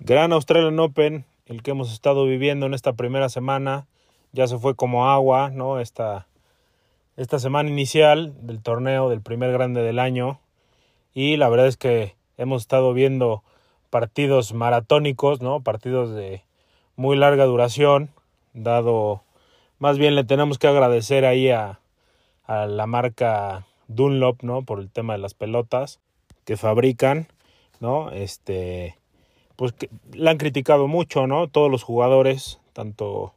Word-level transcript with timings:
Gran 0.00 0.32
Australian 0.32 0.78
Open, 0.78 1.24
el 1.46 1.62
que 1.62 1.72
hemos 1.72 1.92
estado 1.92 2.24
viviendo 2.24 2.66
en 2.66 2.74
esta 2.74 2.92
primera 2.92 3.28
semana, 3.28 3.88
ya 4.30 4.46
se 4.46 4.56
fue 4.56 4.76
como 4.76 5.10
agua, 5.10 5.50
¿no? 5.50 5.80
Esta, 5.80 6.28
esta 7.16 7.40
semana 7.40 7.68
inicial 7.68 8.32
del 8.46 8.62
torneo, 8.62 9.08
del 9.08 9.22
primer 9.22 9.50
grande 9.50 9.82
del 9.82 9.98
año. 9.98 10.38
Y 11.14 11.36
la 11.36 11.48
verdad 11.48 11.66
es 11.66 11.76
que 11.76 12.14
hemos 12.36 12.62
estado 12.62 12.92
viendo 12.92 13.42
partidos 13.90 14.54
maratónicos, 14.54 15.40
¿no? 15.42 15.62
Partidos 15.62 16.14
de 16.14 16.44
muy 16.94 17.16
larga 17.16 17.44
duración, 17.46 18.10
dado, 18.52 19.24
más 19.80 19.98
bien 19.98 20.14
le 20.14 20.22
tenemos 20.22 20.58
que 20.58 20.68
agradecer 20.68 21.24
ahí 21.24 21.50
a, 21.50 21.80
a 22.44 22.66
la 22.66 22.86
marca 22.86 23.66
Dunlop, 23.88 24.44
¿no? 24.44 24.62
Por 24.62 24.78
el 24.78 24.90
tema 24.90 25.14
de 25.14 25.18
las 25.18 25.34
pelotas 25.34 25.98
que 26.44 26.56
fabrican, 26.56 27.26
¿no? 27.80 28.12
Este, 28.12 28.96
pues 29.58 29.74
la 30.12 30.30
han 30.30 30.36
criticado 30.36 30.86
mucho, 30.86 31.26
¿no? 31.26 31.48
Todos 31.48 31.68
los 31.68 31.82
jugadores, 31.82 32.60
tanto 32.74 33.34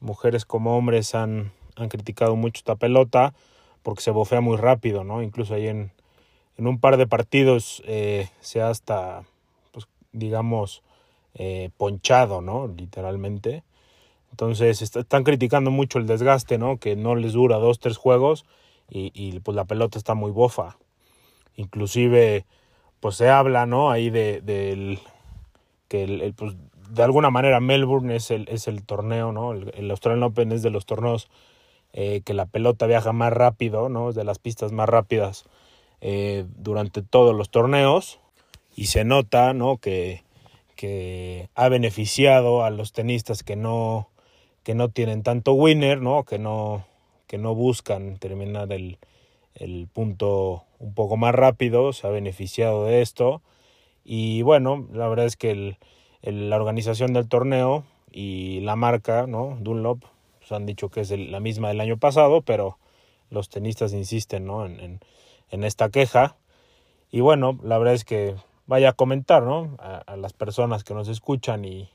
mujeres 0.00 0.46
como 0.46 0.74
hombres, 0.74 1.14
han, 1.14 1.52
han 1.76 1.90
criticado 1.90 2.34
mucho 2.34 2.60
esta 2.60 2.76
pelota 2.76 3.34
porque 3.82 4.00
se 4.00 4.10
bofea 4.10 4.40
muy 4.40 4.56
rápido, 4.56 5.04
¿no? 5.04 5.22
Incluso 5.22 5.52
ahí 5.52 5.68
en, 5.68 5.92
en 6.56 6.66
un 6.66 6.80
par 6.80 6.96
de 6.96 7.06
partidos 7.06 7.82
eh, 7.86 8.30
se 8.40 8.62
ha 8.62 8.70
hasta, 8.70 9.24
pues, 9.72 9.86
digamos, 10.12 10.82
eh, 11.34 11.68
ponchado, 11.76 12.40
¿no? 12.40 12.66
Literalmente. 12.66 13.62
Entonces 14.30 14.80
están 14.80 15.24
criticando 15.24 15.70
mucho 15.70 15.98
el 15.98 16.06
desgaste, 16.06 16.56
¿no? 16.56 16.78
Que 16.78 16.96
no 16.96 17.16
les 17.16 17.34
dura 17.34 17.58
dos, 17.58 17.80
tres 17.80 17.98
juegos 17.98 18.46
y, 18.88 19.12
y 19.12 19.40
pues 19.40 19.54
la 19.54 19.66
pelota 19.66 19.98
está 19.98 20.14
muy 20.14 20.30
bofa. 20.30 20.78
Inclusive, 21.54 22.46
pues 23.00 23.16
se 23.16 23.28
habla, 23.28 23.66
¿no? 23.66 23.90
Ahí 23.90 24.08
de, 24.08 24.40
del 24.40 25.00
que 25.90 26.04
el, 26.04 26.34
pues, 26.34 26.54
de 26.88 27.02
alguna 27.02 27.30
manera 27.30 27.58
Melbourne 27.58 28.14
es 28.14 28.30
el, 28.30 28.48
es 28.48 28.68
el 28.68 28.84
torneo, 28.84 29.32
¿no? 29.32 29.52
El, 29.52 29.72
el 29.76 29.90
Australian 29.90 30.22
Open 30.22 30.52
es 30.52 30.62
de 30.62 30.70
los 30.70 30.86
torneos 30.86 31.28
eh, 31.92 32.22
que 32.24 32.32
la 32.32 32.46
pelota 32.46 32.86
viaja 32.86 33.12
más 33.12 33.32
rápido, 33.32 33.88
¿no? 33.88 34.10
Es 34.10 34.14
de 34.14 34.22
las 34.22 34.38
pistas 34.38 34.70
más 34.70 34.88
rápidas 34.88 35.44
eh, 36.00 36.46
durante 36.56 37.02
todos 37.02 37.34
los 37.34 37.50
torneos 37.50 38.20
y 38.76 38.86
se 38.86 39.04
nota, 39.04 39.52
¿no? 39.52 39.78
Que, 39.78 40.22
que 40.76 41.48
ha 41.56 41.68
beneficiado 41.68 42.62
a 42.62 42.70
los 42.70 42.92
tenistas 42.92 43.42
que 43.42 43.56
no, 43.56 44.08
que 44.62 44.76
no 44.76 44.90
tienen 44.90 45.24
tanto 45.24 45.54
winner, 45.54 46.00
¿no? 46.00 46.22
Que 46.22 46.38
no, 46.38 46.86
que 47.26 47.36
no 47.36 47.56
buscan 47.56 48.16
terminar 48.18 48.72
el, 48.72 48.98
el 49.56 49.88
punto 49.92 50.62
un 50.78 50.94
poco 50.94 51.16
más 51.16 51.34
rápido, 51.34 51.92
se 51.92 52.06
ha 52.06 52.10
beneficiado 52.10 52.84
de 52.84 53.02
esto 53.02 53.42
y 54.04 54.42
bueno, 54.42 54.86
la 54.92 55.08
verdad 55.08 55.26
es 55.26 55.36
que 55.36 55.76
la 56.22 56.56
organización 56.56 57.12
del 57.12 57.28
torneo 57.28 57.84
y 58.12 58.60
la 58.60 58.76
marca, 58.76 59.26
¿no? 59.26 59.56
Dunlop, 59.60 60.00
pues 60.38 60.52
han 60.52 60.66
dicho 60.66 60.88
que 60.88 61.00
es 61.00 61.10
la 61.10 61.40
misma 61.40 61.68
del 61.68 61.80
año 61.80 61.96
pasado, 61.96 62.42
pero 62.42 62.78
los 63.30 63.48
tenistas 63.48 63.92
insisten, 63.92 64.46
¿no? 64.46 64.66
En, 64.66 65.00
esta 65.50 65.90
queja. 65.90 66.36
Y 67.10 67.20
bueno, 67.20 67.58
la 67.62 67.78
verdad 67.78 67.94
es 67.94 68.04
que 68.04 68.36
vaya 68.66 68.90
a 68.90 68.92
comentar, 68.92 69.42
¿no? 69.42 69.76
A, 69.78 70.16
las 70.16 70.32
personas 70.32 70.84
que 70.84 70.94
nos 70.94 71.08
escuchan 71.08 71.64
y, 71.64 71.88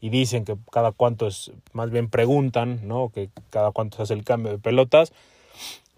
dicen 0.00 0.44
que 0.44 0.56
cada 0.70 0.92
cuánto 0.92 1.28
más 1.72 1.90
bien 1.90 2.08
preguntan, 2.08 2.86
¿no? 2.86 3.10
Que 3.10 3.30
cada 3.50 3.72
cuánto 3.72 3.98
se 3.98 4.04
hace 4.04 4.14
el 4.14 4.24
cambio 4.24 4.52
de 4.52 4.58
pelotas. 4.58 5.12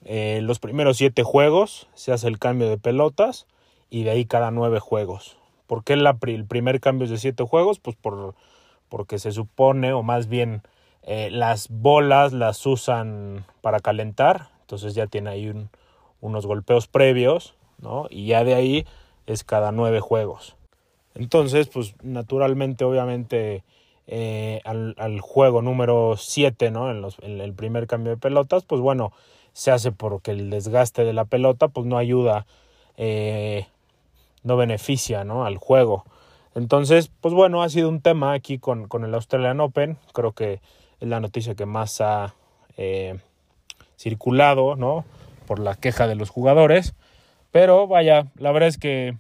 Eh, 0.05 0.41
los 0.42 0.58
primeros 0.58 0.97
siete 0.97 1.22
juegos 1.22 1.86
se 1.95 2.12
hace 2.12 2.27
el 2.27 2.39
cambio 2.39 2.69
de 2.69 2.78
pelotas 2.78 3.47
y 3.91 4.05
de 4.05 4.10
ahí 4.10 4.24
cada 4.24 4.50
nueve 4.50 4.80
juegos. 4.80 5.36
¿Por 5.66 5.84
qué 5.84 5.92
el 5.92 6.46
primer 6.46 6.80
cambio 6.80 7.05
es 7.05 7.10
de 7.10 7.19
siete 7.19 7.44
juegos? 7.44 7.78
Pues 7.78 7.96
por, 7.96 8.34
porque 8.88 9.19
se 9.19 9.33
supone, 9.33 9.92
o 9.92 10.02
más 10.02 10.28
bien 10.28 10.62
eh, 11.02 11.28
las 11.30 11.69
bolas 11.69 12.33
las 12.33 12.64
usan 12.67 13.45
para 13.61 13.80
calentar, 13.80 14.48
entonces 14.62 14.95
ya 14.95 15.06
tiene 15.06 15.30
ahí 15.30 15.48
un, 15.48 15.70
unos 16.20 16.46
golpeos 16.46 16.86
previos, 16.86 17.55
¿no? 17.79 18.06
Y 18.11 18.27
ya 18.27 18.45
de 18.45 18.55
ahí 18.55 18.86
es 19.27 19.45
cada 19.45 19.73
nueve 19.73 20.00
juegos. 20.00 20.56
Entonces, 21.14 21.68
pues 21.68 21.95
naturalmente, 22.02 22.84
obviamente, 22.84 23.64
eh, 24.06 24.61
al, 24.64 25.20
juego 25.20 25.62
número 25.62 26.17
7, 26.17 26.70
¿no? 26.70 26.90
En, 26.90 27.02
los, 27.02 27.18
el 27.20 27.52
primer 27.55 27.86
cambio 27.86 28.11
de 28.12 28.17
pelotas, 28.17 28.64
pues 28.64 28.80
bueno, 28.80 29.12
se 29.52 29.70
hace 29.70 29.92
porque 29.92 30.33
el 30.33 30.50
desgaste 30.50 31.05
de 31.05 31.12
la 31.12 31.24
pelota, 31.24 31.68
pues 31.68 31.86
no 31.86 31.98
ayuda 31.98 32.46
eh, 32.96 33.67
no 34.42 34.56
beneficia 34.56 35.24
¿no? 35.24 35.45
al 35.45 35.56
juego. 35.56 36.05
Entonces, 36.55 37.11
pues 37.20 37.33
bueno, 37.34 37.62
ha 37.62 37.68
sido 37.68 37.89
un 37.89 38.01
tema 38.01 38.33
aquí 38.33 38.58
con, 38.58 38.89
con 38.89 39.05
el 39.05 39.14
Australian 39.14 39.61
Open. 39.61 39.98
Creo 40.12 40.33
que 40.33 40.61
es 41.01 41.08
la 41.08 41.20
noticia 41.20 41.55
que 41.55 41.67
más 41.67 42.01
ha 42.01 42.34
eh, 42.77 43.18
circulado, 43.96 44.77
¿no? 44.77 45.05
Por 45.46 45.61
la 45.61 45.77
queja 45.77 46.06
de 46.06 46.17
los 46.17 46.30
jugadores. 46.30 46.95
Pero 47.50 47.86
vaya, 47.86 48.27
la 48.36 48.52
verdad 48.52 48.68
es 48.68 48.79
que 48.79 49.17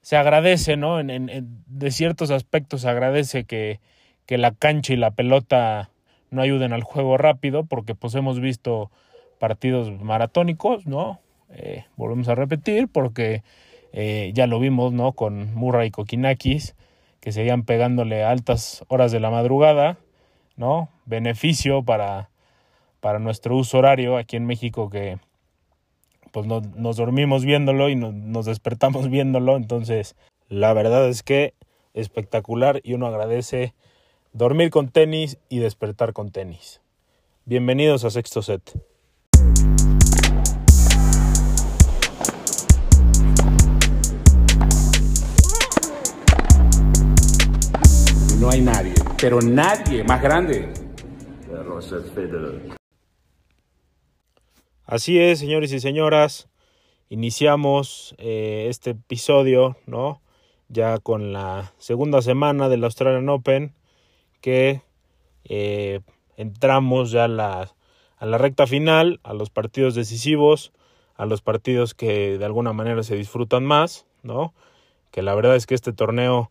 se 0.00 0.16
agradece, 0.16 0.76
¿no? 0.76 0.98
En, 0.98 1.10
en, 1.10 1.62
de 1.66 1.90
ciertos 1.90 2.30
aspectos 2.30 2.82
se 2.82 2.88
agradece 2.88 3.44
que, 3.44 3.80
que 4.26 4.38
la 4.38 4.52
cancha 4.52 4.92
y 4.92 4.96
la 4.96 5.12
pelota 5.12 5.90
no 6.30 6.42
ayuden 6.42 6.72
al 6.72 6.82
juego 6.82 7.18
rápido, 7.18 7.64
porque 7.64 7.94
pues 7.94 8.14
hemos 8.14 8.40
visto 8.40 8.90
partidos 9.38 9.90
maratónicos, 10.00 10.86
¿no? 10.86 11.20
Eh, 11.50 11.84
volvemos 11.96 12.28
a 12.28 12.34
repetir, 12.34 12.88
porque 12.88 13.42
eh, 13.92 14.32
ya 14.34 14.46
lo 14.46 14.58
vimos, 14.58 14.92
¿no? 14.92 15.12
Con 15.12 15.54
Murray 15.54 15.88
y 15.88 15.90
Kokinakis, 15.90 16.74
que 17.20 17.32
seguían 17.32 17.64
pegándole 17.64 18.24
a 18.24 18.30
altas 18.30 18.84
horas 18.88 19.12
de 19.12 19.20
la 19.20 19.30
madrugada, 19.30 19.98
¿no? 20.56 20.88
Beneficio 21.04 21.82
para, 21.82 22.30
para 23.00 23.18
nuestro 23.18 23.56
uso 23.56 23.78
horario 23.78 24.16
aquí 24.16 24.36
en 24.36 24.46
México 24.46 24.90
que 24.90 25.18
pues 26.32 26.46
no, 26.46 26.62
nos 26.74 26.96
dormimos 26.96 27.44
viéndolo 27.44 27.90
y 27.90 27.96
no, 27.96 28.10
nos 28.10 28.46
despertamos 28.46 29.10
viéndolo. 29.10 29.56
Entonces, 29.56 30.16
la 30.48 30.72
verdad 30.72 31.08
es 31.08 31.22
que 31.22 31.54
espectacular 31.94 32.80
y 32.82 32.94
uno 32.94 33.06
agradece 33.06 33.74
dormir 34.32 34.70
con 34.70 34.88
tenis 34.88 35.38
y 35.48 35.58
despertar 35.58 36.14
con 36.14 36.30
tenis. 36.30 36.80
Bienvenidos 37.44 38.04
a 38.04 38.10
Sexto 38.10 38.40
Set. 38.40 38.72
No 48.42 48.50
hay 48.50 48.60
nadie, 48.60 48.92
pero 49.20 49.40
nadie 49.40 50.02
más 50.02 50.20
grande. 50.20 50.68
Así 54.84 55.20
es, 55.20 55.38
señores 55.38 55.72
y 55.72 55.78
señoras, 55.78 56.48
iniciamos 57.08 58.16
eh, 58.18 58.66
este 58.68 58.90
episodio, 58.90 59.76
¿no? 59.86 60.22
Ya 60.68 60.98
con 60.98 61.32
la 61.32 61.72
segunda 61.78 62.20
semana 62.20 62.68
del 62.68 62.82
Australian 62.82 63.28
Open, 63.28 63.74
que 64.40 64.82
eh, 65.44 66.00
entramos 66.36 67.12
ya 67.12 67.28
la, 67.28 67.72
a 68.16 68.26
la 68.26 68.38
recta 68.38 68.66
final, 68.66 69.20
a 69.22 69.34
los 69.34 69.50
partidos 69.50 69.94
decisivos, 69.94 70.72
a 71.14 71.26
los 71.26 71.42
partidos 71.42 71.94
que 71.94 72.38
de 72.38 72.44
alguna 72.44 72.72
manera 72.72 73.04
se 73.04 73.14
disfrutan 73.14 73.64
más, 73.64 74.04
¿no? 74.24 74.52
Que 75.12 75.22
la 75.22 75.32
verdad 75.36 75.54
es 75.54 75.66
que 75.66 75.76
este 75.76 75.92
torneo 75.92 76.50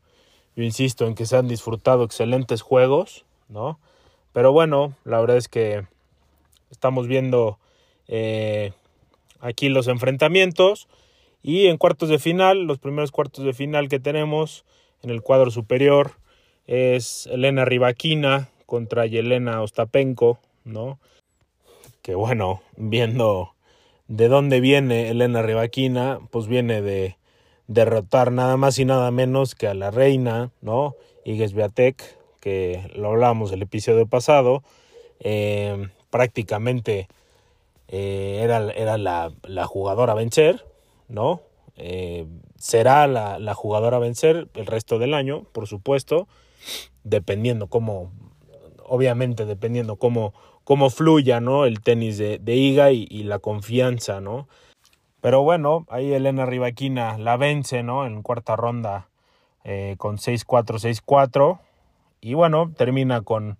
yo 0.56 0.64
insisto 0.64 1.08
en 1.08 1.16
que 1.16 1.26
se 1.26 1.38
han 1.38 1.48
disfrutado 1.48 2.04
excelentes 2.04 2.62
juegos, 2.62 3.26
¿no? 3.50 3.80
Pero 4.34 4.52
bueno, 4.52 4.96
la 5.04 5.20
verdad 5.20 5.38
es 5.38 5.48
que 5.48 5.86
estamos 6.70 7.08
viendo 7.08 7.58
eh, 8.08 8.74
aquí 9.40 9.70
los 9.70 9.88
enfrentamientos 9.88 10.88
y 11.44 11.68
en 11.68 11.78
cuartos 11.78 12.10
de 12.10 12.20
final, 12.20 12.64
los 12.64 12.80
primeros 12.80 13.12
cuartos 13.12 13.44
de 13.44 13.54
final 13.54 13.90
que 13.90 14.00
tenemos 14.00 14.66
en 15.02 15.10
el 15.10 15.22
cuadro 15.22 15.52
superior 15.52 16.14
es 16.68 17.28
Elena 17.28 17.66
Rivaquina 17.66 18.50
contra 18.66 19.06
Yelena 19.06 19.62
Ostapenko, 19.62 20.40
¿no? 20.64 21.00
Que 22.02 22.16
bueno, 22.16 22.62
viendo 22.78 23.54
de 24.08 24.28
dónde 24.28 24.60
viene 24.60 25.10
Elena 25.10 25.42
Rivaquina, 25.42 26.20
pues 26.32 26.48
viene 26.48 26.82
de 26.82 27.18
derrotar 27.74 28.34
nada 28.34 28.58
más 28.58 28.78
y 28.80 28.86
nada 28.86 29.12
menos 29.12 29.56
que 29.56 29.68
a 29.68 29.74
la 29.74 29.92
reina, 29.92 30.52
¿no? 30.62 30.96
Igues 31.24 31.54
Beatek, 31.54 32.04
que 32.42 32.92
lo 32.96 33.10
hablamos 33.10 33.52
el 33.54 33.62
episodio 33.62 34.06
pasado, 34.08 34.62
eh, 35.22 35.88
prácticamente 36.10 37.08
eh, 37.88 38.42
era, 38.44 38.72
era 38.72 38.98
la, 38.98 39.32
la, 39.44 39.66
jugadora 39.68 40.12
a 40.12 40.16
vencer, 40.16 40.66
¿no? 41.08 41.44
Eh, 41.78 42.26
será 42.58 43.08
la, 43.08 43.40
la, 43.40 43.54
jugadora 43.54 43.98
a 43.98 44.02
vencer 44.02 44.50
el 44.54 44.66
resto 44.66 45.00
del 45.00 45.14
año, 45.14 45.46
por 45.54 45.66
supuesto, 45.66 46.28
dependiendo 47.06 47.68
cómo, 47.68 48.12
obviamente 48.84 49.46
dependiendo 49.46 49.96
cómo, 49.96 50.34
cómo 50.66 50.90
fluya, 50.90 51.40
¿no? 51.40 51.66
El 51.66 51.80
tenis 51.80 52.18
de, 52.18 52.38
de 52.38 52.56
Iga 52.56 52.92
y 52.92 53.24
la 53.24 53.40
confianza, 53.40 54.20
¿no? 54.20 54.50
Pero 55.22 55.44
bueno, 55.44 55.86
ahí 55.90 56.14
Elena 56.14 56.46
Rivaquina 56.46 57.18
la 57.18 57.38
vence, 57.38 57.84
¿no? 57.84 58.06
En 58.06 58.24
cuarta 58.24 58.56
ronda 58.56 59.08
eh, 59.64 59.96
con 59.98 60.18
6-4, 60.18 61.04
6-4. 61.06 61.60
Y 62.22 62.34
bueno, 62.34 62.72
termina 62.76 63.22
con, 63.22 63.58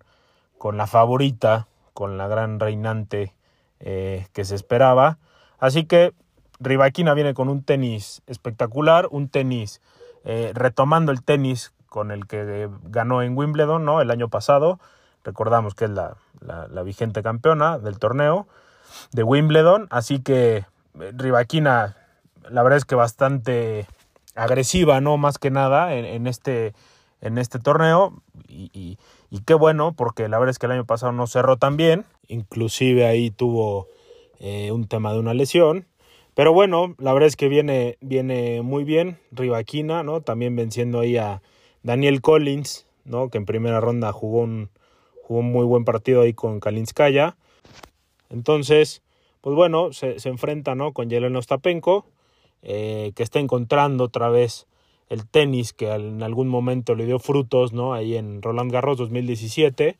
con 0.58 0.76
la 0.76 0.86
favorita, 0.86 1.68
con 1.94 2.18
la 2.18 2.28
gran 2.28 2.58
reinante 2.60 3.32
eh, 3.80 4.26
que 4.32 4.44
se 4.44 4.54
esperaba. 4.54 5.18
Así 5.58 5.84
que 5.84 6.12
Rivaquina 6.58 7.14
viene 7.14 7.34
con 7.34 7.48
un 7.48 7.62
tenis 7.62 8.22
espectacular, 8.26 9.08
un 9.10 9.28
tenis 9.28 9.80
eh, 10.24 10.52
retomando 10.54 11.12
el 11.12 11.22
tenis 11.22 11.72
con 11.88 12.10
el 12.10 12.26
que 12.26 12.68
ganó 12.84 13.22
en 13.22 13.36
Wimbledon 13.36 13.84
¿no? 13.84 14.00
el 14.00 14.10
año 14.10 14.28
pasado. 14.28 14.80
Recordamos 15.24 15.74
que 15.74 15.84
es 15.84 15.90
la, 15.90 16.16
la, 16.40 16.82
vigente 16.82 17.22
campeona 17.22 17.78
del 17.78 17.98
torneo 17.98 18.48
de 19.12 19.22
Wimbledon. 19.22 19.86
Así 19.90 20.20
que 20.20 20.64
Rivaquina, 20.94 21.96
la 22.50 22.62
verdad 22.62 22.78
es 22.78 22.84
que 22.84 22.94
bastante 22.94 23.86
agresiva, 24.34 25.00
¿no? 25.00 25.16
Más 25.16 25.38
que 25.38 25.50
nada 25.50 25.94
en, 25.94 26.26
este, 26.26 26.74
en 27.20 27.38
este 27.38 27.58
torneo. 27.58 28.22
Y, 28.48 28.98
qué 29.46 29.54
bueno, 29.54 29.94
porque 29.94 30.28
la 30.28 30.38
verdad 30.38 30.50
es 30.50 30.58
que 30.58 30.66
el 30.66 30.72
año 30.72 30.84
pasado 30.84 31.12
no 31.12 31.26
cerró 31.26 31.56
tan 31.56 31.76
bien. 31.76 32.04
Inclusive 32.28 33.06
ahí 33.06 33.30
tuvo 33.30 33.88
eh, 34.38 34.72
un 34.72 34.86
tema 34.86 35.12
de 35.12 35.20
una 35.20 35.34
lesión. 35.34 35.86
Pero 36.34 36.52
bueno, 36.52 36.94
la 36.98 37.12
verdad 37.12 37.26
es 37.26 37.36
que 37.36 37.48
viene, 37.48 37.98
viene 38.00 38.62
muy 38.62 38.84
bien. 38.84 39.18
Rivaquina, 39.32 40.02
¿no? 40.02 40.20
También 40.20 40.56
venciendo 40.56 41.00
ahí 41.00 41.16
a 41.16 41.42
Daniel 41.82 42.20
Collins, 42.20 42.86
¿no? 43.04 43.28
Que 43.28 43.38
en 43.38 43.46
primera 43.46 43.80
ronda 43.80 44.12
jugó 44.12 44.40
un, 44.40 44.70
jugó 45.22 45.40
un 45.40 45.52
muy 45.52 45.64
buen 45.64 45.84
partido 45.84 46.22
ahí 46.22 46.32
con 46.32 46.60
Kalinskaya. 46.60 47.36
Entonces, 48.30 49.02
pues 49.42 49.54
bueno, 49.54 49.92
se, 49.92 50.16
enfrenta, 50.24 50.74
¿no? 50.74 50.92
Con 50.94 51.10
Yelena 51.10 51.38
Ostapenko, 51.38 52.06
eh, 52.62 53.12
que 53.14 53.22
está 53.22 53.38
encontrando 53.38 54.04
otra 54.04 54.30
vez 54.30 54.66
el 55.10 55.28
tenis 55.28 55.74
que 55.74 55.92
en 55.92 56.22
algún 56.22 56.48
momento 56.48 56.94
le 56.94 57.04
dio 57.04 57.18
frutos, 57.18 57.74
¿no? 57.74 57.92
Ahí 57.92 58.16
en 58.16 58.40
Roland 58.40 58.72
Garros 58.72 58.96
2017. 58.96 59.98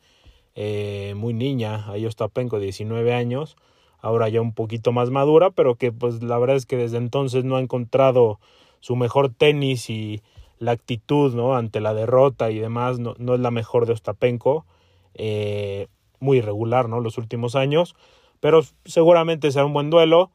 Eh, 0.55 1.13
muy 1.15 1.35
niña, 1.35 1.91
ahí 1.91 2.07
Ostapenko, 2.07 2.59
19 2.59 3.13
años 3.13 3.55
ahora 4.03 4.27
ya 4.27 4.41
un 4.41 4.53
poquito 4.53 4.91
más 4.91 5.09
madura, 5.09 5.49
pero 5.49 5.75
que 5.75 5.91
pues 5.91 6.21
la 6.21 6.37
verdad 6.37 6.57
es 6.57 6.65
que 6.67 6.77
desde 6.77 6.97
entonces 6.97 7.45
no 7.45 7.55
ha 7.55 7.61
encontrado 7.61 8.37
su 8.81 8.97
mejor 8.97 9.29
tenis 9.29 9.89
y 9.89 10.21
la 10.59 10.71
actitud 10.73 11.33
¿no? 11.33 11.55
ante 11.55 11.79
la 11.79 11.93
derrota 11.93 12.51
y 12.51 12.59
demás 12.59 12.99
no, 12.99 13.15
no 13.17 13.33
es 13.33 13.39
la 13.39 13.49
mejor 13.49 13.85
de 13.85 13.93
Ostapenko, 13.93 14.65
eh, 15.13 15.87
muy 16.19 16.39
irregular 16.39 16.89
¿no? 16.89 16.99
los 16.99 17.17
últimos 17.17 17.55
años, 17.55 17.95
pero 18.43 18.59
seguramente 18.83 19.49
será 19.53 19.63
un 19.63 19.71
buen 19.71 19.89
duelo, 19.89 20.29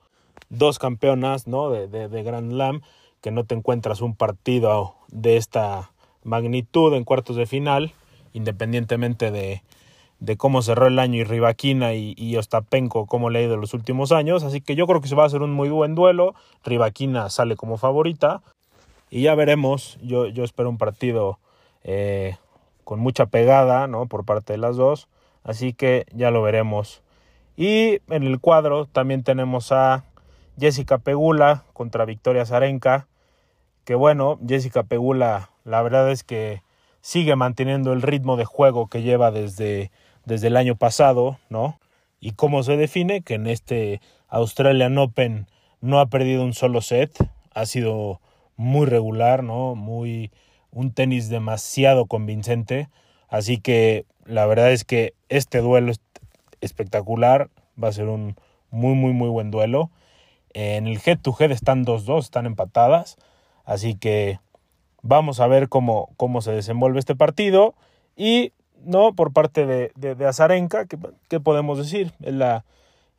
dos 0.49 0.79
campeonas 0.79 1.47
¿no? 1.47 1.69
de, 1.69 1.89
de, 1.89 2.09
de 2.09 2.23
Grand 2.23 2.51
Slam, 2.51 2.81
que 3.21 3.31
no 3.31 3.45
te 3.45 3.55
encuentras 3.55 4.01
un 4.01 4.17
partido 4.17 4.95
de 5.09 5.37
esta 5.37 5.91
magnitud 6.25 6.95
en 6.95 7.05
cuartos 7.05 7.37
de 7.37 7.45
final, 7.45 7.93
independientemente 8.33 9.31
de, 9.31 9.63
de 10.21 10.37
cómo 10.39 10.63
cerró 10.63 10.87
el 10.87 10.99
año 10.99 11.17
y 11.17 11.25
Rivaquina 11.25 11.93
y, 11.93 12.15
y, 12.17 12.35
Ostapenko 12.39 13.05
cómo 13.05 13.29
le 13.29 13.41
ha 13.41 13.43
ido 13.43 13.59
los 13.59 13.75
últimos 13.75 14.11
años. 14.11 14.43
Así 14.43 14.63
que 14.63 14.75
yo 14.75 14.87
creo 14.87 15.03
que 15.03 15.09
se 15.09 15.15
va 15.15 15.25
a 15.25 15.27
hacer 15.27 15.43
un 15.43 15.53
muy 15.53 15.69
buen 15.69 15.95
duelo. 15.95 16.35
Rivaquina 16.65 17.29
sale 17.29 17.57
como 17.57 17.77
favorita. 17.77 18.41
Y 19.11 19.21
ya 19.21 19.35
veremos. 19.35 19.99
Yo, 20.01 20.29
yo 20.29 20.45
espero 20.45 20.71
un 20.71 20.79
partido 20.79 21.41
eh, 21.85 22.37
con 22.85 23.01
mucha 23.01 23.27
pegada 23.27 23.87
¿no? 23.87 24.07
por 24.07 24.25
parte 24.25 24.55
de 24.55 24.59
las 24.59 24.79
dos. 24.79 25.09
Así 25.45 25.75
que 25.75 26.07
ya 26.15 26.31
lo 26.31 26.41
veremos. 26.41 27.03
Y 27.59 28.01
en 28.09 28.23
el 28.23 28.39
cuadro 28.39 28.87
también 28.87 29.25
tenemos 29.25 29.73
a 29.73 30.05
Jessica 30.61 30.99
Pegula 30.99 31.65
contra 31.73 32.05
Victoria 32.05 32.47
Zarenka. 32.47 33.09
Que 33.85 33.97
bueno, 33.97 34.39
Jessica 34.47 34.85
Pegula, 34.85 35.51
la 35.65 35.83
verdad 35.83 36.09
es 36.13 36.23
que 36.23 36.63
sigue 37.01 37.35
manteniendo 37.35 37.93
el 37.93 38.03
ritmo 38.03 38.37
de 38.37 38.45
juego 38.45 38.87
que 38.87 39.03
lleva 39.03 39.33
desde 39.33 39.91
desde 40.29 40.47
el 40.47 40.57
año 40.57 40.77
pasado, 40.77 41.39
¿no? 41.49 41.81
Y 42.21 42.33
cómo 42.33 42.63
se 42.63 42.77
define 42.77 43.23
que 43.23 43.35
en 43.35 43.49
este 43.49 44.01
Australian 44.29 44.97
Open 44.99 45.49
no 45.81 45.99
ha 45.99 46.07
perdido 46.07 46.45
un 46.45 46.55
solo 46.55 46.81
set, 46.81 47.11
ha 47.53 47.67
sido 47.67 48.21
muy 48.55 48.87
regular, 48.87 49.43
¿no? 49.43 49.75
Muy 49.75 50.31
un 50.71 50.93
tenis 50.93 51.29
demasiado 51.29 52.07
convincente, 52.07 52.89
así 53.29 53.59
que 53.59 54.05
la 54.27 54.47
verdad 54.47 54.71
es 54.71 54.85
que 54.85 55.15
este 55.31 55.61
duelo 55.61 55.91
espectacular, 56.61 57.51
va 57.83 57.89
a 57.89 57.93
ser 57.93 58.09
un 58.09 58.37
muy 58.71 58.95
muy 58.95 59.13
muy 59.13 59.29
buen 59.29 59.51
duelo. 59.51 59.91
En 60.55 60.87
el 60.87 61.01
head 61.05 61.19
to 61.21 61.35
head 61.39 61.51
están 61.51 61.85
2-2, 61.85 62.21
están 62.21 62.47
empatadas, 62.47 63.17
así 63.65 63.95
que 63.95 64.41
vamos 65.03 65.41
a 65.41 65.47
ver 65.47 65.69
cómo, 65.69 66.11
cómo 66.17 66.41
se 66.41 66.53
desenvuelve 66.53 66.99
este 66.99 67.15
partido 67.15 67.75
y 68.17 68.53
¿no? 68.85 69.15
Por 69.15 69.33
parte 69.33 69.67
de, 69.67 69.93
de, 69.97 70.27
Azarenka, 70.27 70.87
¿qué, 70.87 71.41
podemos 71.41 71.79
decir? 71.79 72.13
Es, 72.21 72.35
la, 72.35 72.65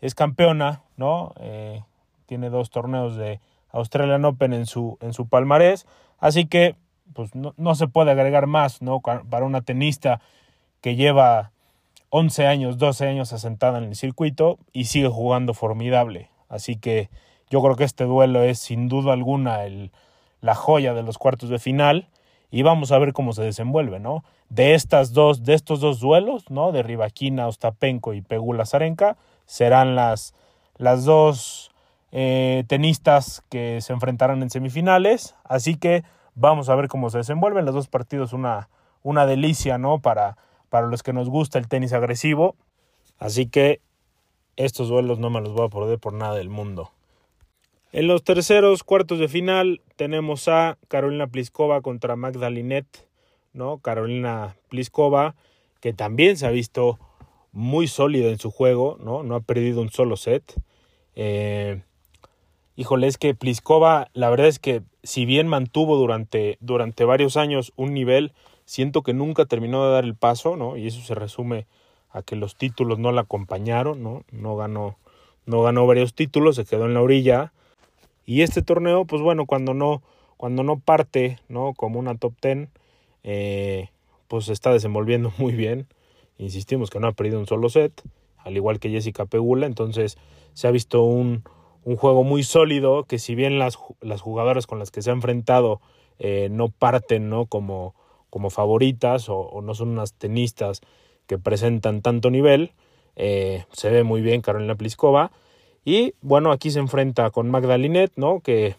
es 0.02 0.16
campeona, 0.16 0.84
¿no? 0.98 1.34
Eh, 1.40 1.84
tiene 2.26 2.50
dos 2.50 2.70
torneos 2.70 3.16
de 3.16 3.40
Australian 3.72 4.26
Open 4.26 4.54
en 4.54 4.66
su, 4.66 4.98
en 5.02 5.14
su 5.14 5.28
palmarés, 5.28 5.86
así 6.20 6.46
que 6.46 6.76
pues 7.14 7.36
no, 7.36 7.54
no, 7.58 7.76
se 7.76 7.88
puede 7.88 8.12
agregar 8.12 8.48
más, 8.48 8.82
¿no? 8.82 9.02
Para 9.02 9.46
una 9.46 9.62
tenista 9.62 10.22
que 10.82 10.96
lleva 10.96 11.52
11 12.10 12.48
años, 12.48 12.78
12 12.78 13.08
años 13.08 13.34
asentada 13.34 13.78
en 13.78 13.86
el 13.86 13.96
circuito 13.96 14.58
y 14.74 14.86
sigue 14.86 15.10
jugando 15.10 15.54
formidable. 15.54 16.30
Así 16.48 16.76
que 16.76 17.10
yo 17.50 17.62
creo 17.62 17.76
que 17.76 17.84
este 17.84 18.06
duelo 18.06 18.44
es 18.44 18.60
sin 18.60 18.88
duda 18.88 19.14
alguna 19.14 19.64
el, 19.66 19.92
la 20.42 20.56
joya 20.56 20.94
de 20.94 21.04
los 21.04 21.18
cuartos 21.18 21.50
de 21.50 21.60
final 21.60 22.08
y 22.52 22.64
vamos 22.64 22.92
a 22.92 22.98
ver 22.98 23.14
cómo 23.14 23.34
se 23.34 23.44
desenvuelve, 23.44 24.00
¿no? 24.00 24.24
De 24.50 24.74
estas 24.74 25.14
dos, 25.14 25.44
de 25.44 25.54
estos 25.54 25.80
dos 25.80 26.00
duelos, 26.00 26.50
¿no? 26.50 26.72
De 26.72 26.82
Rivaquina, 26.82 27.48
Ostapenko 27.48 28.14
y 28.14 28.22
Pegula 28.22 28.66
Zarenka, 28.66 29.18
serán 29.46 29.96
las, 29.96 30.34
las 30.78 31.06
dos 31.06 31.72
eh, 32.12 32.64
tenistas 32.68 33.44
que 33.50 33.82
se 33.82 33.94
enfrentarán 33.94 34.42
en 34.42 34.50
semifinales, 34.50 35.36
así 35.44 35.76
que 35.76 36.04
vamos 36.34 36.70
a 36.70 36.76
ver 36.76 36.88
cómo 36.88 37.12
se 37.12 37.20
desenvuelven 37.20 37.66
los 37.66 37.76
dos 37.76 37.88
partidos, 37.88 38.34
una, 38.34 38.70
una 39.04 39.28
delicia, 39.28 39.78
¿no? 39.78 40.00
Para, 40.00 40.38
para 40.70 40.88
los 40.88 41.04
que 41.04 41.14
nos 41.14 41.30
gusta 41.30 41.60
el 41.60 41.68
tenis 41.68 41.94
agresivo, 41.94 42.56
así 43.18 43.48
que 43.48 43.82
estos 44.56 44.90
duelos 44.90 45.20
no 45.20 45.30
me 45.30 45.42
los 45.42 45.54
voy 45.54 45.66
a 45.66 45.70
perder 45.70 46.00
por 46.00 46.14
nada 46.14 46.36
del 46.36 46.50
mundo. 46.50 46.92
En 47.92 48.08
los 48.08 48.24
terceros 48.24 48.84
cuartos 48.84 49.18
de 49.18 49.28
final 49.28 49.82
tenemos 49.96 50.48
a 50.48 50.78
Carolina 50.88 51.28
Pliskova 51.28 51.82
contra 51.82 52.16
Magdalinet, 52.16 52.86
¿no? 53.54 53.80
Carolina 53.80 54.58
Pliskova, 54.70 55.36
que 55.80 55.94
también 55.94 56.38
se 56.38 56.46
ha 56.46 56.52
visto 56.52 57.00
muy 57.52 57.88
sólida 57.88 58.30
en 58.30 58.38
su 58.38 58.52
juego, 58.52 58.98
¿no? 59.04 59.24
No 59.24 59.36
ha 59.36 59.40
perdido 59.40 59.82
un 59.82 59.90
solo 59.90 60.18
set. 60.18 60.44
Eh, 61.16 61.82
híjole, 62.76 63.08
es 63.08 63.18
que 63.18 63.34
Pliskova, 63.34 64.10
la 64.14 64.30
verdad 64.30 64.48
es 64.48 64.60
que 64.60 64.84
si 65.02 65.26
bien 65.26 65.48
mantuvo 65.48 65.98
durante, 65.98 66.58
durante 66.60 67.06
varios 67.06 67.38
años 67.38 67.74
un 67.76 67.94
nivel, 67.94 68.34
siento 68.70 69.02
que 69.02 69.16
nunca 69.16 69.46
terminó 69.46 69.84
de 69.84 69.94
dar 69.94 70.04
el 70.04 70.14
paso, 70.14 70.56
¿no? 70.56 70.78
Y 70.78 70.86
eso 70.86 71.02
se 71.02 71.16
resume 71.16 71.66
a 72.12 72.22
que 72.22 72.36
los 72.36 72.56
títulos 72.56 73.00
no 73.00 73.12
la 73.12 73.22
acompañaron, 73.22 74.04
¿no? 74.04 74.24
No 74.32 74.56
ganó, 74.56 74.96
no 75.48 75.64
ganó 75.64 75.88
varios 75.88 76.14
títulos, 76.14 76.56
se 76.56 76.66
quedó 76.66 76.86
en 76.86 76.94
la 76.94 77.02
orilla 77.02 77.52
y 78.28 78.44
este 78.44 78.62
torneo, 78.62 79.06
pues 79.06 79.24
bueno, 79.24 79.48
cuando 79.48 79.74
no, 79.74 80.04
cuando 80.38 80.62
no 80.62 80.78
parte, 80.78 81.40
¿no? 81.50 81.74
Como 81.74 81.98
una 81.98 82.16
top 82.16 82.34
ten, 82.40 82.70
eh, 83.24 83.90
pues 84.28 84.46
se 84.46 84.54
está 84.54 84.72
desenvolviendo 84.72 85.34
muy 85.40 85.54
bien. 85.54 85.88
Insistimos 86.38 86.92
que 86.92 87.00
no 87.00 87.08
ha 87.08 87.14
perdido 87.14 87.40
un 87.40 87.48
solo 87.48 87.70
set, 87.70 88.04
al 88.38 88.56
igual 88.56 88.80
que 88.80 88.92
Jessica 88.92 89.26
Pegula. 89.26 89.66
Entonces 89.66 90.20
se 90.54 90.68
ha 90.68 90.72
visto 90.72 91.02
un, 91.02 91.44
un 91.86 91.96
juego 91.96 92.24
muy 92.24 92.44
sólido 92.44 93.06
que 93.06 93.18
si 93.18 93.34
bien 93.34 93.58
las, 93.58 93.80
las 94.00 94.22
jugadoras 94.22 94.68
con 94.68 94.78
las 94.78 94.92
que 94.92 95.02
se 95.02 95.10
ha 95.10 95.14
enfrentado 95.14 95.82
eh, 96.20 96.50
no 96.52 96.68
parten 96.70 97.30
¿no? 97.30 97.48
Como, 97.48 97.96
como 98.30 98.50
favoritas 98.50 99.28
o, 99.30 99.62
no 99.62 99.74
son 99.74 99.90
unas 99.90 100.14
tenistas 100.14 100.82
que 101.28 101.38
presentan 101.38 102.02
tanto 102.02 102.30
nivel, 102.30 102.72
eh, 103.16 103.66
se 103.72 103.90
ve 103.90 104.04
muy 104.04 104.22
bien 104.22 104.42
Carolina 104.42 104.76
Pliskova 104.76 105.32
y 105.86 106.14
bueno, 106.22 106.52
aquí 106.52 106.72
se 106.72 106.80
enfrenta 106.80 107.30
con 107.32 107.50
Magdalinet, 107.50 108.12
¿no? 108.16 108.42
Que 108.42 108.76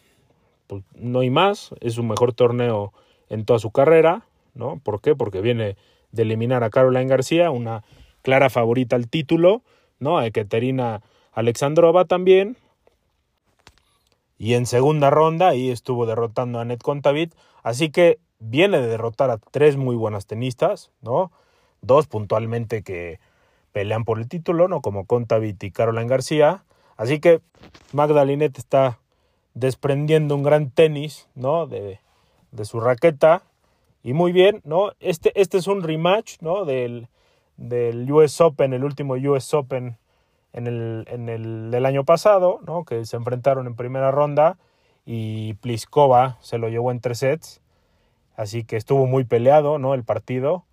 pues, 0.66 0.85
no 0.95 1.21
hay 1.21 1.30
más, 1.30 1.71
es 1.80 1.95
su 1.95 2.02
mejor 2.02 2.33
torneo 2.33 2.92
en 3.28 3.45
toda 3.45 3.59
su 3.59 3.71
carrera, 3.71 4.26
¿no? 4.54 4.80
¿Por 4.83 5.00
qué? 5.00 5.14
Porque 5.14 5.40
viene 5.40 5.76
de 6.12 6.23
eliminar 6.23 6.64
a 6.64 6.71
Caroline 6.71 7.09
García, 7.09 7.50
una 7.50 7.83
clara 8.23 8.50
favorita 8.50 8.97
al 8.97 9.09
título, 9.09 9.62
¿no? 9.99 10.19
A 10.19 10.26
Ekaterina 10.26 11.02
Alexandrova 11.33 12.04
también. 12.04 12.57
Y 14.38 14.54
en 14.54 14.66
segunda 14.66 15.11
ronda 15.11 15.49
ahí 15.49 15.71
estuvo 15.71 16.07
derrotando 16.07 16.61
a 16.61 16.64
Net 16.64 16.80
Contavit, 16.80 17.35
así 17.62 17.90
que 17.90 18.19
viene 18.40 18.80
de 18.80 18.88
derrotar 18.88 19.30
a 19.30 19.38
tres 19.38 19.76
muy 19.76 19.97
buenas 19.97 20.26
tenistas, 20.26 20.90
¿no? 21.02 21.30
Dos 21.82 22.06
puntualmente 22.06 22.82
que 22.82 23.20
pelean 23.73 24.04
por 24.04 24.18
el 24.18 24.28
título, 24.28 24.68
¿no? 24.68 24.80
Como 24.80 25.06
Contavit 25.06 25.62
y 25.62 25.70
Caroline 25.70 26.09
García. 26.09 26.64
Así 26.97 27.20
que 27.20 27.40
Magdalinet 27.92 28.59
está 28.59 28.99
desprendiendo 29.54 30.35
un 30.35 30.42
gran 30.42 30.70
tenis, 30.70 31.28
¿no? 31.35 31.66
De, 31.66 32.00
de 32.52 32.64
su 32.64 32.80
raqueta. 32.80 33.42
y 34.02 34.12
muy 34.14 34.32
bien, 34.32 34.61
¿no? 34.64 34.92
Este, 35.00 35.32
este 35.40 35.59
es 35.59 35.66
un 35.66 35.82
rematch, 35.82 36.40
¿no? 36.40 36.64
Del, 36.64 37.09
del 37.56 38.11
US 38.11 38.40
Open, 38.40 38.73
el 38.73 38.85
último 38.85 39.14
US 39.14 39.52
Open 39.54 39.99
en 40.52 40.66
el, 40.66 41.04
en 41.09 41.28
el 41.28 41.70
del 41.70 41.87
año 41.87 42.04
pasado, 42.04 42.61
¿no? 42.66 42.85
Que 42.85 43.04
se 43.04 43.16
enfrentaron 43.16 43.66
en 43.66 43.76
primera 43.76 44.11
ronda 44.11 44.59
y 45.04 45.54
Pliskova 45.54 46.38
se 46.40 46.59
lo 46.59 46.68
llevó 46.68 46.90
en 46.90 47.00
tres 47.00 47.18
sets. 47.18 47.60
Así 48.40 48.64
que 48.64 48.78
estuvo 48.78 49.06
muy 49.06 49.25
peleado, 49.25 49.78
¿no? 49.78 49.92
El 49.92 50.02
partido. 50.02 50.64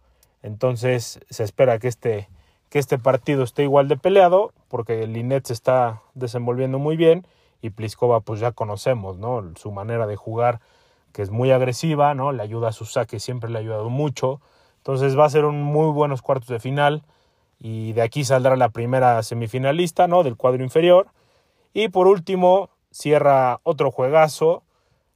Entonces 0.41 1.19
se 1.29 1.43
espera 1.43 1.79
que 1.79 1.89
este, 1.89 2.29
que 2.69 2.79
este 2.79 2.97
partido 2.97 3.43
esté 3.43 3.63
igual 3.63 3.89
de 3.89 3.97
peleado, 3.97 4.53
porque 4.69 5.05
Linet 5.05 5.47
se 5.47 5.51
está 5.51 6.01
desenvolviendo 6.13 6.79
muy 6.79 6.95
bien 6.95 7.27
y 7.62 7.71
Pliskova 7.71 8.21
pues 8.21 8.39
ya 8.39 8.53
conocemos, 8.53 9.17
¿no? 9.17 9.43
Su 9.57 9.74
manera 9.74 10.07
de 10.07 10.15
jugar 10.15 10.62
que 11.12 11.21
es 11.21 11.29
muy 11.29 11.51
agresiva, 11.51 12.13
¿no? 12.13 12.31
Le 12.31 12.41
ayuda 12.41 12.69
a 12.69 12.71
su 12.71 12.86
saque, 12.86 13.19
siempre 13.19 13.50
le 13.50 13.57
ha 13.57 13.59
ayudado 13.59 13.89
mucho. 13.89 14.39
Entonces 14.77 15.19
va 15.19 15.25
a 15.25 15.29
ser 15.29 15.43
un 15.43 15.62
muy 15.62 15.91
buenos 15.91 16.21
cuartos 16.21 16.47
de 16.47 16.62
final 16.62 17.03
y 17.59 17.91
de 17.91 18.01
aquí 18.01 18.24
saldrá 18.24 18.55
la 18.55 18.69
primera 18.69 19.21
semifinalista, 19.24 20.07
¿no? 20.07 20.24
Del 20.24 20.38
cuadro 20.38 20.63
inferior. 20.63 21.07
Y 21.74 21.89
por 21.89 22.07
último 22.07 22.69
cierra 22.91 23.59
otro 23.63 23.91
juegazo. 23.91 24.63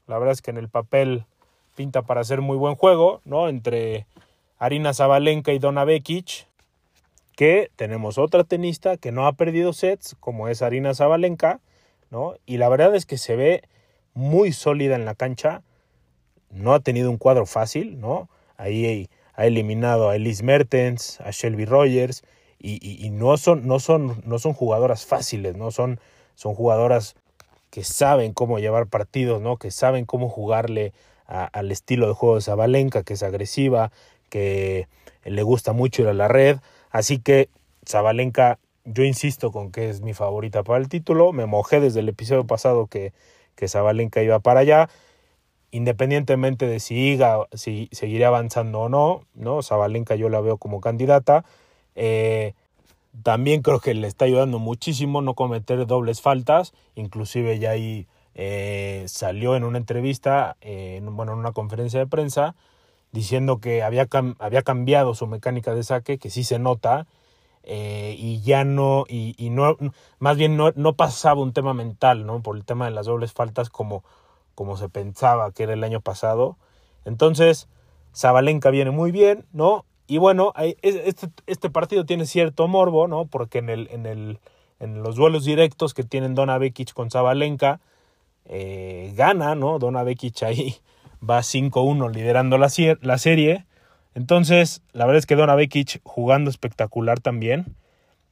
La 0.06 0.20
verdad 0.20 0.34
es 0.34 0.42
que 0.42 0.52
en 0.52 0.58
el 0.58 0.68
papel 0.68 1.28
pinta 1.76 2.02
para 2.02 2.24
ser 2.24 2.42
muy 2.42 2.58
buen 2.58 2.76
juego, 2.76 3.22
¿no? 3.26 3.50
Entre 3.50 4.06
Arina 4.58 4.94
Zabalenka 4.94 5.54
y 5.54 5.60
Donna 5.60 5.86
Vekic, 5.86 6.48
que 7.36 7.72
tenemos 7.76 8.18
otra 8.18 8.44
tenista 8.44 8.98
que 8.98 9.12
no 9.12 9.28
ha 9.28 9.34
perdido 9.34 9.74
sets, 9.74 10.16
como 10.20 10.48
es 10.48 10.62
Arina 10.62 10.94
Zabalenka, 10.94 11.60
¿no? 12.10 12.36
Y 12.46 12.58
la 12.58 12.70
verdad 12.70 12.96
es 12.96 13.06
que 13.06 13.18
se 13.18 13.36
ve 13.36 13.64
muy 14.14 14.52
sólida 14.52 14.96
en 14.96 15.06
la 15.06 15.16
cancha 15.16 15.64
no 16.52 16.74
ha 16.74 16.80
tenido 16.80 17.10
un 17.10 17.18
cuadro 17.18 17.46
fácil, 17.46 18.00
¿no? 18.00 18.30
Ahí 18.58 19.10
ha 19.34 19.46
eliminado 19.46 20.10
a 20.10 20.16
Elise 20.16 20.44
Mertens, 20.44 21.20
a 21.22 21.32
Shelby 21.32 21.66
Rogers, 21.66 22.24
y, 22.64 23.10
no, 23.10 23.38
son, 23.38 23.66
no, 23.66 23.80
son, 23.80 24.22
no 24.24 24.38
son 24.38 24.54
jugadoras 24.54 25.08
fáciles, 25.08 25.56
¿no? 25.56 25.72
Son, 25.72 26.00
son 26.36 26.54
jugadoras 26.54 27.16
que 27.72 27.84
saben 27.84 28.34
cómo 28.34 28.60
llevar 28.60 28.86
partidos, 28.86 29.42
¿no? 29.42 29.58
Que 29.58 29.72
saben 29.72 30.06
cómo 30.06 30.30
jugarle 30.30 30.94
al 31.32 31.72
estilo 31.72 32.08
de 32.08 32.14
juego 32.14 32.36
de 32.36 32.42
Zabalenka, 32.42 33.04
que 33.04 33.14
es 33.14 33.24
agresiva, 33.24 33.92
que 34.30 34.88
le 35.24 35.44
gusta 35.44 35.74
mucho 35.74 36.02
ir 36.02 36.10
a 36.10 36.14
la 36.14 36.28
red. 36.28 36.60
Así 36.90 37.20
que 37.20 37.50
Zabalenka, 37.88 38.60
yo 38.86 39.04
insisto 39.04 39.52
con 39.52 39.72
que 39.72 39.90
es 39.90 40.02
mi 40.02 40.14
favorita 40.14 40.64
para 40.64 40.80
el 40.80 40.90
título. 40.90 41.32
Me 41.32 41.46
mojé 41.46 41.80
desde 41.80 42.02
el 42.02 42.10
episodio 42.10 42.46
pasado 42.46 42.88
que, 42.88 43.14
que 43.56 43.68
Zabalenka 43.68 44.22
iba 44.22 44.40
para 44.40 44.60
allá 44.62 44.90
independientemente 45.72 46.68
de 46.68 46.80
si 46.80 47.18
si 47.54 47.90
seguirá 47.92 48.28
avanzando 48.28 48.82
o 48.82 48.90
no, 48.90 49.24
¿no? 49.34 49.64
Zabalenka 49.64 50.16
yo 50.16 50.30
la 50.30 50.42
veo 50.42 50.58
como 50.58 50.82
candidata. 50.82 51.46
Eh, 51.96 52.54
también 53.24 53.62
creo 53.62 53.80
que 53.80 53.94
le 53.94 54.08
está 54.08 54.26
ayudando 54.26 54.60
muchísimo 54.60 55.22
no 55.22 55.34
cometer 55.34 55.86
dobles 55.88 56.22
faltas, 56.22 56.74
inclusive 56.96 57.60
ya 57.60 57.72
ahí 57.72 58.08
eh, 58.36 59.06
salió 59.08 59.56
en 59.56 59.64
una 59.64 59.78
entrevista, 59.78 60.58
bueno, 61.02 61.34
en 61.34 61.40
una 61.40 61.52
conferencia 61.52 62.00
de 62.00 62.08
prensa, 62.08 62.56
diciendo 63.12 63.60
que 63.60 63.84
había, 63.84 64.08
había 64.40 64.62
cambiado 64.62 65.16
su 65.16 65.28
mecánica 65.28 65.76
de 65.76 65.84
saque, 65.84 66.18
que 66.18 66.30
sí 66.30 66.44
se 66.44 66.60
nota, 66.60 67.08
eh, 67.64 68.16
y 68.18 68.42
ya 68.42 68.64
no, 68.64 69.06
y, 69.08 69.36
no, 69.52 69.78
más 70.20 70.38
bien 70.38 70.58
no, 70.58 70.72
no 70.76 70.94
pasaba 70.94 71.42
un 71.42 71.54
tema 71.54 71.74
mental, 71.74 72.26
¿no? 72.26 72.42
Por 72.42 72.56
el 72.56 72.66
tema 72.66 72.86
de 72.86 72.92
las 72.92 73.06
dobles 73.06 73.34
faltas 73.34 73.70
como 73.70 74.04
como 74.56 74.78
se 74.78 74.90
pensaba 74.90 75.52
que 75.52 75.64
era 75.64 75.74
el 75.74 75.84
año 75.84 76.02
pasado. 76.02 76.58
Entonces, 77.06 77.68
Zabalenka 78.16 78.70
viene 78.70 78.92
muy 78.92 79.12
bien, 79.12 79.46
¿no? 79.54 79.86
Y 80.08 80.18
bueno, 80.18 80.54
este, 80.82 81.30
este 81.48 81.70
partido 81.70 82.06
tiene 82.06 82.26
cierto 82.26 82.68
morbo, 82.68 83.08
¿no? 83.08 83.26
Porque 83.26 83.60
en, 83.60 83.70
el, 83.70 83.88
en, 83.92 84.06
el, 84.06 84.40
en 84.80 85.02
los 85.04 85.16
duelos 85.16 85.46
directos 85.46 85.94
que 85.94 86.04
tienen 86.04 86.36
Dona 86.36 86.58
Vekic 86.58 86.94
con 86.94 87.10
Zabalenka, 87.10 87.80
eh, 88.52 89.14
gana, 89.16 89.56
¿no? 89.56 89.80
Dona 89.80 90.04
Vekic 90.04 90.44
ahí 90.44 90.76
va 91.28 91.40
5-1 91.40 92.14
liderando 92.14 92.58
la, 92.60 92.70
la, 93.02 93.18
serie. 93.18 93.66
Entonces, 94.14 94.84
la 94.92 95.06
verdad 95.06 95.20
es 95.20 95.26
que 95.26 95.36
Dona 95.36 95.56
Vekic 95.56 96.02
jugando 96.04 96.52
espectacular 96.52 97.20
también. 97.20 97.76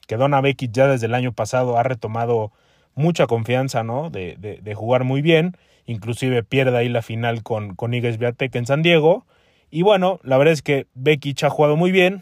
Que 0.07 0.17
Dona 0.17 0.41
Vekic 0.41 0.71
ya 0.71 0.87
desde 0.87 1.07
el 1.07 1.15
año 1.15 1.31
pasado 1.31 1.77
ha 1.77 1.83
retomado 1.83 2.51
mucha 2.95 3.25
confianza, 3.27 3.83
¿no? 3.83 4.09
De, 4.09 4.35
de, 4.37 4.75
jugar 4.75 5.03
muy 5.03 5.21
bien 5.21 5.55
inclusive 5.89 6.43
pierde 6.43 6.77
ahí 6.77 6.87
la 6.87 7.01
final 7.01 7.41
con, 7.41 7.75
con 7.75 7.93
Igues 7.95 8.19
en 8.21 8.65
San 8.67 8.83
Diego. 8.83 9.25
Y 9.71 9.81
bueno, 9.81 10.19
la 10.23 10.37
verdad 10.37 10.53
es 10.53 10.61
que 10.61 10.85
Becky 10.93 11.35
ha 11.41 11.49
jugado 11.49 11.77
muy 11.77 11.91
bien 11.91 12.21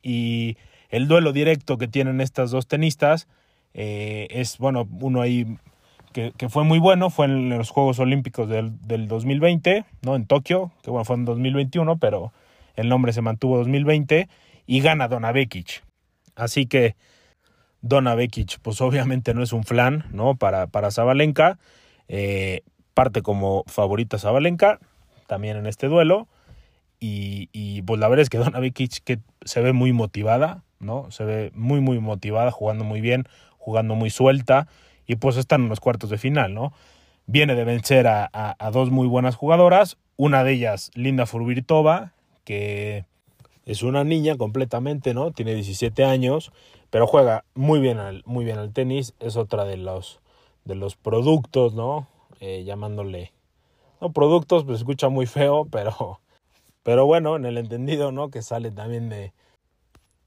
y 0.00 0.56
el 0.90 1.08
duelo 1.08 1.32
directo 1.32 1.76
que 1.76 1.88
tienen 1.88 2.20
estas 2.20 2.52
dos 2.52 2.68
tenistas 2.68 3.26
eh, 3.74 4.28
es, 4.30 4.58
bueno, 4.58 4.88
uno 5.00 5.22
ahí 5.22 5.46
que, 6.12 6.32
fue 6.48 6.64
muy 6.64 6.78
bueno, 6.78 7.10
fue 7.10 7.26
en 7.26 7.50
los 7.50 7.70
Juegos 7.70 7.98
Olímpicos 7.98 8.48
del, 8.48 8.72
del 8.86 9.08
2020, 9.08 9.84
¿no? 10.02 10.16
En 10.16 10.26
Tokio, 10.26 10.72
que 10.82 10.90
bueno, 10.90 11.04
fue 11.04 11.16
en 11.16 11.24
2021, 11.24 11.98
pero 11.98 12.32
el 12.76 12.88
nombre 12.88 13.12
se 13.12 13.22
mantuvo 13.22 13.58
2020 13.58 14.28
y 14.66 14.80
gana 14.80 15.08
Dona 15.08 15.32
Bekic. 15.32 15.82
Así 16.36 16.66
que 16.66 16.96
Dona 17.82 18.14
Bekic, 18.14 18.58
pues 18.60 18.80
obviamente 18.80 19.34
no 19.34 19.42
es 19.42 19.52
un 19.52 19.64
flan, 19.64 20.04
¿no? 20.12 20.36
Para, 20.36 20.66
para 20.66 20.90
Zabalenka. 20.90 21.58
Eh, 22.08 22.62
parte 23.00 23.22
como 23.22 23.64
favorita 23.66 24.18
Zabalenka, 24.18 24.78
también 25.26 25.56
en 25.56 25.66
este 25.66 25.86
duelo. 25.86 26.28
Y, 27.02 27.80
pues 27.82 27.98
la 27.98 28.08
verdad 28.08 28.22
es 28.22 28.28
que 28.28 28.36
Donna 28.36 28.60
Vikic 28.60 29.02
que 29.04 29.20
se 29.42 29.62
ve 29.62 29.72
muy 29.72 29.94
motivada, 29.94 30.64
¿no? 30.80 31.10
Se 31.10 31.24
ve 31.24 31.50
muy, 31.54 31.80
muy 31.80 31.98
motivada, 31.98 32.50
jugando 32.50 32.84
muy 32.84 33.00
bien, 33.00 33.24
jugando 33.56 33.94
muy 33.94 34.10
suelta. 34.10 34.68
Y 35.10 35.16
pues 35.16 35.36
están 35.36 35.62
en 35.62 35.68
los 35.68 35.80
cuartos 35.80 36.08
de 36.08 36.18
final, 36.18 36.54
¿no? 36.54 36.72
Viene 37.26 37.56
de 37.56 37.64
vencer 37.64 38.06
a, 38.06 38.30
a, 38.32 38.70
dos 38.70 38.92
muy 38.92 39.08
buenas 39.08 39.34
jugadoras. 39.34 39.96
Una 40.16 40.44
de 40.44 40.52
ellas, 40.52 40.92
Linda 40.94 41.26
Furvirtova, 41.26 42.12
que 42.44 43.06
es 43.66 43.82
una 43.82 44.04
niña 44.04 44.36
completamente, 44.36 45.12
¿no? 45.12 45.32
Tiene 45.32 45.54
17 45.54 46.04
años, 46.04 46.52
pero 46.90 47.08
juega 47.08 47.44
muy 47.56 47.80
bien 47.80 47.98
al, 47.98 48.22
muy 48.24 48.44
bien 48.44 48.58
al 48.58 48.72
tenis. 48.72 49.14
Es 49.18 49.36
otra 49.36 49.64
de 49.64 49.78
los, 49.78 50.20
de 50.64 50.76
los 50.76 50.94
productos, 50.94 51.74
¿no? 51.74 52.06
Eh, 52.38 52.62
llamándole 52.62 53.32
no 54.00 54.12
productos, 54.12 54.62
pues 54.62 54.78
escucha 54.78 55.08
muy 55.08 55.26
feo, 55.26 55.66
pero, 55.72 56.20
pero 56.84 57.04
bueno, 57.04 57.34
en 57.34 57.46
el 57.46 57.58
entendido, 57.58 58.12
¿no? 58.12 58.30
Que 58.30 58.42
sale 58.42 58.70
también 58.70 59.08
de, 59.08 59.32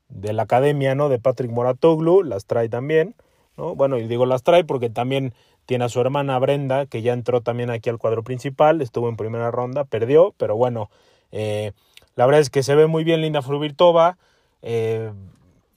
de 0.09 0.33
la 0.33 0.43
academia, 0.43 0.93
¿no? 0.93 1.07
De 1.07 1.19
Patrick 1.19 1.51
Moratoglu, 1.51 2.21
las 2.23 2.47
trae 2.47 2.67
también, 2.67 3.15
¿no? 3.57 3.75
Bueno, 3.75 3.97
y 3.97 4.07
digo 4.07 4.25
las 4.25 4.43
trae 4.43 4.63
porque 4.63 4.89
también 4.89 5.33
tiene 5.65 5.85
a 5.85 5.89
su 5.89 6.01
hermana 6.01 6.37
Brenda, 6.39 6.85
que 6.85 7.01
ya 7.01 7.13
entró 7.13 7.41
también 7.41 7.69
aquí 7.69 7.89
al 7.89 7.97
cuadro 7.97 8.23
principal, 8.23 8.81
estuvo 8.81 9.09
en 9.09 9.17
primera 9.17 9.51
ronda, 9.51 9.83
perdió, 9.85 10.33
pero 10.37 10.55
bueno, 10.55 10.89
eh, 11.31 11.71
la 12.15 12.25
verdad 12.25 12.41
es 12.41 12.49
que 12.49 12.63
se 12.63 12.75
ve 12.75 12.87
muy 12.87 13.03
bien 13.03 13.21
Linda 13.21 13.41
Fruvirtova. 13.41 14.17
Eh, 14.61 15.11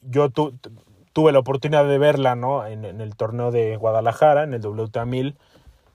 yo 0.03 0.31
tuve 0.31 1.33
la 1.33 1.39
oportunidad 1.39 1.89
de 1.89 1.99
verla, 1.99 2.37
¿no? 2.37 2.67
En, 2.67 2.85
en, 2.85 3.01
el 3.01 3.17
torneo 3.17 3.51
de 3.51 3.77
Guadalajara, 3.77 4.45
en 4.45 4.55
el 4.55 4.61
WTA 4.61 5.05
1000 5.05 5.37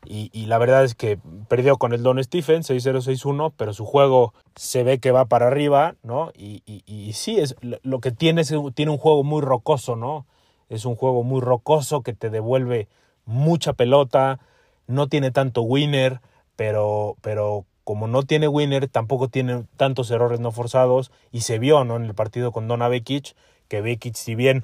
y, 0.06 0.46
la 0.48 0.58
verdad 0.58 0.84
es 0.84 0.96
que 0.96 1.20
perdió 1.48 1.78
con 1.78 1.94
el 1.94 2.02
Don 2.02 2.22
Stephen 2.24 2.64
6-0-6-1, 2.64 3.54
pero 3.56 3.72
su 3.74 3.86
juego 3.86 4.34
se 4.56 4.84
ve 4.84 5.00
que 5.00 5.12
va 5.12 5.26
para 5.26 5.48
arriba, 5.48 5.96
¿no? 6.02 6.32
Y, 6.36 6.64
y, 6.66 7.14
sí, 7.14 7.38
es, 7.38 7.56
lo 7.62 8.00
que 8.00 8.12
tiene 8.12 8.42
es 8.42 8.54
tiene 8.74 8.92
un 8.92 8.98
juego 8.98 9.24
muy 9.24 9.42
rocoso, 9.42 9.96
¿no? 9.96 10.26
Es 10.72 10.86
un 10.86 10.96
juego 10.96 11.24
muy 11.24 11.42
rocoso 11.42 12.02
que 12.02 12.14
te 12.14 12.30
devuelve 12.30 12.88
mucha 13.26 13.74
pelota, 13.74 14.40
no 14.88 15.08
tiene 15.08 15.30
tanto 15.30 15.62
winner, 15.62 16.22
pero, 16.56 17.18
pero 17.22 17.66
como 17.84 18.08
no 18.08 18.24
tiene 18.24 18.48
winner, 18.48 18.88
tampoco 18.88 19.28
tiene 19.28 19.66
tantos 19.76 20.10
errores 20.12 20.40
no 20.40 20.54
forzados 20.54 21.12
y 21.30 21.42
se 21.42 21.60
vio, 21.60 21.84
¿no? 21.84 21.98
En 21.98 22.06
el 22.06 22.16
partido 22.16 22.54
con 22.54 22.70
Dona 22.70 22.88
Vekic, 22.88 23.36
que 23.68 23.82
Vekic, 23.82 24.16
si 24.16 24.34
bien 24.34 24.64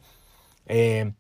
eh, 0.68 1.12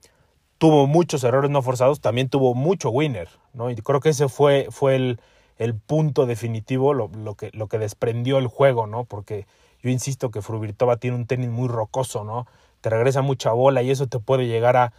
tuvo 0.57 0.87
muchos 0.87 1.21
errores 1.25 1.51
no 1.51 1.61
forzados, 1.61 1.99
también 1.99 2.29
tuvo 2.29 2.55
mucho 2.55 2.89
winner, 2.89 3.27
¿no? 3.53 3.69
Y 3.69 3.75
creo 3.75 3.99
que 3.99 4.09
ese 4.09 4.29
fue, 4.29 4.67
fue 4.71 4.95
el, 4.95 5.19
el 5.57 5.75
punto 5.75 6.25
definitivo, 6.25 6.93
lo, 6.93 7.09
lo, 7.09 7.35
que, 7.35 7.51
lo 7.51 7.67
que 7.67 7.77
desprendió 7.77 8.37
el 8.37 8.47
juego, 8.47 8.87
¿no? 8.87 9.03
Porque 9.03 9.47
yo 9.81 9.89
insisto 9.89 10.31
que 10.31 10.41
Fruvirtova 10.41 10.95
tiene 10.95 11.17
un 11.17 11.27
tenis 11.27 11.49
muy 11.49 11.67
rocoso, 11.67 12.23
¿no? 12.23 12.47
Te 12.87 12.91
regresa 12.91 13.21
mucha 13.21 13.51
bola 13.51 13.83
y 13.83 13.91
eso 13.91 14.07
te 14.07 14.17
puede 14.17 14.47
llegar 14.47 14.77
a, 14.77 14.93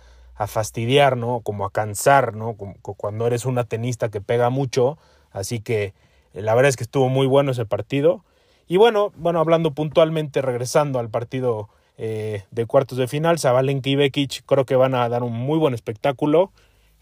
fastidiar, 0.46 1.16
¿no? 1.16 1.40
Como 1.40 1.64
a 1.64 1.70
cansar, 1.70 2.36
¿no? 2.36 2.54
Como, 2.54 2.74
cuando 2.82 3.26
eres 3.26 3.46
una 3.46 3.64
tenista 3.64 4.10
que 4.10 4.20
pega 4.20 4.50
mucho. 4.50 4.98
Así 5.32 5.60
que 5.60 5.94
eh, 6.34 6.42
la 6.42 6.54
verdad 6.54 6.68
es 6.68 6.76
que 6.76 6.84
estuvo 6.84 7.08
muy 7.08 7.26
bueno 7.26 7.52
ese 7.52 7.64
partido. 7.64 8.26
Y 8.66 8.76
bueno, 8.76 9.10
bueno, 9.16 9.40
hablando 9.40 9.70
puntualmente, 9.70 10.42
regresando 10.42 10.98
al 10.98 11.08
partido 11.08 11.70
eh, 11.96 12.42
de 12.50 12.66
cuartos 12.66 12.98
de 12.98 13.08
final. 13.08 13.38
Zabalenka 13.38 13.88
y 13.88 13.96
Bekic 13.96 14.44
creo 14.44 14.66
que 14.66 14.76
van 14.76 14.94
a 14.94 15.08
dar 15.08 15.22
un 15.22 15.32
muy 15.32 15.58
buen 15.58 15.72
espectáculo. 15.72 16.52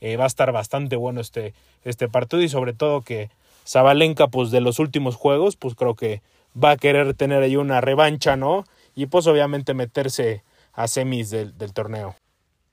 Eh, 0.00 0.16
va 0.16 0.22
a 0.22 0.28
estar 0.28 0.52
bastante 0.52 0.94
bueno 0.94 1.20
este, 1.20 1.52
este 1.82 2.08
partido 2.08 2.42
y 2.42 2.48
sobre 2.48 2.74
todo 2.74 3.02
que 3.02 3.30
Zabalenka, 3.66 4.28
pues 4.28 4.52
de 4.52 4.60
los 4.60 4.78
últimos 4.78 5.16
juegos, 5.16 5.56
pues 5.56 5.74
creo 5.74 5.96
que 5.96 6.22
va 6.54 6.70
a 6.70 6.76
querer 6.76 7.12
tener 7.14 7.42
ahí 7.42 7.56
una 7.56 7.80
revancha, 7.80 8.36
¿no? 8.36 8.64
Y 8.94 9.06
pues 9.06 9.26
obviamente 9.26 9.74
meterse 9.74 10.44
a 10.76 10.86
semis 10.86 11.30
del, 11.30 11.58
del 11.58 11.72
torneo. 11.72 12.14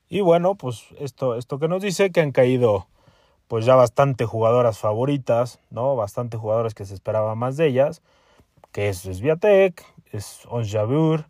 Y 0.08 0.20
bueno, 0.20 0.54
pues 0.54 0.86
esto, 1.00 1.34
esto 1.34 1.58
que 1.58 1.66
nos 1.66 1.82
dice 1.82 2.12
que 2.12 2.20
han 2.20 2.30
caído 2.30 2.86
pues 3.48 3.64
ya 3.64 3.74
bastante 3.74 4.26
jugadoras 4.26 4.78
favoritas, 4.78 5.58
¿no? 5.70 5.96
Bastante 5.96 6.36
jugadoras 6.36 6.74
que 6.74 6.84
se 6.84 6.94
esperaba 6.94 7.34
más 7.34 7.56
de 7.56 7.66
ellas, 7.66 8.02
que 8.72 8.88
es 8.88 8.98
Sviatek, 8.98 9.84
es 10.12 10.42
Onjabur, 10.48 11.26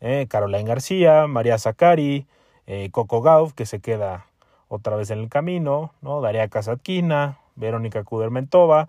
eh, 0.00 0.26
Caroline 0.28 0.64
García, 0.64 1.26
María 1.26 1.58
Zakari, 1.58 2.26
eh, 2.66 2.90
Coco 2.90 3.22
Gauff, 3.22 3.52
que 3.52 3.66
se 3.66 3.80
queda 3.80 4.26
otra 4.68 4.96
vez 4.96 5.10
en 5.10 5.20
el 5.20 5.28
camino, 5.28 5.92
¿no? 6.02 6.20
Daria 6.20 6.48
Kazatkina, 6.48 7.38
Verónica 7.54 8.04
Kudermentova, 8.04 8.88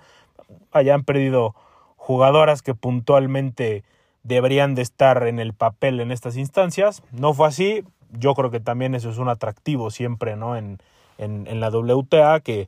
hayan 0.71 1.03
perdido 1.03 1.55
jugadoras 1.95 2.61
que 2.61 2.73
puntualmente 2.73 3.83
deberían 4.27 4.75
de 4.75 4.81
estar 4.81 5.25
en 5.25 5.39
el 5.39 5.53
papel 5.53 5.99
en 5.99 6.11
estas 6.11 6.35
instancias. 6.37 7.01
No 7.11 7.33
fue 7.33 7.47
así, 7.47 7.83
yo 8.11 8.33
creo 8.35 8.51
que 8.51 8.59
también 8.59 8.93
eso 8.93 9.09
es 9.09 9.17
un 9.17 9.29
atractivo 9.29 9.89
siempre, 9.89 10.35
¿no? 10.35 10.57
En, 10.57 10.79
en, 11.17 11.47
en 11.47 11.59
la 11.59 11.69
WTA, 11.69 12.41
que 12.41 12.67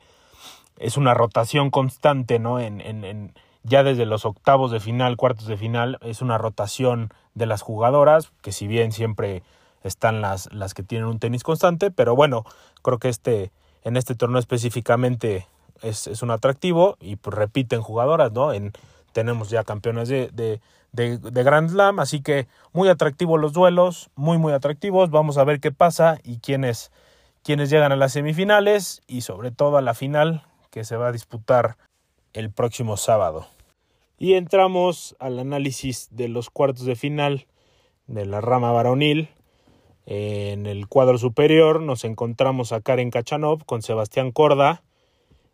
es 0.77 0.95
una 0.95 1.13
rotación 1.13 1.69
constante, 1.69 2.39
¿no? 2.39 2.59
En, 2.59 2.79
en, 2.81 3.33
ya 3.63 3.83
desde 3.83 4.05
los 4.05 4.25
octavos 4.25 4.71
de 4.71 4.79
final, 4.79 5.17
cuartos 5.17 5.47
de 5.47 5.57
final, 5.57 5.97
es 6.01 6.21
una 6.21 6.37
rotación 6.37 7.09
de 7.35 7.45
las 7.45 7.61
jugadoras, 7.61 8.31
que 8.41 8.53
si 8.53 8.65
bien 8.67 8.93
siempre 8.93 9.43
están 9.83 10.21
las, 10.21 10.51
las 10.53 10.73
que 10.73 10.83
tienen 10.83 11.07
un 11.07 11.19
tenis 11.19 11.43
constante, 11.43 11.91
pero 11.91 12.15
bueno, 12.15 12.45
creo 12.81 12.99
que 12.99 13.09
este, 13.09 13.51
en 13.83 13.97
este 13.97 14.15
torneo 14.15 14.39
específicamente 14.39 15.47
es, 15.81 16.07
es 16.07 16.23
un 16.23 16.31
atractivo 16.31 16.95
y 17.01 17.17
pues 17.17 17.35
repiten 17.35 17.81
jugadoras, 17.81 18.31
¿no? 18.31 18.53
En, 18.53 18.71
tenemos 19.11 19.49
ya 19.49 19.63
campeones 19.63 20.07
de, 20.07 20.29
de, 20.31 20.61
de, 20.91 21.17
Grand 21.17 21.69
Slam, 21.69 21.99
así 21.99 22.21
que 22.21 22.47
muy 22.73 22.89
atractivos 22.89 23.39
los 23.39 23.53
duelos, 23.53 24.09
muy 24.15 24.37
muy 24.37 24.53
atractivos, 24.53 25.09
vamos 25.09 25.37
a 25.37 25.43
ver 25.43 25.59
qué 25.59 25.71
pasa 25.71 26.19
y 26.23 26.39
quiénes, 26.39 26.91
quiénes 27.43 27.69
llegan 27.69 27.91
a 27.91 27.95
las 27.95 28.13
semifinales 28.13 29.01
y 29.07 29.21
sobre 29.21 29.51
todo 29.51 29.77
a 29.77 29.81
la 29.81 29.93
final 29.93 30.43
que 30.71 30.83
se 30.83 30.97
va 30.97 31.07
a 31.07 31.11
disputar 31.11 31.77
el 32.33 32.51
próximo 32.51 32.97
sábado. 32.97 33.47
Y 34.17 34.33
entramos 34.33 35.15
al 35.19 35.39
análisis 35.39 36.09
de 36.11 36.27
los 36.27 36.49
cuartos 36.49 36.85
de 36.85 36.95
final 36.95 37.47
de 38.07 38.25
la 38.25 38.41
rama 38.41 38.71
varonil. 38.71 39.29
En 40.05 40.65
el 40.65 40.87
cuadro 40.87 41.17
superior 41.17 41.81
nos 41.81 42.03
encontramos 42.03 42.71
a 42.71 42.81
Karen 42.81 43.11
Kachanov 43.11 43.63
con 43.65 43.81
Sebastián 43.81 44.31
Corda, 44.31 44.83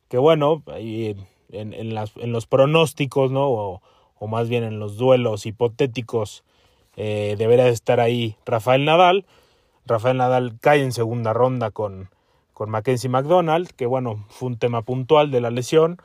que 0.07 0.17
bueno, 0.17 0.63
en, 0.67 1.27
en, 1.73 2.31
los 2.31 2.47
pronósticos, 2.47 3.31
¿no? 3.31 3.81
O, 4.17 4.27
más 4.27 4.49
bien 4.49 4.63
en 4.63 4.79
los 4.79 4.97
duelos 4.97 5.45
hipotéticos, 5.45 6.43
eh, 6.95 7.35
debería 7.37 7.67
estar 7.67 7.99
ahí 7.99 8.37
Rafael 8.45 8.85
Nadal. 8.85 9.25
Rafael 9.85 10.17
Nadal 10.17 10.57
cae 10.59 10.81
en 10.81 10.91
segunda 10.91 11.33
ronda 11.33 11.71
con, 11.71 12.09
con 12.53 12.69
Mackenzie 12.69 13.09
McDonald, 13.09 13.69
que 13.71 13.85
bueno, 13.85 14.25
fue 14.29 14.47
un 14.47 14.57
tema 14.57 14.81
puntual 14.81 15.31
de 15.31 15.41
la 15.41 15.51
lesión, 15.51 15.97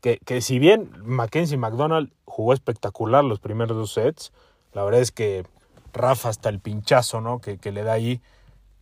que, 0.00 0.18
que 0.24 0.40
si 0.40 0.58
bien 0.58 0.90
Mackenzie 1.04 1.56
McDonald 1.56 2.12
jugó 2.24 2.52
espectacular 2.52 3.24
los 3.24 3.40
primeros 3.40 3.76
dos 3.76 3.92
sets, 3.92 4.32
la 4.72 4.84
verdad 4.84 5.00
es 5.00 5.12
que 5.12 5.44
Rafa 5.92 6.28
hasta 6.28 6.48
el 6.48 6.58
pinchazo, 6.58 7.20
¿no? 7.20 7.40
Que, 7.40 7.58
que 7.58 7.72
le 7.72 7.82
da 7.82 7.92
ahí. 7.92 8.20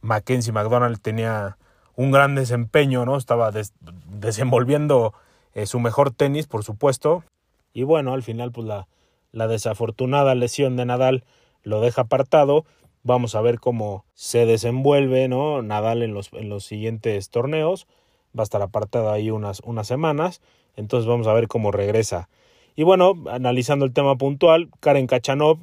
Mackenzie 0.00 0.52
McDonald 0.52 1.00
tenía 1.00 1.58
un 1.96 2.10
gran 2.10 2.34
desempeño, 2.34 3.04
¿no? 3.04 3.16
Estaba 3.16 3.50
des 3.50 3.74
desenvolviendo 4.06 5.12
eh, 5.54 5.66
su 5.66 5.80
mejor 5.80 6.10
tenis, 6.12 6.46
por 6.46 6.64
supuesto. 6.64 7.24
Y 7.72 7.84
bueno, 7.84 8.12
al 8.12 8.22
final, 8.22 8.52
pues 8.52 8.66
la, 8.66 8.86
la 9.32 9.46
desafortunada 9.46 10.34
lesión 10.34 10.76
de 10.76 10.86
Nadal 10.86 11.24
lo 11.62 11.80
deja 11.80 12.02
apartado. 12.02 12.64
Vamos 13.02 13.34
a 13.34 13.40
ver 13.40 13.60
cómo 13.60 14.04
se 14.14 14.46
desenvuelve, 14.46 15.28
¿no? 15.28 15.62
Nadal 15.62 16.02
en 16.02 16.14
los, 16.14 16.32
en 16.32 16.48
los 16.48 16.64
siguientes 16.64 17.30
torneos. 17.30 17.86
Va 18.36 18.42
a 18.42 18.44
estar 18.44 18.62
apartado 18.62 19.10
ahí 19.10 19.30
unas, 19.30 19.60
unas 19.60 19.86
semanas. 19.86 20.40
Entonces 20.76 21.08
vamos 21.08 21.26
a 21.26 21.32
ver 21.32 21.48
cómo 21.48 21.72
regresa. 21.72 22.28
Y 22.76 22.82
bueno, 22.82 23.14
analizando 23.30 23.84
el 23.84 23.92
tema 23.92 24.16
puntual, 24.16 24.70
Karen 24.80 25.06
Kachanov, 25.06 25.58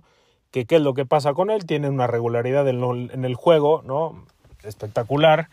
que 0.51 0.65
qué 0.65 0.77
es 0.77 0.81
lo 0.81 0.93
que 0.93 1.05
pasa 1.05 1.33
con 1.33 1.49
él, 1.49 1.65
tiene 1.65 1.89
una 1.89 2.07
regularidad 2.07 2.67
en, 2.67 3.25
el 3.25 3.35
juego, 3.35 3.81
¿no? 3.85 4.25
Espectacular, 4.63 5.49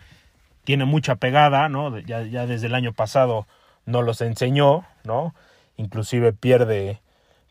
tiene 0.65 0.85
mucha 0.85 1.17
pegada, 1.17 1.69
¿no? 1.69 1.99
Ya, 2.01 2.23
ya 2.23 2.47
desde 2.47 2.67
el 2.67 2.75
año 2.75 2.93
pasado 2.93 3.47
no 3.87 4.03
los 4.03 4.21
enseñó, 4.21 4.85
¿no? 5.05 5.35
Inclusive 5.77 6.33
pierde, 6.33 7.01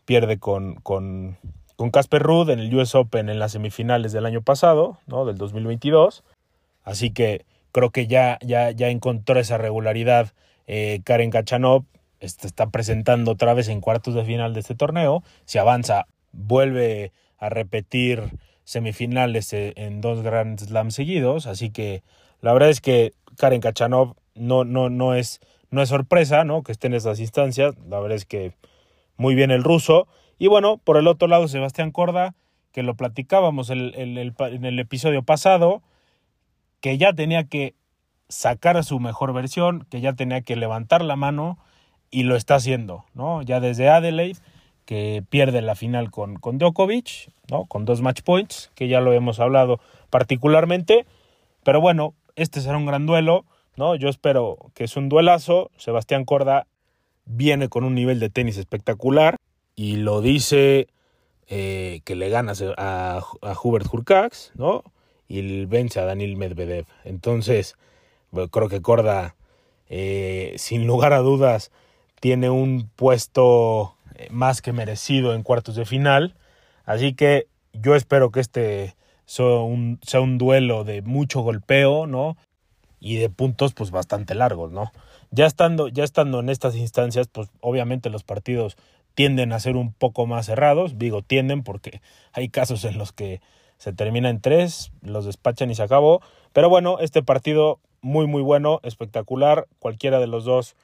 pierde 0.04 0.38
con, 0.38 0.76
con, 0.76 1.38
con 1.76 1.90
Casper 1.90 2.22
Ruud 2.22 2.50
en 2.50 2.58
el 2.58 2.74
US 2.74 2.94
Open 2.94 3.28
en 3.28 3.38
las 3.38 3.52
semifinales 3.52 4.12
del 4.12 4.26
año 4.26 4.42
pasado, 4.42 4.98
¿no? 5.06 5.24
Del 5.24 5.36
2022. 5.36 6.24
Así 6.82 7.10
que 7.10 7.44
creo 7.72 7.90
que 7.90 8.06
ya, 8.06 8.38
ya, 8.42 8.70
ya 8.70 8.88
encontró 8.88 9.38
esa 9.38 9.58
regularidad 9.58 10.32
eh, 10.66 11.00
Karen 11.04 11.30
Kachanov, 11.30 11.84
este, 12.20 12.46
está 12.46 12.70
presentando 12.70 13.32
otra 13.32 13.54
vez 13.54 13.68
en 13.68 13.80
cuartos 13.80 14.14
de 14.14 14.24
final 14.24 14.54
de 14.54 14.60
este 14.60 14.74
torneo. 14.74 15.22
Si 15.44 15.58
avanza, 15.58 16.06
vuelve 16.32 17.12
a 17.38 17.48
repetir 17.48 18.22
semifinales 18.64 19.52
eh, 19.52 19.72
en 19.76 20.00
dos 20.00 20.22
Grand 20.22 20.58
Slam 20.58 20.90
seguidos. 20.90 21.46
Así 21.46 21.70
que 21.70 22.02
la 22.40 22.52
verdad 22.52 22.70
es 22.70 22.80
que 22.80 23.12
Karen 23.36 23.60
Kachanov 23.60 24.14
no, 24.34 24.64
no, 24.64 24.88
no, 24.90 25.14
es, 25.14 25.40
no 25.74 25.82
es 25.82 25.88
sorpresa 25.88 26.44
¿no? 26.44 26.62
que 26.62 26.72
esté 26.72 26.86
en 26.86 26.94
esas 26.94 27.20
instancias. 27.20 27.74
La 27.88 28.00
verdad 28.00 28.16
es 28.16 28.24
que 28.24 28.54
muy 29.16 29.34
bien 29.34 29.50
el 29.50 29.64
ruso. 29.64 30.06
Y 30.38 30.46
bueno, 30.46 30.78
por 30.78 30.96
el 30.96 31.06
otro 31.06 31.28
lado, 31.28 31.48
Sebastián 31.48 31.90
Corda, 31.90 32.34
que 32.72 32.82
lo 32.82 32.94
platicábamos 32.94 33.70
el, 33.70 33.94
el, 33.94 34.34
en 34.38 34.64
el 34.64 34.78
episodio 34.78 35.22
pasado, 35.22 35.82
que 36.80 36.96
ya 36.98 37.12
tenía 37.12 37.44
que 37.44 37.74
sacar 38.28 38.76
a 38.76 38.82
su 38.82 38.98
mejor 39.00 39.32
versión, 39.32 39.86
que 39.90 40.00
ya 40.00 40.14
tenía 40.14 40.40
que 40.40 40.56
levantar 40.56 41.04
la 41.04 41.16
mano 41.16 41.58
y 42.10 42.22
lo 42.22 42.36
está 42.36 42.56
haciendo, 42.56 43.04
¿no? 43.14 43.42
Ya 43.42 43.60
desde 43.60 43.88
Adelaide, 43.88 44.38
que 44.84 45.24
pierde 45.28 45.62
la 45.62 45.74
final 45.74 46.10
con, 46.10 46.36
con 46.36 46.58
Djokovic, 46.58 47.30
¿no? 47.50 47.66
Con 47.66 47.84
dos 47.84 48.00
match 48.00 48.22
points, 48.22 48.70
que 48.74 48.88
ya 48.88 49.00
lo 49.00 49.12
hemos 49.12 49.40
hablado 49.40 49.80
particularmente, 50.10 51.06
pero 51.64 51.80
bueno, 51.80 52.14
este 52.36 52.60
será 52.60 52.76
un 52.76 52.86
gran 52.86 53.06
duelo, 53.06 53.44
¿no? 53.76 53.94
Yo 53.94 54.08
espero 54.08 54.70
que 54.74 54.84
es 54.84 54.96
un 54.96 55.08
duelazo, 55.08 55.70
Sebastián 55.76 56.24
Corda 56.24 56.66
viene 57.26 57.68
con 57.68 57.84
un 57.84 57.94
nivel 57.94 58.20
de 58.20 58.30
tenis 58.30 58.58
espectacular 58.58 59.36
y 59.76 59.96
lo 59.96 60.20
dice 60.20 60.88
eh, 61.48 62.00
que 62.04 62.14
le 62.14 62.28
gana 62.28 62.52
a, 62.76 63.22
Hubert 63.62 63.86
Hurkacz, 63.92 64.52
¿no? 64.54 64.84
Y 65.26 65.64
vence 65.64 66.00
a 66.00 66.04
Daniel 66.04 66.36
Medvedev. 66.36 66.86
Entonces, 67.04 67.76
creo 68.50 68.68
que 68.68 68.82
Corda, 68.82 69.36
eh, 69.88 70.54
sin 70.58 70.86
lugar 70.86 71.12
a 71.12 71.18
dudas, 71.18 71.70
tiene 72.20 72.50
un 72.50 72.90
puesto 72.94 73.96
más 74.30 74.62
que 74.62 74.72
merecido 74.72 75.34
en 75.34 75.42
cuartos 75.42 75.76
de 75.76 75.86
final. 75.86 76.34
Así 76.84 77.14
que 77.14 77.46
yo 77.72 77.94
espero 77.94 78.30
que 78.30 78.40
este 78.40 78.96
sea 79.26 79.46
un, 79.46 79.98
sea 80.02 80.20
un 80.20 80.38
duelo 80.38 80.84
de 80.84 81.02
mucho 81.02 81.40
golpeo, 81.40 82.06
¿no? 82.06 82.36
Y 83.04 83.16
de 83.16 83.28
puntos, 83.28 83.74
pues 83.74 83.90
bastante 83.90 84.34
largos, 84.34 84.72
¿no? 84.72 84.90
Ya 85.30 85.44
estando, 85.44 85.88
ya 85.88 86.04
estando 86.04 86.40
en 86.40 86.48
estas 86.48 86.74
instancias, 86.74 87.28
pues 87.28 87.50
obviamente 87.60 88.08
los 88.08 88.24
partidos 88.24 88.78
tienden 89.14 89.52
a 89.52 89.60
ser 89.60 89.76
un 89.76 89.92
poco 89.92 90.26
más 90.26 90.46
cerrados. 90.46 90.98
Digo, 90.98 91.20
tienden 91.20 91.62
porque 91.64 92.00
hay 92.32 92.48
casos 92.48 92.82
en 92.86 92.96
los 92.96 93.12
que 93.12 93.42
se 93.76 93.92
termina 93.92 94.30
en 94.30 94.40
tres, 94.40 94.90
los 95.02 95.26
despachan 95.26 95.70
y 95.70 95.74
se 95.74 95.82
acabó. 95.82 96.22
Pero 96.54 96.70
bueno, 96.70 96.98
este 96.98 97.22
partido 97.22 97.78
muy, 98.00 98.26
muy 98.26 98.40
bueno, 98.40 98.80
espectacular. 98.82 99.66
Cualquiera 99.80 100.18
de 100.18 100.26
los 100.26 100.46
dos 100.46 100.74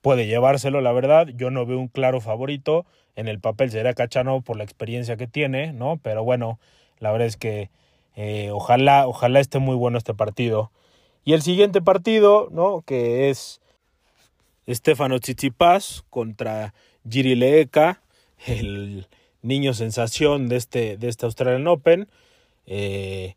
puede 0.00 0.26
llevárselo, 0.26 0.80
la 0.80 0.90
verdad. 0.90 1.28
Yo 1.28 1.52
no 1.52 1.64
veo 1.64 1.78
un 1.78 1.86
claro 1.86 2.20
favorito. 2.20 2.86
En 3.14 3.28
el 3.28 3.38
papel 3.38 3.70
será 3.70 3.94
Cachano 3.94 4.40
por 4.40 4.56
la 4.56 4.64
experiencia 4.64 5.16
que 5.16 5.28
tiene, 5.28 5.72
¿no? 5.72 6.00
Pero 6.02 6.24
bueno, 6.24 6.58
la 6.98 7.12
verdad 7.12 7.28
es 7.28 7.36
que 7.36 7.70
eh, 8.16 8.50
ojalá, 8.50 9.06
ojalá 9.06 9.38
esté 9.38 9.60
muy 9.60 9.76
bueno 9.76 9.96
este 9.96 10.12
partido. 10.12 10.72
Y 11.24 11.34
el 11.34 11.42
siguiente 11.42 11.80
partido, 11.82 12.48
¿no? 12.50 12.82
Que 12.86 13.30
es 13.30 13.60
Stefano 14.68 15.18
Tsitsipas 15.18 16.04
contra 16.10 16.74
Giri 17.08 17.34
Leeka, 17.34 18.00
el 18.46 19.06
niño 19.42 19.74
sensación 19.74 20.48
de 20.48 20.56
este, 20.56 20.96
de 20.96 21.08
este 21.08 21.26
Australian 21.26 21.66
Open. 21.66 22.08
Eh, 22.66 23.34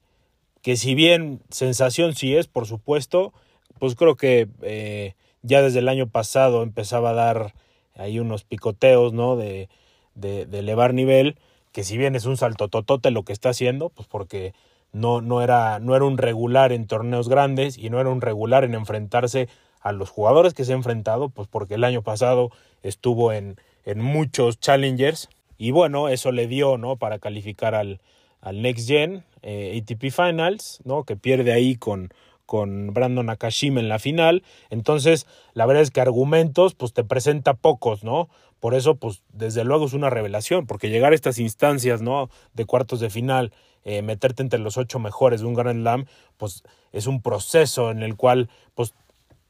que 0.62 0.76
si 0.76 0.94
bien 0.96 1.42
sensación 1.50 2.16
sí 2.16 2.36
es, 2.36 2.48
por 2.48 2.68
supuesto, 2.68 3.34
pues 3.80 3.96
creo 3.96 4.16
que 4.16 4.48
eh, 4.62 5.16
ya 5.42 5.62
desde 5.62 5.80
el 5.80 5.90
año 5.90 6.08
pasado 6.08 6.64
empezaba 6.64 7.12
a 7.12 7.14
dar 7.14 7.54
ahí 7.96 8.20
unos 8.20 8.44
picoteos, 8.44 9.14
¿no? 9.14 9.36
De, 9.36 9.70
de, 10.16 10.46
de 10.46 10.60
elevar 10.60 10.94
nivel, 10.94 11.38
que 11.72 11.84
si 11.84 11.98
bien 11.98 12.16
es 12.16 12.26
un 12.26 12.38
salto 12.38 12.68
totote 12.68 13.12
lo 13.12 13.24
que 13.24 13.34
está 13.34 13.50
haciendo, 13.50 13.90
pues 13.90 14.08
porque 14.08 14.54
no, 14.94 15.22
no, 15.22 15.42
era, 15.42 15.80
no 15.80 15.96
era 15.96 16.06
un 16.06 16.18
regular 16.18 16.72
en 16.72 16.88
torneos 16.88 17.30
grandes 17.30 17.78
y 17.78 17.90
no 17.90 18.00
era 18.00 18.10
un 18.10 18.22
regular 18.22 18.64
en 18.64 18.74
enfrentarse 18.74 19.48
a 19.80 19.92
los 19.92 20.10
jugadores 20.10 20.54
que 20.54 20.66
se 20.66 20.74
ha 20.74 20.76
enfrentado, 20.76 21.30
pues 21.30 21.48
porque 21.48 21.76
el 21.76 21.84
año 21.84 22.02
pasado 22.02 22.52
estuvo 22.84 23.34
en, 23.34 23.56
en 23.86 24.02
muchos 24.02 24.60
challengers 24.60 25.30
Y 25.58 25.72
bueno, 25.72 26.10
eso 26.10 26.32
le 26.32 26.48
dio, 26.48 26.78
¿no? 26.78 26.98
Para 26.98 27.20
calificar 27.20 27.76
al, 27.76 28.00
al 28.42 28.62
Next 28.62 28.88
Gen 28.88 29.24
eh, 29.42 29.82
ATP 29.82 30.12
Finals, 30.12 30.82
¿no? 30.84 31.04
Que 31.04 31.16
pierde 31.16 31.52
ahí 31.54 31.76
con, 31.76 32.14
con 32.52 32.94
Brandon 32.94 33.28
Nakashima 33.28 33.80
en 33.80 33.88
la 33.88 33.98
final. 33.98 34.44
Entonces, 34.70 35.26
la 35.54 35.66
verdad 35.66 35.84
es 35.84 35.90
que 35.90 36.02
argumentos, 36.02 36.76
pues 36.76 36.92
te 36.92 37.06
presenta 37.06 37.54
pocos, 37.54 38.04
¿no? 38.04 38.28
Por 38.60 38.76
eso, 38.76 38.96
pues, 38.96 39.24
desde 39.32 39.64
luego 39.64 39.86
es 39.86 39.94
una 39.94 40.10
revelación, 40.10 40.68
porque 40.68 40.90
llegar 40.90 41.14
a 41.14 41.16
estas 41.16 41.40
instancias, 41.40 42.02
¿no? 42.02 42.30
De 42.54 42.66
cuartos 42.66 43.00
de 43.00 43.10
final, 43.10 43.54
eh, 43.86 44.02
meterte 44.02 44.44
entre 44.44 44.60
los 44.60 44.76
ocho 44.76 45.00
mejores 45.00 45.40
de 45.40 45.48
un 45.48 45.54
Grand 45.54 45.80
Slam, 45.80 46.08
pues 46.36 46.64
es 46.92 47.08
un 47.08 47.22
proceso 47.22 47.90
en 47.90 48.04
el 48.04 48.18
cual, 48.18 48.50
pues, 48.76 48.94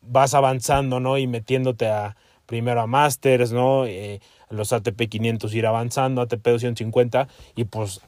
vas 0.04 0.36
avanzando, 0.36 1.00
¿no? 1.00 1.18
Y 1.18 1.26
metiéndote 1.26 1.88
a 1.88 2.16
primero 2.46 2.82
a 2.82 2.86
Masters, 2.86 3.52
¿no? 3.52 3.88
Eh, 3.88 4.22
los 4.52 4.74
ATP 4.74 5.10
500 5.10 5.52
ir 5.56 5.66
avanzando, 5.66 6.22
ATP 6.22 6.52
250, 6.52 7.28
y 7.56 7.64
pues 7.64 8.02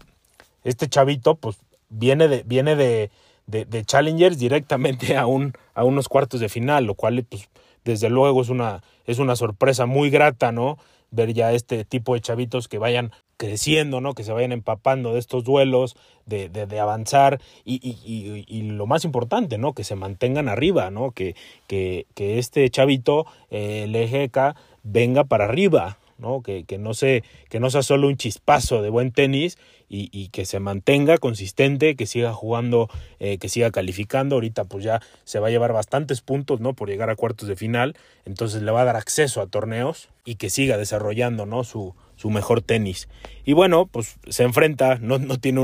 este 0.64 0.88
chavito, 0.88 1.34
pues, 1.34 1.58
viene 1.90 2.28
de, 2.28 2.44
viene 2.44 2.76
de, 3.48 3.66
de, 3.66 3.86
Challengers 3.86 4.38
directamente 4.38 5.18
a, 5.18 5.26
un, 5.26 5.54
a 5.74 5.84
unos 5.84 6.08
cuartos 6.10 6.40
de 6.40 6.50
final, 6.50 6.86
lo 6.86 6.96
cual, 6.96 7.26
pues, 7.30 7.50
desde 7.84 8.10
luego 8.10 8.42
es 8.42 8.50
una, 8.50 8.84
es 9.06 9.20
una 9.20 9.36
sorpresa 9.36 9.86
muy 9.86 10.10
grata, 10.10 10.52
¿no? 10.52 10.78
Ver 11.12 11.34
ya 11.34 11.52
este 11.52 11.86
tipo 11.86 12.16
de 12.16 12.22
chavitos 12.22 12.68
que 12.68 12.80
vayan 12.80 13.12
creciendo, 13.38 14.02
¿no? 14.02 14.14
Que 14.14 14.24
se 14.24 14.32
vayan 14.32 14.52
empapando 14.52 15.14
de 15.14 15.20
estos 15.20 15.44
duelos, 15.44 15.96
de, 16.26 16.50
de, 16.50 16.80
avanzar 16.80 17.42
y, 17.66 17.76
y, 17.84 18.46
y, 18.48 18.62
lo 18.64 18.88
más 18.88 19.04
importante, 19.04 19.58
¿no? 19.58 19.74
Que 19.74 19.84
se 19.84 19.96
mantengan 19.96 20.48
arriba, 20.48 20.90
¿no? 20.90 21.12
Que, 21.12 21.36
que, 21.68 22.08
que 22.16 22.40
este 22.40 22.70
chavito, 22.70 23.26
eh, 23.52 23.84
el 23.84 23.96
EGK, 23.96 24.56
venga 24.84 25.26
para 25.26 25.46
arriba, 25.46 25.98
¿no? 26.24 26.42
Que, 26.42 26.66
no 26.80 26.94
sea 26.96 27.84
solo 27.84 28.08
un 28.08 28.18
chispazo 28.18 28.82
de 28.82 28.90
buen 28.90 29.12
tenis 29.12 29.58
y, 29.90 30.30
que 30.30 30.46
se 30.46 30.60
mantenga 30.60 31.20
consistente, 31.20 31.96
que 31.96 32.08
siga 32.08 32.34
jugando, 32.34 32.90
eh, 33.20 33.38
que 33.38 33.50
siga 33.50 33.70
calificando. 33.70 34.36
Ahorita 34.36 34.64
pues 34.64 34.84
ya 34.84 35.02
se 35.26 35.40
va 35.40 35.48
a 35.48 35.52
llevar 35.52 35.74
bastantes 35.74 36.22
puntos, 36.22 36.62
¿no? 36.62 36.74
Por 36.74 36.90
llegar 36.90 37.12
a 37.12 37.16
cuartos 37.16 37.48
de 37.48 37.56
final, 37.56 37.96
entonces 38.26 38.64
le 38.64 38.72
va 38.72 38.82
a 38.82 38.86
dar 38.86 38.96
acceso 38.96 39.42
a 39.42 39.48
torneos 39.48 40.10
y 40.26 40.36
que 40.36 40.50
siga 40.50 40.78
desarrollando, 40.78 41.46
¿no? 41.46 41.64
Su, 41.64 41.94
mejor 42.26 42.62
tenis. 42.62 43.10
Y 43.44 43.52
bueno, 43.52 43.86
pues 43.86 44.16
se 44.30 44.44
enfrenta, 44.44 44.98
no, 45.02 45.20
tiene 45.40 45.60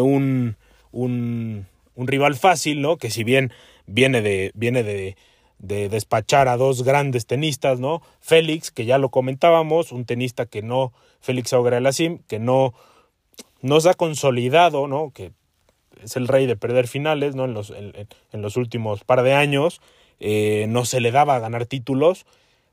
un, 0.00 0.56
un 0.92 1.66
rival 1.96 2.36
fácil, 2.36 2.80
¿no? 2.80 2.96
Que 2.96 3.10
si 3.10 3.24
bien 3.24 3.50
viene 3.86 4.22
de, 4.22 4.52
viene 4.54 4.84
de 4.84 5.16
de 5.58 5.88
despachar 5.88 6.48
a 6.48 6.56
dos 6.56 6.82
grandes 6.82 7.26
tenistas, 7.26 7.80
¿no? 7.80 8.02
Félix, 8.20 8.70
que 8.70 8.84
ya 8.84 8.98
lo 8.98 9.08
comentábamos, 9.08 9.92
un 9.92 10.04
tenista 10.04 10.46
que 10.46 10.62
no, 10.62 10.92
Félix 11.20 11.52
Auger-Aliassime, 11.52 12.20
que 12.28 12.38
no 12.38 12.74
nos 13.62 13.86
ha 13.86 13.94
consolidado, 13.94 14.86
¿no? 14.88 15.10
Que 15.12 15.32
es 16.02 16.16
el 16.16 16.28
rey 16.28 16.46
de 16.46 16.56
perder 16.56 16.86
finales, 16.86 17.34
¿no? 17.34 17.44
En 17.44 17.54
los, 17.54 17.70
en, 17.70 18.42
los 18.42 18.56
últimos 18.56 19.04
par 19.04 19.22
de 19.22 19.32
años, 19.32 19.80
eh, 20.20 20.66
no 20.68 20.84
se 20.84 21.00
le 21.00 21.10
daba 21.10 21.36
a 21.36 21.40
ganar 21.40 21.66
títulos, 21.66 22.26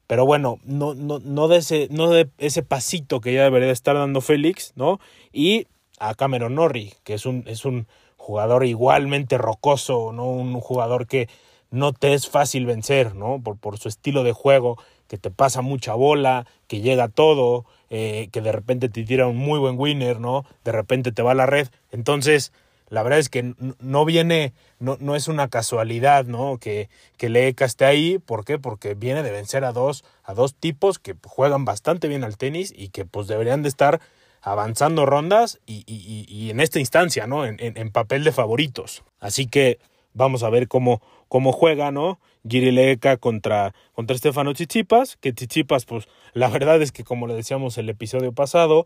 pero 0.07 0.25
bueno, 0.25 0.59
no, 0.65 0.93
no, 0.93 1.19
no, 1.19 1.47
de 1.47 1.57
ese, 1.57 1.87
no 1.89 2.09
de 2.09 2.29
ese 2.37 2.63
pasito 2.63 3.21
que 3.21 3.33
ya 3.33 3.43
debería 3.43 3.71
estar 3.71 3.95
dando 3.95 4.19
Félix, 4.19 4.73
¿no? 4.75 4.99
Y 5.31 5.67
a 5.99 6.13
Cameron 6.15 6.55
Norrie, 6.55 6.93
que 7.05 7.13
es 7.13 7.25
un, 7.25 7.45
es 7.47 7.63
un 7.63 7.87
jugador 8.17 8.65
igualmente 8.65 9.37
rocoso, 9.37 10.11
¿no? 10.11 10.25
Un 10.25 10.59
jugador 10.59 11.07
que 11.07 11.29
no 11.71 11.93
te 11.93 12.13
es 12.13 12.27
fácil 12.27 12.65
vencer, 12.65 13.15
¿no? 13.15 13.41
Por, 13.41 13.57
por 13.57 13.79
su 13.79 13.87
estilo 13.87 14.23
de 14.23 14.33
juego, 14.33 14.77
que 15.07 15.17
te 15.17 15.31
pasa 15.31 15.61
mucha 15.61 15.93
bola, 15.93 16.45
que 16.67 16.81
llega 16.81 17.07
todo, 17.07 17.65
eh, 17.89 18.29
que 18.31 18.41
de 18.41 18.51
repente 18.51 18.89
te 18.89 19.03
tira 19.03 19.27
un 19.27 19.37
muy 19.37 19.59
buen 19.59 19.79
winner, 19.79 20.19
¿no? 20.19 20.45
De 20.63 20.71
repente 20.71 21.11
te 21.11 21.21
va 21.21 21.31
a 21.31 21.35
la 21.35 21.45
red. 21.45 21.67
Entonces, 21.91 22.53
la 22.89 23.03
verdad 23.03 23.19
es 23.19 23.29
que 23.29 23.53
no 23.79 24.05
viene, 24.05 24.53
no, 24.79 24.97
no 24.99 25.15
es 25.15 25.29
una 25.29 25.47
casualidad, 25.47 26.25
¿no? 26.25 26.57
Que, 26.57 26.89
que 27.17 27.29
Leca 27.29 27.63
esté 27.63 27.85
ahí. 27.85 28.19
¿Por 28.19 28.43
qué? 28.43 28.59
Porque 28.59 28.95
viene 28.95 29.23
de 29.23 29.31
vencer 29.31 29.63
a 29.63 29.71
dos, 29.71 30.03
a 30.23 30.33
dos 30.33 30.55
tipos 30.55 30.99
que 30.99 31.15
juegan 31.25 31.63
bastante 31.63 32.09
bien 32.09 32.25
al 32.25 32.37
tenis 32.37 32.73
y 32.75 32.89
que 32.89 33.05
pues 33.05 33.27
deberían 33.27 33.63
de 33.63 33.69
estar 33.69 34.01
avanzando 34.41 35.05
rondas 35.05 35.59
y, 35.65 35.83
y, 35.85 36.25
y 36.27 36.49
en 36.49 36.59
esta 36.59 36.79
instancia, 36.79 37.27
¿no? 37.27 37.45
En, 37.45 37.57
en, 37.59 37.77
en 37.77 37.91
papel 37.91 38.25
de 38.25 38.31
favoritos. 38.31 39.03
Así 39.19 39.45
que 39.45 39.79
vamos 40.13 40.43
a 40.43 40.49
ver 40.49 40.67
cómo, 40.67 41.01
cómo 41.27 41.51
juega, 41.51 41.91
¿no? 41.91 42.19
Giri 42.47 42.97
contra, 43.19 43.73
contra 43.93 44.17
Stefano 44.17 44.53
Chichipas, 44.53 45.17
que 45.17 45.33
Chichipas, 45.33 45.85
pues 45.85 46.07
la 46.33 46.49
verdad 46.49 46.81
es 46.81 46.91
que 46.91 47.03
como 47.03 47.27
le 47.27 47.35
decíamos 47.35 47.77
el 47.77 47.89
episodio 47.89 48.33
pasado, 48.33 48.85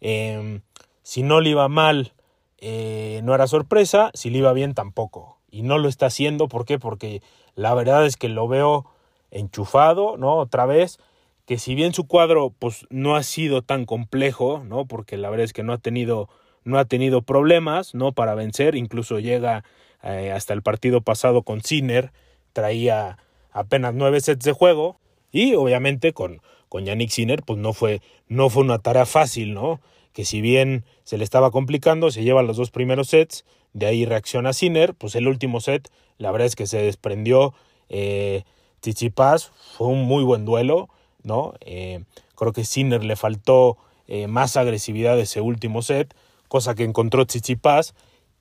em, 0.00 0.62
si 1.02 1.22
no 1.22 1.40
le 1.40 1.50
iba 1.50 1.68
mal, 1.68 2.12
eh, 2.58 3.20
no 3.22 3.34
era 3.34 3.46
sorpresa, 3.46 4.10
si 4.14 4.30
le 4.30 4.38
iba 4.38 4.52
bien 4.52 4.74
tampoco. 4.74 5.38
Y 5.50 5.62
no 5.62 5.78
lo 5.78 5.88
está 5.88 6.06
haciendo, 6.06 6.48
¿por 6.48 6.64
qué? 6.64 6.78
Porque 6.78 7.22
la 7.54 7.74
verdad 7.74 8.04
es 8.04 8.16
que 8.16 8.28
lo 8.28 8.48
veo 8.48 8.86
enchufado, 9.30 10.16
¿no? 10.16 10.36
Otra 10.36 10.66
vez, 10.66 10.98
que 11.46 11.58
si 11.58 11.74
bien 11.74 11.94
su 11.94 12.06
cuadro 12.06 12.52
pues 12.58 12.86
no 12.90 13.16
ha 13.16 13.22
sido 13.22 13.62
tan 13.62 13.84
complejo, 13.84 14.62
¿no? 14.64 14.86
Porque 14.86 15.16
la 15.16 15.30
verdad 15.30 15.44
es 15.44 15.52
que 15.52 15.62
no 15.62 15.72
ha 15.72 15.78
tenido 15.78 16.28
no 16.64 16.78
ha 16.78 16.84
tenido 16.84 17.22
problemas, 17.22 17.94
¿no? 17.94 18.12
Para 18.12 18.34
vencer, 18.34 18.74
incluso 18.74 19.20
llega 19.20 19.62
eh, 20.02 20.32
hasta 20.32 20.54
el 20.54 20.62
partido 20.62 21.00
pasado 21.00 21.42
con 21.42 21.62
Sinner, 21.62 22.12
traía 22.52 23.18
apenas 23.50 23.94
nueve 23.94 24.20
sets 24.20 24.44
de 24.44 24.52
juego 24.52 24.98
y 25.32 25.54
obviamente 25.54 26.12
con, 26.12 26.40
con 26.68 26.84
Yannick 26.84 27.10
Sinner 27.10 27.42
pues 27.42 27.58
no 27.58 27.72
fue, 27.72 28.00
no 28.28 28.50
fue 28.50 28.62
una 28.62 28.78
tarea 28.78 29.06
fácil, 29.06 29.54
¿no? 29.54 29.80
Que 30.12 30.24
si 30.24 30.40
bien 30.40 30.84
se 31.04 31.18
le 31.18 31.24
estaba 31.24 31.50
complicando, 31.50 32.10
se 32.10 32.22
lleva 32.22 32.42
los 32.42 32.56
dos 32.56 32.70
primeros 32.70 33.08
sets, 33.08 33.44
de 33.72 33.86
ahí 33.86 34.04
reacciona 34.06 34.52
Sinner, 34.52 34.94
pues 34.94 35.14
el 35.14 35.28
último 35.28 35.60
set, 35.60 35.90
la 36.18 36.30
verdad 36.32 36.46
es 36.46 36.56
que 36.56 36.66
se 36.66 36.78
desprendió 36.78 37.52
eh, 37.88 38.44
Tsitsipas, 38.80 39.52
fue 39.76 39.88
un 39.88 40.04
muy 40.04 40.24
buen 40.24 40.44
duelo, 40.44 40.88
¿no? 41.22 41.54
Eh, 41.60 42.04
creo 42.34 42.52
que 42.52 42.64
Sinner 42.64 43.04
le 43.04 43.16
faltó 43.16 43.76
eh, 44.06 44.28
más 44.28 44.56
agresividad 44.56 45.18
ese 45.18 45.40
último 45.40 45.82
set, 45.82 46.14
cosa 46.48 46.74
que 46.74 46.84
encontró 46.84 47.26
Tsitsipas 47.26 47.94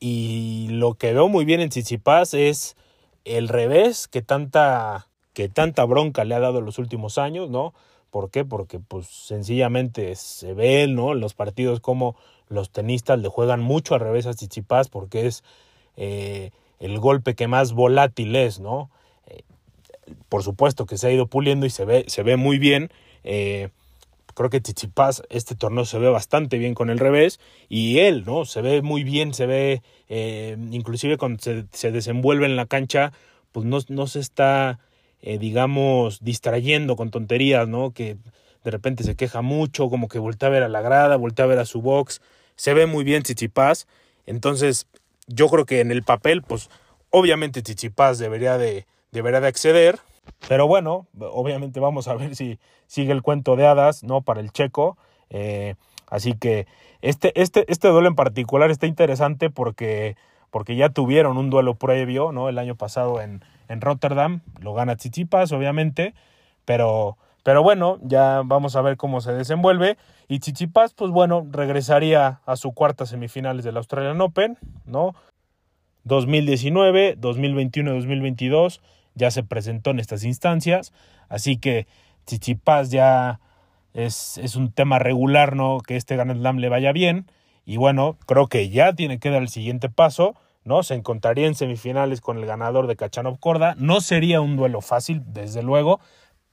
y 0.07 0.67
lo 0.69 0.93
que 0.93 1.13
veo 1.13 1.29
muy 1.29 1.45
bien 1.45 1.61
en 1.61 1.69
Tsitsipas 1.69 2.35
es 2.35 2.77
el 3.23 3.47
revés 3.47 4.07
que 4.07 4.21
tanta, 4.21 5.07
que 5.33 5.49
tanta 5.49 5.83
bronca 5.83 6.25
le 6.25 6.35
ha 6.35 6.39
dado 6.39 6.59
en 6.59 6.65
los 6.65 6.77
últimos 6.77 7.17
años, 7.17 7.49
¿no? 7.49 7.73
¿Por 8.11 8.29
qué? 8.29 8.45
Porque 8.45 8.77
pues 8.77 9.07
sencillamente 9.07 10.13
se 10.13 10.53
ve, 10.53 10.85
¿no? 10.85 11.13
En 11.13 11.21
los 11.21 11.33
partidos 11.33 11.79
como 11.79 12.15
los 12.49 12.69
tenistas 12.69 13.17
le 13.17 13.29
juegan 13.29 13.61
mucho 13.61 13.95
al 13.95 14.01
revés 14.01 14.27
a 14.27 14.35
Tsitsipas 14.35 14.89
porque 14.89 15.25
es 15.25 15.43
eh, 15.97 16.51
el 16.79 16.99
golpe 16.99 17.33
que 17.33 17.47
más 17.47 17.73
volátil 17.73 18.35
es, 18.35 18.59
¿no? 18.59 18.91
Eh, 19.25 19.41
por 20.29 20.43
supuesto 20.43 20.85
que 20.85 20.99
se 20.99 21.07
ha 21.07 21.11
ido 21.11 21.25
puliendo 21.25 21.65
y 21.65 21.71
se 21.71 21.83
ve, 21.83 22.05
se 22.09 22.21
ve 22.21 22.35
muy 22.35 22.59
bien. 22.59 22.91
Eh, 23.23 23.69
Creo 24.35 24.49
que 24.49 24.59
Tsitsipas 24.59 25.23
este 25.29 25.55
torneo 25.55 25.85
se 25.85 25.97
ve 25.97 26.09
bastante 26.09 26.57
bien 26.57 26.75
con 26.75 26.89
el 26.89 26.99
revés 26.99 27.39
y 27.69 27.99
él, 27.99 28.23
¿no? 28.25 28.43
Se 28.45 28.61
ve 28.61 28.81
muy 28.81 29.05
bien, 29.05 29.33
se 29.33 29.45
ve, 29.45 29.81
eh, 30.09 30.57
inclusive 30.71 31.17
cuando 31.17 31.41
se, 31.41 31.91
desenvuelve 31.91 32.45
en 32.45 32.57
la 32.57 32.65
cancha, 32.65 33.13
pues 33.53 33.65
no, 33.65 33.79
no 33.87 34.07
se 34.07 34.19
está, 34.19 34.79
eh, 35.21 35.37
digamos, 35.37 36.21
distrayendo 36.21 36.97
con 36.97 37.11
tonterías, 37.11 37.67
¿no? 37.69 37.91
Que 37.91 38.17
de 38.65 38.71
repente 38.71 39.05
se 39.05 39.15
queja 39.15 39.41
mucho, 39.41 39.89
como 39.89 40.09
que 40.09 40.19
voltea 40.19 40.49
a 40.49 40.51
ver 40.51 40.63
a 40.63 40.69
la 40.69 40.81
grada, 40.81 41.15
voltea 41.15 41.45
a 41.45 41.47
ver 41.47 41.59
a 41.59 41.65
su 41.65 41.81
box, 41.81 42.21
se 42.57 42.73
ve 42.73 42.87
muy 42.87 43.05
bien 43.05 43.23
Tsitsipas, 43.23 43.87
entonces 44.25 44.87
yo 45.27 45.47
creo 45.47 45.65
que 45.65 45.79
en 45.79 45.91
el 45.91 46.03
papel, 46.03 46.41
pues 46.41 46.69
obviamente 47.09 47.61
Tsitsipas 47.61 48.19
debería 48.19 48.57
de, 48.57 48.85
debería 49.11 49.39
de 49.39 49.47
acceder, 49.47 49.99
pero 50.47 50.67
bueno, 50.67 51.07
obviamente 51.19 51.79
vamos 51.79 52.07
a 52.07 52.15
ver 52.15 52.35
si 52.35 52.59
sigue 52.87 53.11
el 53.11 53.21
cuento 53.21 53.55
de 53.55 53.67
hadas, 53.67 54.03
¿no? 54.03 54.21
Para 54.21 54.41
el 54.41 54.51
checo. 54.51 54.97
Eh, 55.29 55.75
así 56.07 56.33
que 56.33 56.67
este, 57.01 57.39
este, 57.39 57.65
este 57.71 57.87
duelo 57.87 58.07
en 58.07 58.15
particular 58.15 58.71
está 58.71 58.87
interesante 58.87 59.49
porque, 59.49 60.15
porque 60.51 60.75
ya 60.75 60.89
tuvieron 60.89 61.37
un 61.37 61.49
duelo 61.49 61.75
previo, 61.75 62.31
¿no? 62.31 62.49
El 62.49 62.57
año 62.57 62.75
pasado 62.75 63.21
en, 63.21 63.43
en 63.67 63.81
Rotterdam. 63.81 64.41
Lo 64.59 64.73
gana 64.73 64.95
Tsitsipas, 64.95 65.51
obviamente. 65.51 66.13
Pero, 66.65 67.17
pero 67.43 67.63
bueno, 67.63 67.99
ya 68.01 68.41
vamos 68.43 68.75
a 68.75 68.81
ver 68.81 68.97
cómo 68.97 69.21
se 69.21 69.33
desenvuelve. 69.33 69.97
Y 70.27 70.39
Tsitsipas, 70.39 70.93
pues 70.93 71.11
bueno, 71.11 71.45
regresaría 71.51 72.41
a 72.45 72.55
su 72.55 72.73
cuarta 72.73 73.05
semifinales 73.05 73.63
del 73.63 73.77
Australian 73.77 74.19
Open, 74.21 74.57
¿no? 74.85 75.13
2019, 76.03 77.15
2021 77.17 77.93
2022 77.93 78.81
ya 79.15 79.31
se 79.31 79.43
presentó 79.43 79.91
en 79.91 79.99
estas 79.99 80.23
instancias, 80.23 80.93
así 81.29 81.57
que 81.57 81.87
Chichipas 82.25 82.91
ya 82.91 83.39
es, 83.93 84.55
un 84.55 84.71
tema 84.71 84.99
regular, 84.99 85.55
¿no? 85.55 85.79
Que 85.79 85.95
este 85.95 86.15
Grand 86.15 86.59
le 86.59 86.69
vaya 86.69 86.91
bien, 86.91 87.27
y 87.65 87.77
bueno, 87.77 88.17
creo 88.27 88.47
que 88.47 88.69
ya 88.69 88.93
tiene 88.93 89.19
que 89.19 89.29
dar 89.29 89.41
el 89.41 89.49
siguiente 89.49 89.89
paso, 89.89 90.35
¿no? 90.63 90.83
Se 90.83 90.95
encontraría 90.95 91.47
en 91.47 91.55
semifinales 91.55 92.21
con 92.21 92.37
el 92.37 92.45
ganador 92.45 92.87
de 92.87 92.95
Kachanov 92.95 93.39
Korda, 93.39 93.75
no 93.77 94.01
sería 94.01 94.41
un 94.41 94.57
duelo 94.57 94.81
fácil, 94.81 95.23
desde 95.25 95.63
luego, 95.63 95.99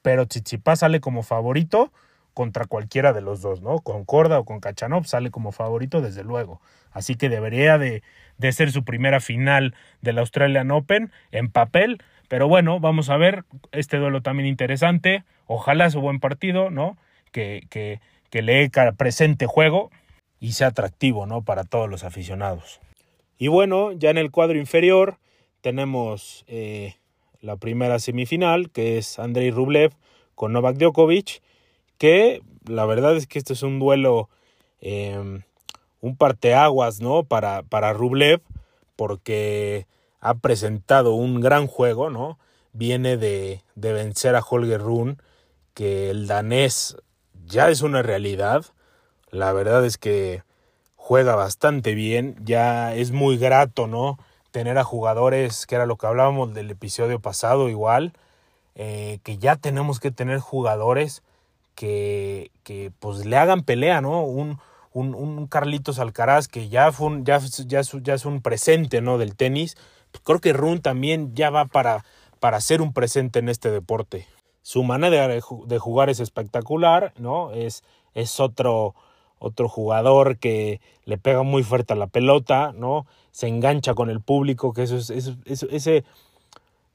pero 0.03 0.25
Chichipas 0.25 0.81
sale 0.81 1.01
como 1.01 1.23
favorito 1.23 1.93
contra 2.35 2.67
cualquiera 2.67 3.13
de 3.13 3.21
los 3.21 3.43
dos, 3.43 3.61
¿no? 3.61 3.81
Con 3.81 4.05
Korda 4.05 4.39
o 4.39 4.45
con 4.45 4.61
Kachanov 4.61 5.07
sale 5.07 5.31
como 5.31 5.53
favorito 5.53 6.01
desde 6.01 6.25
luego. 6.25 6.61
Así 6.91 7.15
que 7.15 7.29
debería 7.29 7.79
de, 7.79 8.03
de 8.39 8.53
ser 8.53 8.71
su 8.73 8.85
primera 8.85 9.21
final 9.21 9.75
del 10.01 10.19
Australian 10.19 10.71
Open 10.71 11.13
en 11.31 11.51
papel. 11.51 12.03
Pero 12.33 12.49
bueno, 12.49 12.81
vamos 12.81 13.11
a 13.11 13.19
ver 13.19 13.45
este 13.73 13.99
duelo 13.99 14.23
también 14.23 14.49
interesante. 14.49 15.23
Ojalá 15.47 15.91
su 15.91 16.01
buen 16.01 16.19
partido, 16.19 16.71
¿no? 16.71 16.97
Que, 17.31 17.67
que, 17.69 18.01
que 18.31 18.41
le 18.41 18.71
presente 18.97 19.45
juego 19.45 19.91
y 20.41 20.53
sea 20.53 20.69
atractivo, 20.69 21.27
¿no? 21.27 21.43
Para 21.43 21.65
todos 21.65 21.91
los 21.91 22.05
aficionados. 22.05 22.81
Y 23.37 23.49
bueno, 23.49 23.93
ya 23.93 24.09
en 24.09 24.17
el 24.17 24.31
cuadro 24.31 24.59
inferior 24.59 25.19
tenemos 25.61 26.47
eh, 26.49 26.95
la 27.43 27.57
primera 27.57 27.99
semifinal, 27.99 28.71
que 28.71 28.97
es 28.97 29.19
Andrei 29.19 29.51
Rublev 29.51 29.93
con 30.35 30.55
Novak 30.55 30.79
Djokovic, 30.79 31.43
que 31.99 32.41
la 32.67 32.87
verdad 32.87 33.15
es 33.15 33.27
que 33.27 33.41
este 33.41 33.53
es 33.53 33.63
un 33.63 33.79
duelo, 33.79 34.31
em, 34.81 35.43
un 36.01 36.17
parteaguas, 36.17 37.03
¿no? 37.03 37.25
Para, 37.25 37.63
para 37.63 37.93
Rublev, 37.93 38.41
porque 38.97 39.87
ha 40.23 40.35
presentado 40.35 41.15
un 41.15 41.41
gran 41.41 41.67
juego, 41.67 42.09
¿no? 42.09 42.39
Viene 42.73 43.19
de, 43.19 43.63
de 43.75 43.93
vencer 43.93 44.37
a 44.37 44.41
Holger 44.49 44.81
Rune, 44.81 45.17
que 45.75 46.11
el 46.11 46.27
danés 46.29 46.97
ya 47.45 47.69
es 47.69 47.83
una 47.83 48.03
realidad. 48.03 48.65
La 49.31 49.53
verdad 49.53 49.85
es 49.85 49.99
que 49.99 50.45
juega 50.95 51.35
bastante 51.35 51.95
bien, 51.95 52.37
ya 52.45 52.95
es 52.95 53.11
muy 53.11 53.37
grato, 53.37 53.89
¿no? 53.89 54.17
Tener 54.53 54.79
a 54.79 54.85
jugadores, 54.85 55.67
que 55.67 55.75
era 55.75 55.87
lo 55.87 55.97
que 55.97 56.07
hablábamos 56.07 56.55
del 56.55 56.71
episodio 56.71 57.19
pasado 57.19 57.69
igual, 57.69 58.13
eh, 58.77 59.19
que 59.25 59.39
ya 59.39 59.57
tenemos 59.57 59.99
que 59.99 60.13
tener 60.13 60.39
jugadores 60.39 61.23
que, 61.75 62.53
que 62.63 62.93
pues 63.01 63.27
le 63.27 63.37
hagan 63.37 63.65
pelea, 63.65 64.01
¿no? 64.01 64.23
Un, 64.23 64.61
un, 64.93 65.15
un 65.17 65.49
Carlitos 65.49 65.99
Alcaraz 65.99 66.47
que 66.47 66.69
ya, 66.69 66.93
fue 66.93 67.09
un, 67.09 67.25
ya, 67.25 67.41
ya, 67.67 67.81
ya 67.83 68.15
es 68.15 68.25
un 68.25 68.41
presente, 68.41 69.01
¿no? 69.01 69.19
Del 69.19 69.35
tenis. 69.35 69.77
Creo 70.25 70.41
que 70.41 70.53
Run 70.53 70.81
también 70.81 71.35
ya 71.35 71.51
va 71.51 71.67
para, 71.67 72.05
para 72.41 72.61
ser 72.61 72.83
un 72.83 72.93
presente 72.93 73.39
en 73.39 73.49
este 73.49 73.71
deporte. 73.71 74.27
Su 74.63 74.85
manera 74.85 75.27
de, 75.29 75.41
jugar 75.79 76.11
es 76.11 76.21
espectacular, 76.21 77.13
¿no? 77.19 77.53
Es, 77.53 77.83
es 78.15 78.39
otro, 78.39 78.95
otro 79.39 79.69
jugador 79.69 80.39
que 80.39 80.81
le 81.05 81.19
pega 81.19 81.43
muy 81.43 81.65
fuerte 81.65 81.95
a 81.95 81.97
la 81.97 82.07
pelota, 82.07 82.73
¿no? 82.73 83.07
Se 83.33 83.49
engancha 83.49 83.95
con 83.95 84.09
el 84.09 84.21
público, 84.21 84.73
que 84.73 84.85
eso 84.85 84.97
es, 84.97 85.11
ese, 85.11 86.05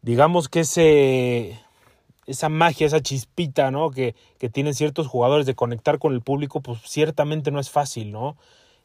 digamos 0.01 0.47
que 0.47 0.61
ese, 0.61 1.59
esa 2.25 2.47
magia, 2.47 2.87
esa 2.87 3.01
chispita, 3.01 3.69
¿no? 3.69 3.91
Que, 3.91 4.15
que, 4.37 4.49
tienen 4.49 4.73
ciertos 4.73 5.07
jugadores 5.07 5.45
de 5.45 5.55
conectar 5.55 5.99
con 5.99 6.13
el 6.13 6.21
público, 6.21 6.61
pues 6.61 6.79
ciertamente 6.83 7.51
no 7.51 7.59
es 7.59 7.69
fácil, 7.69 8.11
¿no? 8.13 8.37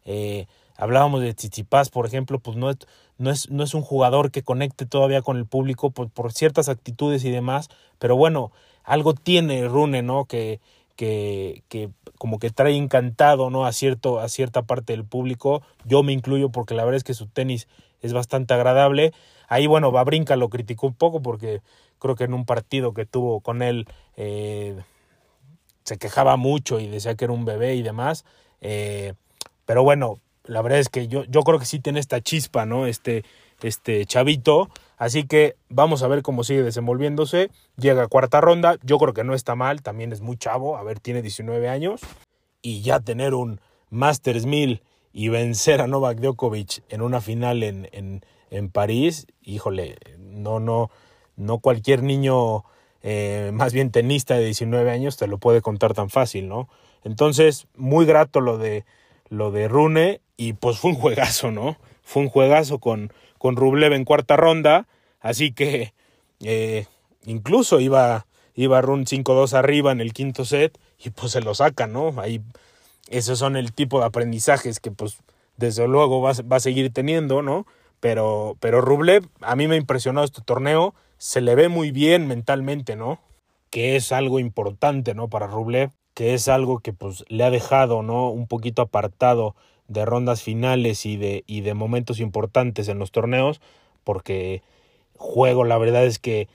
Eh, 0.04 0.46
hablábamos 0.76 1.20
de 1.20 1.34
Tsitsipas, 1.34 1.90
por 1.90 2.06
ejemplo, 2.06 2.38
pues 2.38 2.56
no 2.56 2.70
es, 2.70 2.78
no 3.18 3.30
es, 3.30 3.50
no 3.50 3.62
es 3.62 3.74
un 3.74 3.82
jugador 3.82 4.30
que 4.30 4.42
conecte 4.42 4.86
todavía 4.86 5.22
con 5.22 5.36
el 5.36 5.46
público 5.46 5.90
por, 5.90 6.10
por 6.10 6.32
ciertas 6.32 6.68
actitudes 6.68 7.24
y 7.24 7.30
demás, 7.30 7.68
pero 7.98 8.16
bueno, 8.16 8.52
algo 8.84 9.14
tiene 9.14 9.66
Rune, 9.68 10.02
¿no? 10.02 10.24
Que, 10.24 10.60
que, 10.96 11.62
que 11.68 11.90
como 12.18 12.38
que 12.38 12.50
trae 12.50 12.76
encantado 12.76 13.50
¿no? 13.50 13.64
a, 13.64 13.72
cierto, 13.72 14.20
a 14.20 14.28
cierta 14.28 14.62
parte 14.62 14.92
del 14.92 15.04
público. 15.04 15.62
Yo 15.84 16.02
me 16.02 16.12
incluyo 16.12 16.50
porque 16.50 16.74
la 16.74 16.84
verdad 16.84 16.98
es 16.98 17.04
que 17.04 17.14
su 17.14 17.26
tenis 17.26 17.68
es 18.00 18.12
bastante 18.12 18.54
agradable. 18.54 19.12
Ahí, 19.48 19.66
bueno, 19.66 19.90
Babrinka 19.90 20.36
lo 20.36 20.48
criticó 20.48 20.86
un 20.86 20.94
poco 20.94 21.22
porque 21.22 21.60
creo 21.98 22.14
que 22.14 22.24
en 22.24 22.34
un 22.34 22.44
partido 22.44 22.94
que 22.94 23.06
tuvo 23.06 23.40
con 23.40 23.62
él 23.62 23.86
eh, 24.16 24.76
se 25.84 25.98
quejaba 25.98 26.36
mucho 26.36 26.80
y 26.80 26.86
decía 26.88 27.14
que 27.14 27.24
era 27.24 27.34
un 27.34 27.44
bebé 27.44 27.74
y 27.74 27.82
demás. 27.82 28.24
Eh, 28.60 29.14
pero 29.66 29.82
bueno, 29.82 30.20
la 30.44 30.62
verdad 30.62 30.80
es 30.80 30.88
que 30.88 31.08
yo, 31.08 31.24
yo 31.24 31.42
creo 31.42 31.58
que 31.58 31.64
sí 31.64 31.78
tiene 31.78 32.00
esta 32.00 32.20
chispa, 32.20 32.66
¿no? 32.66 32.86
Este, 32.86 33.24
este 33.62 34.04
chavito. 34.06 34.68
Así 34.96 35.24
que 35.24 35.56
vamos 35.68 36.02
a 36.02 36.08
ver 36.08 36.22
cómo 36.22 36.44
sigue 36.44 36.62
desenvolviéndose. 36.62 37.50
Llega 37.76 38.04
a 38.04 38.08
cuarta 38.08 38.40
ronda. 38.40 38.76
Yo 38.82 38.98
creo 38.98 39.14
que 39.14 39.24
no 39.24 39.34
está 39.34 39.54
mal. 39.54 39.82
También 39.82 40.12
es 40.12 40.20
muy 40.20 40.36
chavo. 40.36 40.76
A 40.76 40.82
ver, 40.82 41.00
tiene 41.00 41.22
19 41.22 41.68
años. 41.68 42.00
Y 42.60 42.82
ya 42.82 43.00
tener 43.00 43.34
un 43.34 43.60
Masters 43.90 44.46
1000 44.46 44.82
y 45.12 45.28
vencer 45.28 45.80
a 45.80 45.86
Novak 45.86 46.18
Djokovic 46.18 46.82
en 46.88 47.02
una 47.02 47.20
final 47.20 47.62
en, 47.62 47.88
en, 47.92 48.24
en 48.50 48.70
París, 48.70 49.26
híjole, 49.42 49.96
no, 50.18 50.60
no, 50.60 50.90
no 51.36 51.58
cualquier 51.58 52.02
niño, 52.02 52.64
eh, 53.02 53.50
más 53.52 53.72
bien 53.72 53.90
tenista 53.90 54.36
de 54.36 54.46
19 54.46 54.90
años, 54.90 55.16
te 55.16 55.26
lo 55.26 55.38
puede 55.38 55.60
contar 55.60 55.92
tan 55.94 56.08
fácil, 56.08 56.48
¿no? 56.48 56.68
Entonces, 57.04 57.66
muy 57.76 58.06
grato 58.06 58.40
lo 58.40 58.58
de, 58.58 58.84
lo 59.28 59.50
de 59.50 59.68
Rune 59.68 60.20
y 60.42 60.54
pues 60.54 60.78
fue 60.78 60.90
un 60.90 60.96
juegazo, 60.96 61.52
¿no? 61.52 61.76
Fue 62.02 62.22
un 62.22 62.28
juegazo 62.28 62.78
con, 62.78 63.12
con 63.38 63.54
Rublev 63.54 63.92
en 63.92 64.04
cuarta 64.04 64.36
ronda, 64.36 64.88
así 65.20 65.52
que 65.52 65.94
eh, 66.40 66.86
incluso 67.24 67.78
iba, 67.78 68.26
iba 68.56 68.80
Run 68.80 69.04
5-2 69.04 69.52
arriba 69.52 69.92
en 69.92 70.00
el 70.00 70.12
quinto 70.12 70.44
set 70.44 70.76
y 70.98 71.10
pues 71.10 71.32
se 71.32 71.42
lo 71.42 71.54
saca, 71.54 71.86
¿no? 71.86 72.20
Ahí 72.20 72.40
esos 73.08 73.38
son 73.38 73.56
el 73.56 73.72
tipo 73.72 74.00
de 74.00 74.06
aprendizajes 74.06 74.80
que 74.80 74.90
pues 74.90 75.18
desde 75.58 75.86
luego 75.86 76.20
va, 76.20 76.32
va 76.50 76.56
a 76.56 76.60
seguir 76.60 76.92
teniendo, 76.92 77.42
¿no? 77.42 77.66
Pero, 78.00 78.56
pero 78.58 78.80
Rublev, 78.80 79.28
a 79.42 79.54
mí 79.54 79.68
me 79.68 79.76
ha 79.76 79.78
impresionado 79.78 80.24
este 80.24 80.42
torneo, 80.42 80.92
se 81.18 81.40
le 81.40 81.54
ve 81.54 81.68
muy 81.68 81.92
bien 81.92 82.26
mentalmente, 82.26 82.96
¿no? 82.96 83.20
Que 83.70 83.94
es 83.94 84.10
algo 84.10 84.40
importante, 84.40 85.14
¿no? 85.14 85.28
Para 85.28 85.46
Rublev, 85.46 85.90
que 86.14 86.34
es 86.34 86.48
algo 86.48 86.80
que 86.80 86.92
pues 86.92 87.24
le 87.28 87.44
ha 87.44 87.50
dejado, 87.50 88.02
¿no? 88.02 88.28
Un 88.30 88.48
poquito 88.48 88.82
apartado 88.82 89.54
de 89.92 90.04
rondas 90.04 90.42
finales 90.42 91.06
y 91.06 91.16
de, 91.16 91.44
y 91.46 91.60
de 91.60 91.74
momentos 91.74 92.20
importantes 92.20 92.88
en 92.88 92.98
los 92.98 93.12
torneos, 93.12 93.60
porque 94.04 94.62
juego 95.16 95.64
la 95.64 95.78
verdad 95.78 96.04
es 96.04 96.18
que 96.18 96.48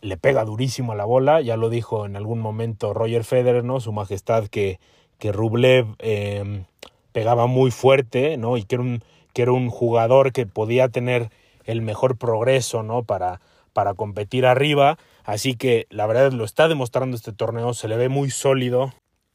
le 0.00 0.16
pega 0.16 0.44
durísimo 0.44 0.92
a 0.92 0.96
la 0.96 1.04
bola, 1.04 1.40
ya 1.40 1.56
lo 1.56 1.70
dijo 1.70 2.06
en 2.06 2.16
algún 2.16 2.40
momento 2.40 2.94
Roger 2.94 3.24
Federer, 3.24 3.64
¿no? 3.64 3.80
Su 3.80 3.92
majestad 3.92 4.46
que, 4.46 4.78
que 5.18 5.32
Rublev 5.32 5.86
em, 5.98 6.64
pegaba 7.12 7.46
muy 7.46 7.70
fuerte, 7.70 8.36
¿no? 8.36 8.56
Y 8.56 8.64
que 8.64 8.76
era, 8.76 8.82
un, 8.82 9.02
que 9.32 9.42
era 9.42 9.52
un 9.52 9.70
jugador 9.70 10.32
que 10.32 10.46
podía 10.46 10.88
tener 10.88 11.30
el 11.64 11.82
mejor 11.82 12.16
progreso, 12.16 12.82
¿no? 12.82 13.02
Para, 13.02 13.40
para 13.72 13.94
competir 13.94 14.46
arriba, 14.46 14.98
así 15.24 15.54
que 15.54 15.86
la 15.90 16.06
verdad 16.06 16.32
lo 16.32 16.44
está 16.44 16.68
demostrando 16.68 17.16
este 17.16 17.32
torneo, 17.32 17.74
se 17.74 17.88
le 17.88 17.96
ve 17.96 18.08
muy 18.08 18.30
sólido 18.30 18.92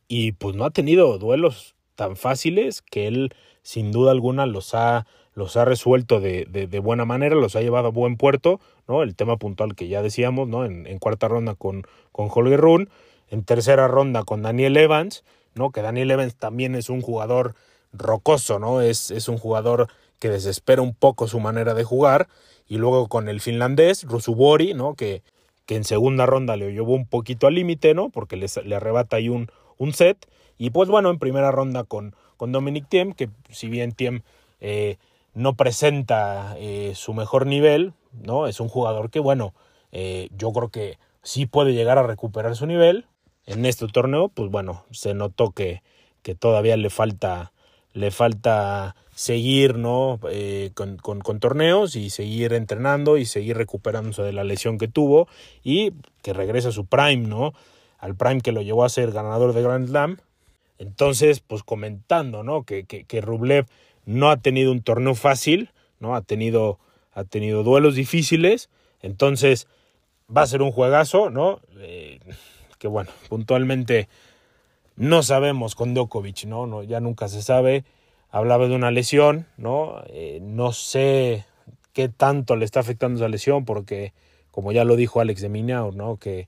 y 0.08 0.34
pues 0.34 0.56
no 0.56 0.66
ha 0.66 0.72
tenido 0.72 1.18
duelos 1.18 1.73
tan 1.96 2.16
fáciles 2.16 2.82
que 2.82 3.08
él 3.08 3.34
sin 3.62 3.92
duda 3.92 4.12
alguna 4.12 4.46
los 4.46 4.74
ha, 4.76 5.06
los 5.36 5.58
ha 5.58 5.66
resuelto 5.66 6.20
de, 6.20 6.46
de, 6.46 6.80
buena 6.80 7.06
manera, 7.06 7.36
los 7.36 7.56
ha 7.56 7.62
llevado 7.62 7.88
a 7.88 7.92
buen 7.92 8.18
puerto, 8.18 8.60
¿no? 8.88 9.04
El 9.04 9.16
tema 9.16 9.38
puntual 9.38 9.76
que 9.76 9.88
ya 9.88 10.02
decíamos, 10.02 10.48
¿no? 10.48 10.66
En, 10.66 11.00
cuarta 11.00 11.28
ronda 11.28 11.56
con, 11.56 11.84
con 12.12 12.30
Holger 12.34 12.60
Rune, 12.60 12.88
en 13.30 13.44
tercera 13.44 13.88
ronda 13.88 14.24
con 14.24 14.42
Daniel 14.42 14.78
Evans, 14.78 15.24
¿no? 15.56 15.72
Que 15.72 15.82
Daniel 15.82 16.12
Evans 16.12 16.36
también 16.36 16.76
es 16.76 16.90
un 16.90 17.02
jugador 17.02 17.56
rocoso, 17.94 18.60
¿no? 18.60 18.82
Es, 18.82 19.12
es 19.12 19.28
un 19.28 19.38
jugador 19.38 19.88
que 20.20 20.30
desespera 20.30 20.82
un 20.82 20.94
poco 20.94 21.28
su 21.28 21.40
manera 21.40 21.74
de 21.74 21.84
jugar. 21.84 22.28
Y 22.68 22.78
luego 22.78 23.08
con 23.08 23.28
el 23.28 23.42
finlandés, 23.42 24.04
Rusubori, 24.04 24.74
¿no? 24.74 24.96
Que, 24.96 25.22
que 25.66 25.76
en 25.76 25.84
segunda 25.84 26.26
ronda 26.26 26.56
le 26.56 26.72
llevó 26.72 26.94
un 26.96 27.08
poquito 27.08 27.48
al 27.48 27.56
límite, 27.56 27.94
¿no? 27.94 28.10
Porque 28.10 28.36
le, 28.36 28.48
le 28.66 28.76
arrebata 28.76 29.18
ahí 29.18 29.30
un, 29.30 29.50
un 29.78 29.94
set. 29.94 30.28
Y 30.58 30.70
pues 30.70 30.90
bueno, 30.90 31.10
en 31.10 31.20
primera 31.20 31.52
ronda 31.52 31.84
con, 31.84 32.16
con 32.38 32.52
Dominic 32.52 32.88
Thiem, 32.90 33.14
que 33.14 33.30
si 33.50 33.70
bien 33.70 33.94
Thiem 33.94 34.22
eh, 34.60 34.98
no 35.34 35.56
presenta 35.56 36.56
eh, 36.58 36.94
su 36.96 37.14
mejor 37.14 37.48
nivel, 37.48 37.94
¿no? 38.12 38.48
Es 38.48 38.60
un 38.60 38.70
jugador 38.70 39.10
que, 39.10 39.20
bueno, 39.20 39.54
eh, 39.92 40.30
yo 40.38 40.52
creo 40.52 40.70
que 40.70 40.98
sí 41.22 41.46
puede 41.46 41.74
llegar 41.74 41.98
a 41.98 42.04
recuperar 42.04 42.56
su 42.56 42.66
nivel. 42.66 43.06
En 43.46 43.66
este 43.66 43.88
torneo, 43.88 44.30
pues 44.30 44.50
bueno, 44.50 44.86
se 44.92 45.14
notó 45.14 45.52
que, 45.52 45.82
que 46.22 46.36
todavía 46.36 46.78
le 46.78 46.90
falta, 46.90 47.52
le 47.94 48.12
falta 48.12 48.96
seguir, 49.14 49.78
¿no? 49.78 50.20
Con, 50.76 50.98
con, 50.98 51.40
torneos 51.40 51.96
y 51.96 52.10
seguir 52.10 52.54
entrenando 52.54 53.18
y 53.18 53.26
seguir 53.26 53.58
recuperándose 53.58 54.22
de 54.22 54.34
la 54.34 54.44
lesión 54.44 54.78
que 54.78 54.88
tuvo 54.88 55.28
y 55.64 55.92
que 56.22 56.34
regrese 56.34 56.70
a 56.70 56.72
su 56.72 56.86
prime, 56.86 57.28
¿no? 57.28 57.54
Al 58.00 58.16
prime 58.16 58.42
que 58.42 58.52
lo 58.52 58.62
llevó 58.62 58.86
a 58.86 58.90
ser 58.90 59.12
ganador 59.12 59.54
de 59.54 59.62
Grand 59.62 59.88
Slam 59.88 60.18
entonces, 60.78 61.40
pues 61.40 61.64
comentando, 61.64 62.44
¿no? 62.44 62.64
Que, 62.64 62.86
que, 62.86 63.06
que, 63.06 63.22
Rublev 63.22 63.68
no 64.06 64.30
ha 64.30 64.38
tenido 64.38 64.72
un 64.72 64.82
torneo 64.82 65.16
fácil, 65.16 65.72
¿no? 66.00 66.16
Ha 66.16 66.22
tenido, 66.22 66.80
ha 67.14 67.24
tenido 67.24 67.64
duelos 67.64 67.96
difíciles. 67.96 68.70
Entonces, 69.02 69.68
va 70.36 70.42
a 70.42 70.48
ser 70.48 70.62
un 70.62 70.72
juegazo, 70.72 71.30
¿no? 71.30 71.62
Eh, 71.78 72.20
que 72.80 72.88
bueno, 72.88 73.12
puntualmente 73.30 74.10
no 74.96 75.24
sabemos 75.24 75.76
con 75.76 75.94
Djokovic, 75.94 76.46
¿no? 76.46 76.68
no 76.68 76.84
ya 76.84 77.00
nunca 77.00 77.28
se 77.28 77.42
sabe. 77.42 77.86
Hablaba 78.30 78.68
de 78.68 78.76
una 78.76 78.92
lesión, 78.92 79.48
¿no? 79.58 80.04
Eh, 80.08 80.40
no 80.42 80.72
sé 80.72 81.46
qué 81.94 82.10
tanto 82.10 82.56
le 82.56 82.66
está 82.66 82.80
afectando 82.80 83.20
esa 83.20 83.30
lesión, 83.30 83.64
porque, 83.64 84.14
como 84.50 84.72
ya 84.72 84.84
lo 84.86 84.96
dijo 84.96 85.20
Alex 85.20 85.42
de 85.42 85.50
Minao, 85.50 85.92
¿no? 85.92 86.18
Que, 86.18 86.48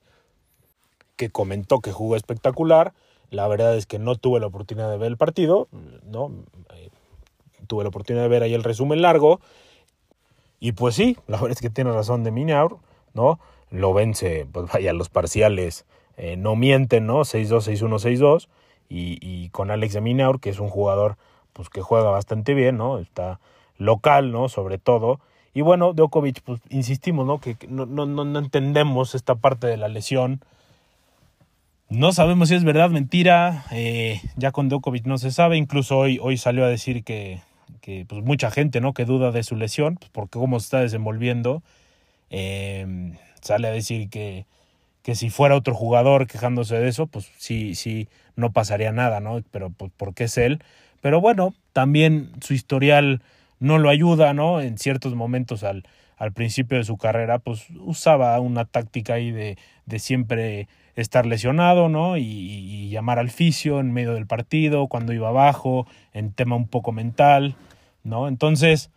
que 1.16 1.30
comentó 1.30 1.80
que 1.80 1.92
jugó 1.92 2.16
espectacular 2.16 2.94
La 3.32 3.48
verdad 3.48 3.76
es 3.76 3.86
que 3.86 4.00
no 4.00 4.16
tuve 4.16 4.40
la 4.40 4.48
oportunidad 4.48 4.90
de 4.90 4.98
ver 4.98 5.08
el 5.08 5.18
partido, 5.18 5.68
¿no? 6.06 6.32
Eh, 6.76 6.90
tuve 7.68 7.84
la 7.84 7.90
oportunidad 7.90 8.24
de 8.24 8.30
ver 8.30 8.44
ahí 8.44 8.54
el 8.54 8.64
resumen 8.64 9.02
largo. 9.02 9.40
Y 10.60 10.72
pues 10.74 10.96
sí, 10.96 11.18
la 11.28 11.38
verdad 11.38 11.52
es 11.52 11.62
que 11.62 11.70
tiene 11.70 11.92
razón 11.92 12.24
de 12.24 12.32
Minaur, 12.32 12.78
¿no? 13.14 13.40
Lo 13.70 13.94
vence, 13.94 14.48
pues 14.52 14.72
vaya, 14.72 14.94
los 14.94 15.10
parciales 15.10 15.86
eh, 16.18 16.38
no 16.38 16.56
mienten, 16.56 17.06
¿no? 17.08 17.22
6-2, 17.22 17.78
6-1, 17.78 18.18
6-2. 18.18 18.48
Y, 18.88 19.18
y 19.22 19.50
con 19.50 19.72
Alex 19.72 19.94
de 19.94 20.02
Minaur, 20.02 20.40
que 20.40 20.50
es 20.50 20.60
un 20.60 20.70
jugador 20.70 21.18
pues 21.54 21.70
que 21.70 21.82
juega 21.82 22.10
bastante 22.10 22.54
bien, 22.54 22.78
¿no? 22.78 23.00
Está 23.00 23.40
local, 23.78 24.32
¿no? 24.32 24.50
Sobre 24.50 24.78
todo. 24.78 25.20
Y 25.54 25.62
bueno, 25.62 25.94
Djokovic, 25.94 26.42
pues 26.42 26.62
insistimos, 26.70 27.26
¿no? 27.26 27.40
Que 27.40 27.58
no, 27.70 27.86
no, 27.86 28.06
no 28.06 28.40
entendemos 28.40 29.16
esta 29.16 29.36
parte 29.36 29.68
de 29.68 29.78
la 29.78 29.88
lesión. 29.88 30.42
No 31.90 32.12
sabemos 32.12 32.50
si 32.50 32.56
es 32.56 32.64
verdad, 32.64 32.90
mentira. 32.90 33.66
Eh, 33.72 34.20
ya 34.36 34.52
con 34.52 34.70
Djokovic 34.70 35.06
no 35.06 35.18
se 35.18 35.32
sabe. 35.32 35.58
Incluso 35.58 35.98
hoy, 35.98 36.20
hoy 36.22 36.38
salió 36.38 36.66
a 36.66 36.68
decir 36.70 37.04
que, 37.04 37.42
que 37.82 38.06
pues 38.08 38.24
mucha 38.24 38.50
gente, 38.52 38.82
¿no? 38.82 38.94
Que 38.94 39.06
duda 39.06 39.32
de 39.32 39.44
su 39.44 39.56
lesión, 39.56 39.96
pues 39.98 40.10
porque 40.12 40.40
cómo 40.40 40.60
se 40.60 40.66
está 40.66 40.80
desenvolviendo. 40.82 41.62
Eh, 42.32 43.14
sale 43.42 43.68
a 43.68 43.72
decir 43.72 44.10
que, 44.10 44.46
que 45.04 45.16
si 45.16 45.30
fuera 45.30 45.56
otro 45.56 45.76
jugador 45.76 46.26
quejándose 46.28 46.76
de 46.76 46.88
eso, 46.88 47.06
pues 47.08 47.32
sí, 47.38 47.76
sí, 47.76 48.08
no 48.36 48.52
pasaría 48.52 48.92
nada, 48.92 49.20
¿no? 49.20 49.42
Pero 49.52 49.70
pues 49.70 49.92
porque 49.96 50.24
es 50.26 50.38
él. 50.38 50.64
Pero 51.02 51.22
bueno, 51.22 51.54
también 51.72 52.32
su 52.42 52.56
historial 52.56 53.22
no 53.60 53.78
lo 53.78 53.90
ayuda, 53.90 54.34
¿no? 54.34 54.60
En 54.60 54.80
ciertos 54.80 55.14
momentos 55.14 55.64
al, 55.64 55.88
al 56.18 56.34
principio 56.34 56.80
de 56.80 56.84
su 56.84 56.98
carrera, 56.98 57.38
pues 57.38 57.68
usaba 57.80 58.40
una 58.40 58.66
táctica 58.66 59.14
ahí 59.14 59.30
de, 59.30 59.58
de 59.86 60.00
siempre 60.00 60.68
estar 60.96 61.26
lesionado, 61.26 61.90
¿no? 61.90 62.18
Y, 62.18 62.90
llamar 62.90 63.20
al 63.20 63.30
fisio 63.30 63.82
en 63.82 63.92
medio 63.92 64.14
del 64.14 64.26
partido, 64.26 64.88
cuando 64.88 65.12
iba 65.12 65.28
abajo, 65.28 65.86
en 66.14 66.32
tema 66.32 66.56
un 66.56 66.70
poco 66.70 66.94
mental, 66.94 67.56
¿no? 68.04 68.30
Entonces, 68.30 68.90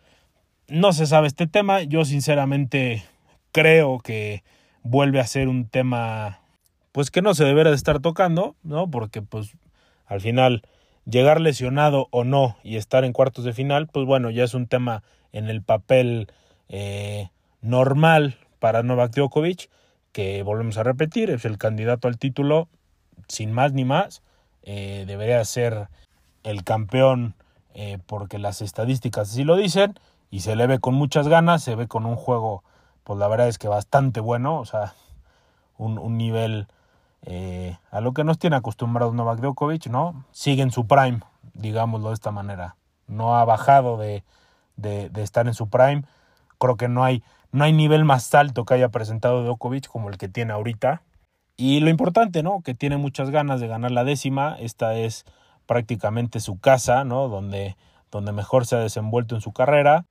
no 0.69 0.93
se 0.93 1.05
sabe 1.05 1.27
este 1.27 1.47
tema. 1.47 1.83
Yo 1.83 2.05
sinceramente 2.05 3.03
creo 3.51 3.99
que 3.99 4.43
vuelve 4.83 5.19
a 5.19 5.27
ser 5.27 5.49
un 5.49 5.65
tema, 5.67 6.39
pues 6.93 7.11
que 7.11 7.21
no 7.21 7.33
se 7.33 7.43
debería 7.43 7.71
de 7.71 7.75
estar 7.75 7.99
tocando, 7.99 8.55
¿no? 8.63 8.89
Porque, 8.89 9.21
pues, 9.21 9.57
al 10.05 10.21
final 10.21 10.61
llegar 11.05 11.41
lesionado 11.41 12.07
o 12.11 12.23
no 12.23 12.57
y 12.63 12.77
estar 12.77 13.03
en 13.03 13.11
cuartos 13.11 13.43
de 13.43 13.53
final, 13.53 13.87
pues 13.87 14.05
bueno, 14.05 14.29
ya 14.29 14.43
es 14.43 14.53
un 14.53 14.67
tema 14.67 15.03
en 15.33 15.49
el 15.49 15.61
papel 15.61 16.31
eh, 16.69 17.29
normal 17.61 18.37
para 18.59 18.83
Novak 18.83 19.13
Djokovic, 19.13 19.69
que 20.11 20.43
volvemos 20.43 20.77
a 20.77 20.83
repetir, 20.83 21.29
es 21.29 21.45
el 21.45 21.57
candidato 21.57 22.07
al 22.07 22.17
título, 22.17 22.67
sin 23.27 23.51
más 23.51 23.73
ni 23.73 23.85
más, 23.85 24.21
eh, 24.63 25.05
debería 25.07 25.43
ser 25.45 25.89
el 26.43 26.63
campeón 26.63 27.35
eh, 27.73 27.99
porque 28.05 28.39
las 28.39 28.61
estadísticas 28.61 29.29
así 29.29 29.43
lo 29.43 29.55
dicen, 29.55 29.99
y 30.31 30.41
se 30.41 30.55
le 30.55 30.67
ve 30.67 30.79
con 30.79 30.95
muchas 30.95 31.27
ganas, 31.27 31.63
se 31.63 31.75
ve 31.75 31.87
con 31.87 32.05
un 32.05 32.15
juego, 32.15 32.63
pues 33.03 33.19
la 33.19 33.27
verdad 33.27 33.47
es 33.47 33.57
que 33.57 33.67
bastante 33.67 34.19
bueno, 34.19 34.59
o 34.59 34.65
sea, 34.65 34.93
un, 35.77 36.17
nivel 36.17 36.67
eh, 37.23 37.77
a 37.89 38.01
lo 38.01 38.13
que 38.13 38.23
nos 38.23 38.37
tiene 38.37 38.57
acostumbrados 38.57 39.13
Novak 39.13 39.39
Djokovic, 39.39 39.87
¿no? 39.87 40.25
Sigue 40.31 40.61
en 40.61 40.71
su 40.71 40.87
prime, 40.87 41.21
digámoslo 41.53 42.09
de 42.09 42.15
esta 42.15 42.31
manera. 42.31 42.75
No 43.07 43.37
ha 43.37 43.45
bajado 43.45 43.97
de, 43.97 44.23
de, 44.75 45.23
estar 45.23 45.47
en 45.47 45.53
su 45.53 45.69
prime. 45.69 46.03
Creo 46.57 46.75
que 46.75 46.87
no 46.87 47.03
hay, 47.03 47.23
no 47.51 47.63
hay 47.63 47.73
nivel 47.73 48.05
más 48.05 48.33
alto 48.35 48.65
que 48.65 48.73
haya 48.75 48.89
presentado 48.89 49.43
Djokovic 49.43 49.87
como 49.87 50.09
el 50.09 50.17
que 50.17 50.27
tiene 50.27 50.53
ahorita. 50.53 51.01
Y 51.57 51.79
lo 51.81 51.89
importante, 51.89 52.43
¿no? 52.43 52.61
Que 52.61 52.73
tiene 52.73 52.97
muchas 52.97 53.31
ganas 53.31 53.59
de 53.59 53.67
ganar 53.67 53.91
la 53.91 54.03
décima. 54.03 54.55
Esta 54.59 54.95
es 54.95 55.25
prácticamente 55.65 56.39
su 56.39 56.59
casa, 56.59 57.03
¿no? 57.03 57.27
Donde, 57.27 57.75
donde 58.11 58.31
mejor 58.31 58.65
se 58.65 58.75
ha 58.75 58.79
desenvuelto 58.79 59.35
en 59.35 59.41
su 59.41 59.51
carrera, 59.51 60.05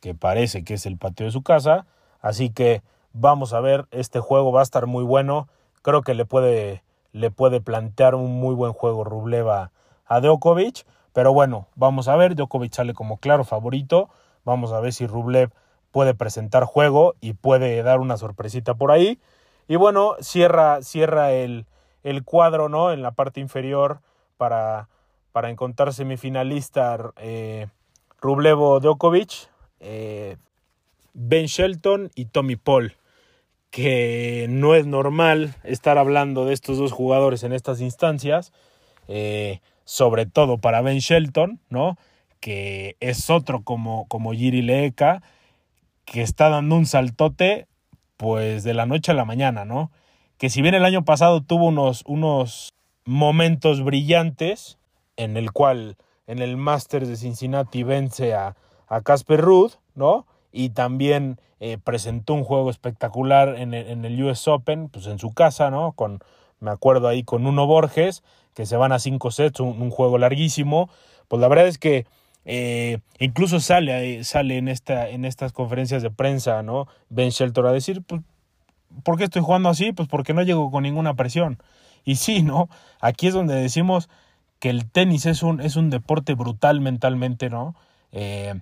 que 0.00 0.14
parece 0.14 0.64
que 0.64 0.74
es 0.74 0.86
el 0.86 0.98
patio 0.98 1.26
de 1.26 1.32
su 1.32 1.42
casa. 1.42 1.86
Así 2.20 2.50
que 2.50 2.82
vamos 3.12 3.52
a 3.52 3.60
ver, 3.60 3.86
este 3.90 4.20
juego 4.20 4.52
va 4.52 4.60
a 4.60 4.64
estar 4.64 4.86
muy 4.86 5.02
bueno 5.02 5.48
creo 5.82 6.02
que 6.02 6.14
le 6.14 6.24
puede, 6.24 6.82
le 7.12 7.30
puede 7.30 7.60
plantear 7.60 8.14
un 8.14 8.32
muy 8.40 8.54
buen 8.54 8.72
juego 8.72 9.04
Rubleva 9.04 9.72
a 10.06 10.20
Djokovic. 10.20 10.86
Pero 11.12 11.34
bueno, 11.34 11.68
vamos 11.74 12.08
a 12.08 12.16
ver, 12.16 12.34
Djokovic 12.34 12.72
sale 12.72 12.94
como 12.94 13.18
claro 13.18 13.44
favorito. 13.44 14.08
Vamos 14.44 14.72
a 14.72 14.80
ver 14.80 14.92
si 14.92 15.06
Rublev 15.06 15.50
puede 15.92 16.14
presentar 16.14 16.64
juego 16.64 17.14
y 17.20 17.34
puede 17.34 17.82
dar 17.82 18.00
una 18.00 18.16
sorpresita 18.16 18.74
por 18.74 18.90
ahí. 18.90 19.20
Y 19.68 19.76
bueno, 19.76 20.16
cierra, 20.20 20.82
cierra 20.82 21.32
el, 21.32 21.66
el 22.02 22.24
cuadro 22.24 22.68
¿no? 22.68 22.92
en 22.92 23.02
la 23.02 23.12
parte 23.12 23.40
inferior 23.40 24.00
para, 24.36 24.88
para 25.30 25.50
encontrar 25.50 25.92
semifinalista 25.92 27.12
eh, 27.18 27.68
Rublevo 28.20 28.80
Djokovic, 28.80 29.48
eh, 29.78 30.36
Ben 31.12 31.46
Shelton 31.46 32.10
y 32.14 32.24
Tommy 32.24 32.56
Paul 32.56 32.96
que 33.72 34.48
no 34.50 34.74
es 34.74 34.86
normal 34.86 35.54
estar 35.64 35.96
hablando 35.96 36.44
de 36.44 36.52
estos 36.52 36.76
dos 36.76 36.92
jugadores 36.92 37.42
en 37.42 37.54
estas 37.54 37.80
instancias, 37.80 38.52
eh, 39.08 39.60
sobre 39.84 40.26
todo 40.26 40.58
para 40.58 40.82
Ben 40.82 40.98
Shelton, 40.98 41.58
¿no? 41.70 41.96
que 42.38 42.96
es 43.00 43.30
otro 43.30 43.62
como, 43.62 44.06
como 44.08 44.34
Giri 44.34 44.60
que 46.04 46.22
está 46.22 46.48
dando 46.48 46.76
un 46.76 46.86
saltote 46.86 47.66
pues 48.16 48.64
de 48.64 48.74
la 48.74 48.86
noche 48.86 49.12
a 49.12 49.14
la 49.14 49.24
mañana, 49.24 49.64
¿no? 49.64 49.90
Que 50.38 50.50
si 50.50 50.62
bien 50.62 50.74
el 50.74 50.84
año 50.84 51.04
pasado 51.04 51.42
tuvo 51.42 51.66
unos, 51.66 52.02
unos 52.06 52.70
momentos 53.04 53.82
brillantes, 53.82 54.78
en 55.16 55.36
el 55.36 55.52
cual 55.52 55.96
en 56.26 56.38
el 56.40 56.56
Masters 56.56 57.08
de 57.08 57.16
Cincinnati 57.16 57.82
vence 57.82 58.34
a 58.34 58.54
Casper 59.02 59.40
Ruud, 59.40 59.72
¿no? 59.94 60.26
y 60.52 60.70
también 60.70 61.40
eh, 61.58 61.78
presentó 61.82 62.34
un 62.34 62.44
juego 62.44 62.70
espectacular 62.70 63.56
en 63.56 63.74
el, 63.74 63.88
en 63.88 64.04
el, 64.04 64.22
US 64.22 64.46
Open, 64.46 64.88
pues 64.88 65.06
en 65.06 65.18
su 65.18 65.32
casa, 65.32 65.70
¿no? 65.70 65.92
Con, 65.92 66.20
me 66.60 66.70
acuerdo 66.70 67.08
ahí 67.08 67.24
con 67.24 67.46
Uno 67.46 67.66
Borges, 67.66 68.22
que 68.54 68.66
se 68.66 68.76
van 68.76 68.92
a 68.92 68.98
cinco 68.98 69.30
sets, 69.30 69.60
un, 69.60 69.90
juego 69.90 70.18
larguísimo. 70.18 70.90
Pues 71.28 71.40
la 71.40 71.48
verdad 71.48 71.66
es 71.66 71.78
que 71.78 72.06
eh, 72.44 72.98
incluso 73.18 73.60
sale, 73.60 74.24
sale 74.24 74.58
en, 74.58 74.68
esta, 74.68 75.08
en 75.08 75.24
estas 75.24 75.52
conferencias 75.52 76.02
de 76.02 76.10
prensa, 76.10 76.62
¿no? 76.62 76.88
Ben 77.08 77.30
Shelton 77.30 77.66
a 77.66 77.72
decir, 77.72 78.02
pues, 78.02 78.22
¿por 79.02 79.16
qué 79.16 79.24
estoy 79.24 79.42
jugando 79.42 79.68
así? 79.68 79.92
Pues 79.92 80.08
porque 80.08 80.34
no 80.34 80.42
llego 80.42 80.70
con 80.70 80.82
ninguna 80.82 81.14
presión. 81.14 81.58
Y 82.04 82.16
sí, 82.16 82.42
¿no? 82.42 82.68
Aquí 83.00 83.28
es 83.28 83.34
donde 83.34 83.54
decimos 83.54 84.08
que 84.58 84.70
el 84.70 84.90
tenis 84.90 85.26
es 85.26 85.42
un, 85.42 85.60
es 85.60 85.76
un 85.76 85.90
deporte 85.90 86.34
brutal 86.34 86.80
mentalmente, 86.80 87.50
¿no? 87.50 87.74
Eh, 88.12 88.54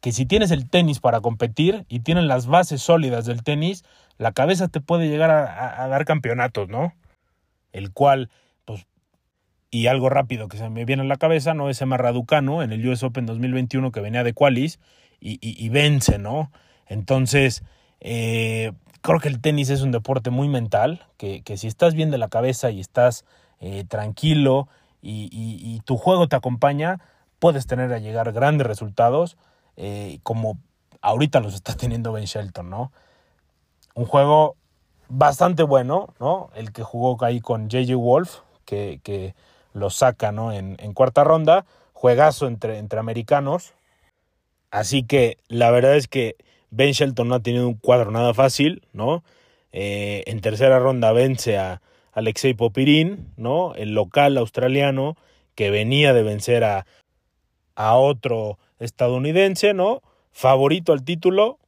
que 0.00 0.12
si 0.12 0.26
tienes 0.26 0.50
el 0.50 0.68
tenis 0.70 1.00
para 1.00 1.20
competir 1.20 1.84
y 1.88 2.00
tienes 2.00 2.24
las 2.24 2.46
bases 2.46 2.82
sólidas 2.82 3.26
del 3.26 3.42
tenis, 3.42 3.84
la 4.16 4.32
cabeza 4.32 4.68
te 4.68 4.80
puede 4.80 5.08
llegar 5.08 5.30
a, 5.30 5.86
dar 5.88 6.04
campeonatos, 6.04 6.68
¿no? 6.68 6.92
El 7.72 7.92
cual, 7.92 8.30
y 9.70 9.86
algo 9.86 10.08
rápido 10.08 10.48
que 10.48 10.56
se 10.56 10.68
me 10.70 10.84
viene 10.84 11.02
a 11.02 11.06
la 11.06 11.16
cabeza, 11.16 11.54
¿no? 11.54 11.68
Ese 11.68 11.86
Marraducano 11.86 12.62
en 12.62 12.72
el 12.72 12.86
US 12.88 13.02
Open 13.02 13.26
2021 13.26 13.92
que 13.92 14.00
venía 14.00 14.24
de 14.24 14.32
Qualis 14.32 14.80
y, 15.20 15.38
y, 15.40 15.68
vence, 15.68 16.18
¿no? 16.18 16.50
Entonces, 16.86 17.64
eh, 18.00 18.72
creo 19.02 19.20
que 19.20 19.28
el 19.28 19.40
tenis 19.40 19.68
es 19.70 19.82
un 19.82 19.90
deporte 19.90 20.30
muy 20.30 20.48
mental, 20.48 21.06
que, 21.16 21.42
que 21.42 21.56
si 21.56 21.66
estás 21.66 21.94
bien 21.94 22.10
de 22.10 22.18
la 22.18 22.28
cabeza 22.28 22.70
y 22.70 22.80
estás 22.80 23.24
eh, 23.60 23.84
tranquilo 23.88 24.68
y, 25.02 25.28
y 25.32 25.80
tu 25.80 25.96
juego 25.96 26.28
te 26.28 26.36
acompaña, 26.36 27.00
puedes 27.38 27.66
tener 27.66 27.92
a 27.92 27.98
llegar 27.98 28.32
grandes 28.32 28.66
resultados 28.66 29.36
eh, 29.80 30.18
como 30.24 30.58
ahorita 31.02 31.38
los 31.38 31.54
está 31.54 31.74
teniendo 31.76 32.12
Ben 32.12 32.24
Shelton, 32.24 32.68
¿no? 32.68 32.92
Un 33.94 34.06
juego 34.06 34.56
bastante 35.08 35.62
bueno, 35.62 36.14
¿no? 36.18 36.50
El 36.56 36.72
que 36.72 36.82
jugó 36.82 37.16
ahí 37.24 37.40
con 37.40 37.68
JJ 37.68 37.94
Wolf, 37.94 38.40
que, 38.64 39.00
que 39.04 39.36
lo 39.78 39.90
saca, 39.90 40.32
¿no? 40.32 40.52
En, 40.52 40.76
cuarta 40.92 41.24
ronda, 41.24 41.64
juegazo 41.92 42.46
entre, 42.46 42.78
entre 42.78 43.00
americanos. 43.00 43.74
Así 44.70 45.02
que 45.02 45.38
la 45.48 45.70
verdad 45.70 45.96
es 45.96 46.08
que 46.08 46.36
Ben 46.70 46.92
Shelton 46.92 47.28
no 47.28 47.36
ha 47.36 47.40
tenido 47.40 47.66
un 47.66 47.74
cuadro 47.74 48.10
nada 48.10 48.34
fácil, 48.34 48.82
¿no? 48.92 49.24
Eh, 49.72 50.24
en 50.26 50.40
tercera 50.40 50.78
ronda 50.78 51.12
vence 51.12 51.58
a 51.58 51.80
Alexei 52.12 52.54
Popirín, 52.54 53.32
¿no? 53.36 53.74
El 53.74 53.94
local 53.94 54.36
australiano 54.36 55.16
que 55.54 55.70
venía 55.70 56.12
de 56.12 56.22
vencer 56.22 56.64
a, 56.64 56.86
a 57.74 57.96
otro 57.96 58.58
estadounidense, 58.78 59.74
¿no? 59.74 60.02
Favorito 60.32 60.92
al 60.92 61.04
título, 61.04 61.58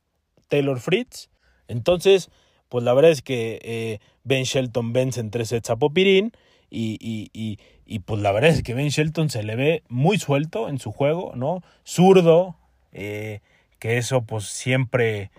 Taylor 0.49 0.81
Fritz. 0.81 1.29
Entonces, 1.69 2.31
pues 2.69 2.85
la 2.85 2.95
verdad 2.95 3.11
es 3.11 3.23
que 3.23 3.61
eh, 3.63 3.99
Ben 4.25 4.45
Shelton 4.45 4.93
vence 4.93 5.21
en 5.21 5.31
tres 5.31 5.49
sets 5.49 5.71
a 5.71 5.77
Popirín. 5.77 6.33
Y, 6.71 6.99
y, 7.01 7.59
y, 7.85 7.99
pues 8.01 8.23
la 8.23 8.31
verdad 8.31 8.51
es 8.51 8.63
que 8.63 8.75
Ben 8.75 8.89
Shelton 8.89 9.29
se 9.29 9.43
le 9.43 9.57
ve 9.57 9.83
muy 9.89 10.19
suelto 10.19 10.69
en 10.69 10.79
su 10.79 10.93
juego, 10.93 11.33
¿no? 11.35 11.63
Zurdo, 11.85 12.57
eh, 12.93 13.41
que 13.81 13.99
eso 13.99 14.23
pues 14.23 14.45
siempre 14.45 15.33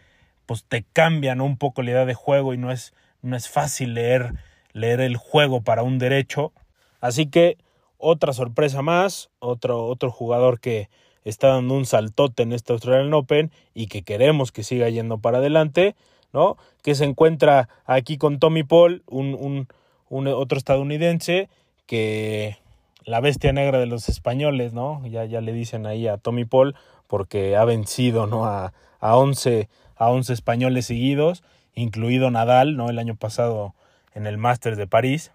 pues 0.46 0.66
te 0.66 0.84
cambia 0.84 1.34
un 1.42 1.58
poco 1.58 1.82
la 1.82 1.92
idea 1.92 2.06
de 2.06 2.14
juego 2.14 2.54
y 2.54 2.58
no 2.58 2.72
es, 2.72 2.94
no 3.22 3.38
es 3.38 3.48
fácil 3.48 3.94
leer, 3.94 4.34
leer 4.74 5.00
el 5.00 5.16
juego 5.16 5.62
para 5.62 5.84
un 5.84 5.98
derecho. 5.98 6.52
Así 7.00 7.28
que 7.28 7.58
otra 7.98 8.34
sorpresa 8.34 8.82
más, 8.82 9.30
otro, 9.40 9.86
otro 9.86 10.12
jugador 10.12 10.60
que 10.60 10.90
está 11.24 11.50
dando 11.50 11.76
un 11.76 11.86
saltote 11.86 12.44
en 12.44 12.52
este 12.52 12.74
Australian 12.74 13.14
Open 13.14 13.52
y 13.74 13.88
que 13.88 14.02
queremos 14.02 14.52
que 14.52 14.64
siga 14.64 14.90
yendo 14.90 15.20
para 15.20 15.38
adelante, 15.38 15.96
¿no? 16.34 16.58
Que 16.82 16.96
se 16.96 17.06
encuentra 17.06 17.70
aquí 17.86 18.18
con 18.18 18.40
Tommy 18.40 18.64
Paul, 18.64 19.04
un, 19.08 19.68
otro 20.12 20.57
estadounidense 20.57 21.49
que 21.86 22.57
la 23.05 23.20
bestia 23.20 23.53
negra 23.53 23.80
de 23.80 23.86
los 23.86 24.09
españoles, 24.09 24.74
¿no? 24.74 25.01
Ya, 25.07 25.26
ya 25.26 25.41
le 25.41 25.53
dicen 25.53 25.86
ahí 25.86 26.07
a 26.07 26.18
Tommy 26.18 26.45
Paul 26.45 26.76
porque 27.07 27.55
ha 27.55 27.66
vencido, 27.66 28.28
¿no? 28.28 28.45
A, 28.45 28.74
a, 28.99 29.18
11, 29.18 29.70
a 29.95 30.09
11 30.09 30.34
españoles 30.34 30.86
seguidos, 30.86 31.43
incluido 31.76 32.30
Nadal, 32.32 32.78
¿no? 32.78 32.89
El 32.89 32.99
año 32.99 33.16
pasado 33.16 33.74
en 34.14 34.28
el 34.28 34.38
Masters 34.38 34.78
de 34.78 34.88
París. 34.88 35.32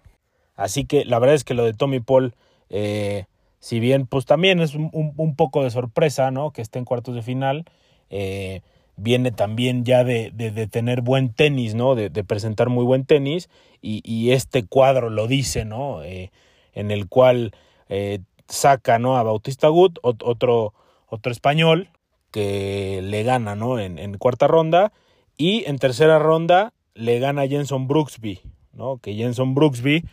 Así 0.55 0.85
que 0.85 1.05
la 1.05 1.19
verdad 1.19 1.35
es 1.35 1.43
que 1.43 1.53
lo 1.53 1.65
de 1.65 1.73
Tommy 1.73 1.99
Paul, 1.99 2.33
eh, 2.69 3.25
si 3.59 3.79
bien 3.79 4.07
pues 4.07 4.25
también 4.25 4.59
es 4.59 4.73
un, 4.75 4.89
un, 4.91 5.35
poco 5.35 5.63
de 5.63 5.69
sorpresa, 5.69 6.31
¿no? 6.31 6.51
Que 6.51 6.61
esté 6.61 6.79
en 6.79 6.85
cuartos 6.85 7.15
de 7.15 7.21
final, 7.21 7.65
eh, 8.09 8.61
viene 8.97 9.31
también 9.31 9.85
ya 9.85 10.03
de, 10.03 10.31
de, 10.31 10.67
tener 10.67 11.01
buen 11.01 11.31
tenis, 11.31 11.75
¿no? 11.75 11.95
De, 11.95 12.09
presentar 12.23 12.69
muy 12.69 12.83
buen 12.83 13.05
tenis 13.05 13.49
y, 13.81 14.31
este 14.31 14.65
cuadro 14.65 15.09
lo 15.09 15.27
dice, 15.27 15.63
¿no? 15.63 16.03
Eh, 16.03 16.31
en 16.73 16.91
el 16.91 17.07
cual 17.07 17.53
eh, 17.89 18.19
saca, 18.47 18.99
¿no? 18.99 19.17
A 19.17 19.23
Bautista 19.23 19.67
Gut, 19.67 19.99
otro, 20.01 20.73
otro 21.07 21.31
español 21.31 21.89
que 22.31 23.01
le 23.03 23.23
gana, 23.23 23.55
¿no? 23.55 23.79
En, 23.79 23.99
en, 23.99 24.17
cuarta 24.17 24.47
ronda 24.47 24.91
y 25.37 25.63
en 25.67 25.77
tercera 25.77 26.17
ronda 26.19 26.73
le 26.95 27.19
gana 27.19 27.43
a 27.43 27.47
Jenson 27.47 27.87
Brooksby, 27.87 28.41
¿no? 28.73 28.97
Que 28.97 29.13
Jenson 29.13 29.53
Brooksby, 29.53 30.03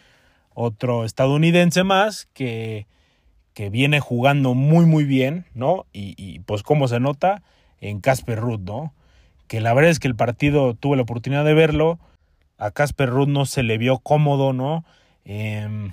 otro 0.52 1.06
estadounidense 1.06 1.84
más 1.84 2.26
que, 2.34 2.86
que 3.54 3.70
viene 3.70 4.00
jugando 4.00 4.52
muy, 4.52 4.84
muy 4.84 5.04
bien, 5.04 5.46
¿no? 5.54 5.86
Y, 5.94 6.14
y 6.18 6.40
pues 6.40 6.62
como 6.62 6.86
se 6.86 7.00
nota, 7.00 7.42
en 7.84 8.00
Casper 8.00 8.40
Ruth, 8.40 8.60
¿no? 8.60 8.94
Que 9.46 9.60
la 9.60 9.74
verdad 9.74 9.90
es 9.90 9.98
que 9.98 10.08
el 10.08 10.16
partido 10.16 10.74
tuve 10.74 10.96
la 10.96 11.02
oportunidad 11.02 11.44
de 11.44 11.54
verlo. 11.54 11.98
A 12.56 12.70
Casper 12.70 13.10
Ruth 13.10 13.28
no 13.28 13.44
se 13.44 13.62
le 13.62 13.76
vio 13.76 13.98
cómodo, 13.98 14.52
¿no? 14.52 14.84
Em, 15.24 15.92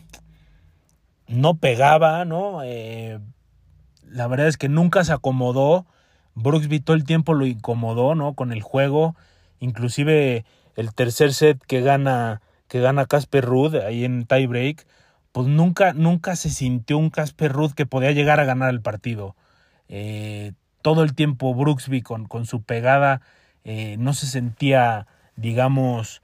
no 1.27 1.55
pegaba, 1.55 2.23
¿no? 2.23 2.63
Eh, 2.63 3.19
la 4.07 4.27
verdad 4.27 4.47
es 4.47 4.57
que 4.57 4.69
nunca 4.69 5.03
se 5.03 5.11
acomodó. 5.11 5.85
Brooksby 6.35 6.79
todo 6.79 6.95
el 6.95 7.03
tiempo 7.03 7.33
lo 7.33 7.45
incomodó, 7.45 8.15
¿no? 8.15 8.35
Con 8.35 8.53
el 8.53 8.61
juego. 8.61 9.15
Inclusive 9.59 10.45
el 10.77 10.93
tercer 10.93 11.33
set 11.33 11.61
que 11.65 11.81
gana 11.81 12.41
que 12.69 12.79
gana 12.79 13.05
Casper 13.05 13.43
Ruth 13.43 13.75
ahí 13.75 14.05
en 14.05 14.25
tiebreak, 14.25 14.87
pues 15.33 15.45
nunca, 15.45 15.91
nunca 15.91 16.37
se 16.37 16.49
sintió 16.49 16.97
un 16.97 17.09
Casper 17.09 17.51
Ruth 17.51 17.73
que 17.73 17.85
podía 17.85 18.13
llegar 18.13 18.39
a 18.39 18.45
ganar 18.45 18.69
el 18.69 18.79
partido. 18.81 19.35
Eh, 19.89 20.53
todo 20.81 21.03
el 21.03 21.15
tiempo 21.15 21.53
Brooksby 21.53 22.01
con, 22.01 22.25
con 22.27 22.45
su 22.45 22.61
pegada 22.61 23.21
eh, 23.63 23.95
no 23.99 24.13
se 24.13 24.25
sentía, 24.25 25.07
digamos, 25.35 26.21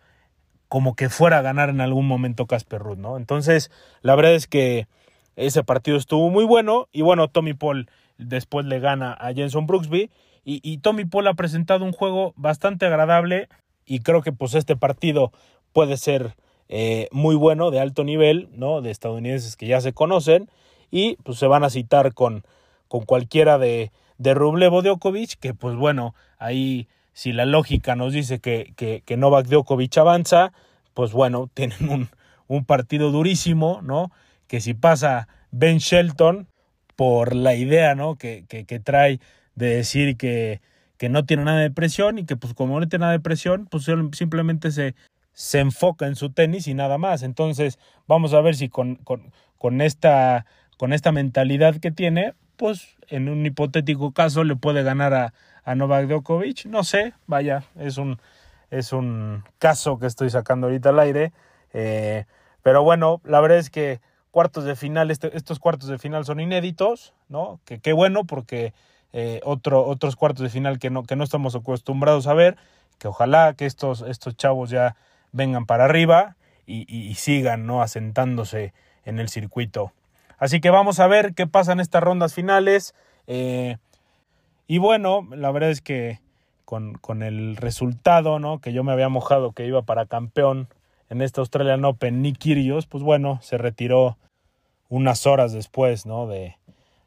como 0.68 0.96
que 0.96 1.10
fuera 1.10 1.40
a 1.40 1.42
ganar 1.42 1.70
en 1.70 1.82
algún 1.82 2.08
momento 2.08 2.46
Casper 2.46 2.82
Ruth, 2.82 2.98
¿no? 2.98 3.18
Entonces, 3.18 3.72
la 4.02 4.16
verdad 4.16 4.34
es 4.34 4.48
que 4.48 4.88
ese 5.36 5.64
partido 5.64 5.98
estuvo 5.98 6.30
muy 6.30 6.46
bueno 6.46 6.88
y 6.92 7.04
bueno, 7.04 7.28
Tommy 7.28 7.54
Paul 7.54 7.90
después 8.18 8.66
le 8.66 8.80
gana 8.80 9.14
a 9.14 9.34
Jenson 9.34 9.68
Brooksby 9.68 10.10
y, 10.50 10.78
Tommy 10.78 11.04
Paul 11.04 11.28
ha 11.28 11.34
presentado 11.34 11.84
un 11.84 11.92
juego 11.92 12.34
bastante 12.38 12.86
agradable 12.86 13.50
y 13.86 14.00
creo 14.00 14.22
que 14.22 14.32
pues 14.32 14.56
este 14.56 14.78
partido 14.78 15.34
puede 15.74 15.98
ser 15.98 16.38
eh, 16.70 17.10
muy 17.12 17.36
bueno, 17.36 17.70
de 17.70 17.82
alto 17.82 18.06
nivel, 18.06 18.48
¿no? 18.54 18.82
De 18.82 18.90
estadounidenses 18.90 19.58
que 19.58 19.68
ya 19.68 19.82
se 19.82 19.92
conocen 19.92 20.50
y 20.90 21.18
pues 21.18 21.38
se 21.38 21.48
van 21.48 21.66
a 21.66 21.70
citar 21.70 22.14
con, 22.14 22.46
con 22.88 23.04
cualquiera 23.04 23.58
de, 23.58 23.92
de 24.18 24.34
Rublevo 24.34 24.82
Djokovic, 24.82 25.40
que 25.40 25.54
pues 25.54 25.76
bueno, 25.76 26.16
ahí 26.38 26.88
si 27.14 27.34
la 27.34 27.46
lógica 27.46 27.96
nos 27.96 28.14
dice 28.14 28.40
que, 28.40 28.74
que, 28.76 29.02
que 29.06 29.18
Novak 29.18 29.48
Djokovic 29.48 29.98
avanza, 29.98 30.54
pues 30.94 31.12
bueno, 31.12 31.50
tienen 31.54 31.90
un, 31.90 32.10
un 32.48 32.66
partido 32.66 33.12
durísimo, 33.12 33.82
¿no? 33.82 34.12
Que 34.48 34.62
si 34.62 34.74
pasa 34.74 35.28
Ben 35.52 35.78
Shelton, 35.80 36.48
por 36.98 37.36
la 37.36 37.56
idea, 37.56 37.96
¿no? 37.96 38.16
Que, 38.18 38.46
que, 38.50 38.66
que 38.66 38.80
trae 38.80 39.20
de 39.56 39.76
decir 39.76 40.18
que, 40.18 40.62
que 40.98 41.10
no 41.10 41.26
tiene 41.26 41.46
nada 41.46 41.60
de 41.60 41.72
presión 41.72 42.18
y 42.18 42.26
que 42.26 42.36
pues 42.36 42.54
como 42.54 42.80
no 42.80 42.90
tiene 42.90 43.04
nada 43.04 43.12
de 43.14 43.20
presión, 43.20 43.68
pues 43.68 43.86
simplemente 44.14 44.72
se, 44.72 44.96
se 45.32 45.60
enfoca 45.60 46.08
en 46.08 46.16
su 46.16 46.32
tenis 46.32 46.68
y 46.68 46.74
nada 46.74 46.98
más. 46.98 47.22
Entonces, 47.22 47.78
vamos 48.08 48.34
a 48.34 48.42
ver 48.42 48.56
si 48.56 48.68
con, 48.68 48.96
con, 48.96 49.32
con, 49.60 49.82
esta, 49.82 50.48
con 50.78 50.92
esta 50.92 51.12
mentalidad 51.12 51.78
que 51.78 51.92
tiene, 51.92 52.34
pues 52.58 52.98
en 53.08 53.30
un 53.30 53.46
hipotético 53.46 54.12
caso 54.12 54.44
le 54.44 54.56
puede 54.56 54.84
ganar 54.84 55.14
a, 55.14 55.34
a 55.64 55.76
Novak 55.76 56.08
Djokovic. 56.08 56.66
No 56.66 56.84
sé, 56.84 57.14
vaya, 57.28 57.64
es 57.78 57.98
un, 57.98 58.20
es 58.72 58.94
un 58.94 59.44
caso 59.60 60.00
que 60.00 60.08
estoy 60.08 60.30
sacando 60.30 60.68
ahorita 60.68 60.90
al 60.90 61.00
aire. 61.00 61.32
Eh, 61.74 62.26
pero 62.64 62.84
bueno, 62.84 63.22
la 63.24 63.40
verdad 63.40 63.60
es 63.60 63.70
que 63.70 64.02
cuartos 64.32 64.66
de 64.66 64.76
final, 64.76 65.12
este, 65.12 65.36
estos 65.36 65.60
cuartos 65.60 65.90
de 65.90 65.98
final 65.98 66.26
son 66.26 66.40
inéditos, 66.40 67.14
¿no? 67.30 67.60
Que 67.66 67.80
qué 67.80 67.94
bueno 67.94 68.26
porque 68.26 68.74
eh, 69.14 69.42
otro, 69.44 69.86
otros 69.86 70.16
cuartos 70.16 70.44
de 70.44 70.50
final 70.50 70.80
que 70.80 70.90
no, 70.90 71.04
que 71.04 71.16
no 71.16 71.24
estamos 71.24 71.56
acostumbrados 71.56 72.28
a 72.28 72.34
ver, 72.34 72.58
que 73.00 73.08
ojalá 73.08 73.54
que 73.54 73.66
estos, 73.66 74.02
estos 74.02 74.36
chavos 74.36 74.70
ya 74.70 74.96
vengan 75.32 75.66
para 75.66 75.86
arriba 75.86 76.36
y, 76.66 76.86
y, 76.94 77.16
sigan, 77.16 77.66
¿no? 77.66 77.82
Asentándose 77.82 78.74
en 79.06 79.20
el 79.20 79.30
circuito 79.30 79.94
Así 80.38 80.62
que 80.62 80.70
vamos 80.70 81.00
a 81.00 81.08
ver 81.08 81.34
qué 81.34 81.48
pasa 81.48 81.74
en 81.74 81.80
estas 81.80 82.04
rondas 82.04 82.34
finales. 82.34 82.94
Eh, 83.26 83.78
y 84.68 84.78
bueno, 84.78 85.28
la 85.32 85.52
verdad 85.52 85.72
es 85.72 85.82
que 85.82 86.20
con, 86.66 86.96
con, 86.96 87.24
el 87.24 87.56
resultado, 87.56 88.40
¿no? 88.40 88.60
Que 88.60 88.74
yo 88.74 88.84
me 88.84 88.92
había 88.92 89.10
mojado 89.10 89.54
que 89.54 89.66
iba 89.66 89.82
para 89.82 90.06
campeón 90.06 90.68
en 91.10 91.22
esta 91.22 91.42
Australian 91.42 91.86
Open, 91.86 92.22
Nick 92.22 92.38
Kyrgios, 92.38 92.86
pues 92.86 93.04
bueno, 93.04 93.40
se 93.42 93.58
retiró 93.58 94.18
unas 94.90 95.26
horas 95.26 95.54
después, 95.54 96.06
¿no? 96.06 96.28
De, 96.28 96.58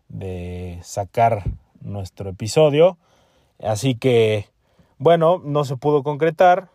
de 0.08 0.78
sacar 0.82 1.44
nuestro 1.80 2.30
episodio. 2.30 2.98
Así 3.62 3.94
que, 3.94 4.46
bueno, 4.98 5.40
no 5.44 5.64
se 5.64 5.76
pudo 5.76 6.02
concretar. 6.02 6.68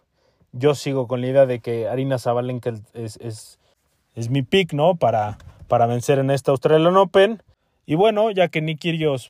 Yo 0.52 0.76
sigo 0.76 1.08
con 1.08 1.22
la 1.22 1.28
idea 1.28 1.46
de 1.46 1.60
que 1.60 1.88
Arina 1.88 2.18
Zabalenka 2.18 2.74
es, 2.94 3.18
es, 3.18 3.60
es 4.14 4.30
mi 4.30 4.42
pick, 4.42 4.74
¿no? 4.74 4.96
Para, 4.96 5.38
para 5.68 5.86
vencer 5.86 6.20
en 6.20 6.32
esta 6.32 6.52
Australian 6.52 6.98
Open. 6.98 7.42
Y 7.86 7.96
bueno, 7.96 8.32
ya 8.32 8.48
que 8.48 8.62
Nick 8.62 8.82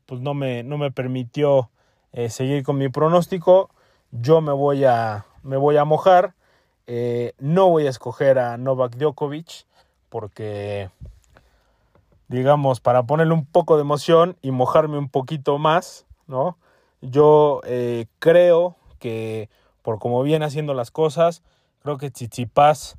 pues, 0.06 0.22
no, 0.22 0.34
me, 0.34 0.64
no 0.64 0.78
me 0.78 0.92
permitió 0.92 1.70
eh, 2.14 2.30
seguir 2.30 2.64
con 2.64 2.78
mi 2.78 2.88
pronóstico, 2.90 3.70
yo 4.12 4.40
me 4.40 4.54
voy 4.54 4.86
a, 4.86 5.26
me 5.44 5.58
voy 5.58 5.78
a 5.78 5.86
mojar. 5.86 6.34
Eh, 6.88 7.34
no 7.40 7.70
voy 7.70 7.88
a 7.88 7.90
escoger 7.90 8.40
a 8.40 8.58
Novak 8.58 8.96
Djokovic 8.96 9.66
porque, 10.10 10.90
digamos, 12.28 12.80
para 12.80 13.04
ponerle 13.04 13.34
un 13.34 13.46
poco 13.46 13.76
de 13.76 13.82
emoción 13.82 14.38
y 14.42 14.52
mojarme 14.52 14.98
un 14.98 15.10
poquito 15.10 15.58
más, 15.58 16.06
¿no? 16.28 16.58
Yo 17.02 17.62
eh, 17.66 18.06
creo 18.20 18.76
que, 19.00 19.50
por 19.82 20.00
como 20.00 20.24
viene 20.24 20.46
haciendo 20.46 20.74
las 20.74 20.92
cosas, 20.92 21.44
creo 21.82 21.98
que 21.98 22.10
Tsitsipas 22.12 22.98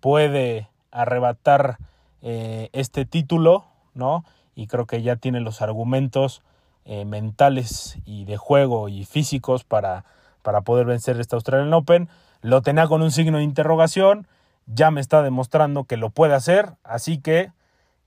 puede 0.00 0.70
arrebatar 0.90 1.78
eh, 2.26 2.70
este 2.72 3.04
título, 3.04 3.66
¿no? 3.92 4.24
Y 4.54 4.66
creo 4.66 4.86
que 4.86 5.02
ya 5.02 5.16
tiene 5.16 5.40
los 5.40 5.60
argumentos 5.60 6.42
eh, 6.86 7.04
mentales 7.04 7.98
y 8.06 8.24
de 8.24 8.38
juego 8.38 8.88
y 8.88 9.04
físicos 9.04 9.62
para, 9.62 10.06
para 10.40 10.62
poder 10.62 10.86
vencer 10.86 11.20
esta 11.20 11.36
Australian 11.36 11.74
Open. 11.74 12.08
Lo 12.40 12.62
tenía 12.62 12.86
con 12.86 13.02
un 13.02 13.10
signo 13.10 13.36
de 13.36 13.44
interrogación, 13.44 14.26
ya 14.64 14.90
me 14.90 15.02
está 15.02 15.22
demostrando 15.22 15.84
que 15.84 15.98
lo 15.98 16.08
puede 16.08 16.32
hacer, 16.32 16.70
así 16.82 17.18
que 17.18 17.52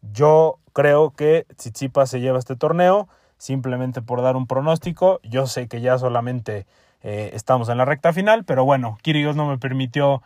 yo 0.02 0.58
creo 0.74 1.12
que 1.12 1.46
Tsitsipas 1.56 2.10
se 2.10 2.20
lleva 2.20 2.40
este 2.40 2.56
torneo 2.56 3.08
simplemente 3.38 4.02
por 4.02 4.24
dar 4.24 4.36
un 4.36 4.48
pronóstico. 4.48 5.20
Yo 5.22 5.46
sé 5.46 5.68
que 5.68 5.80
ya 5.80 6.00
solamente 6.00 6.66
eh, 7.04 7.30
estamos 7.34 7.70
en 7.70 7.78
la 7.78 7.86
recta 7.86 8.14
final, 8.14 8.46
pero 8.46 8.66
bueno, 8.66 8.98
Kyrgios 9.04 9.36
no 9.36 9.46
me 9.46 9.60
permitió 9.60 10.24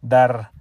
dar 0.00 0.52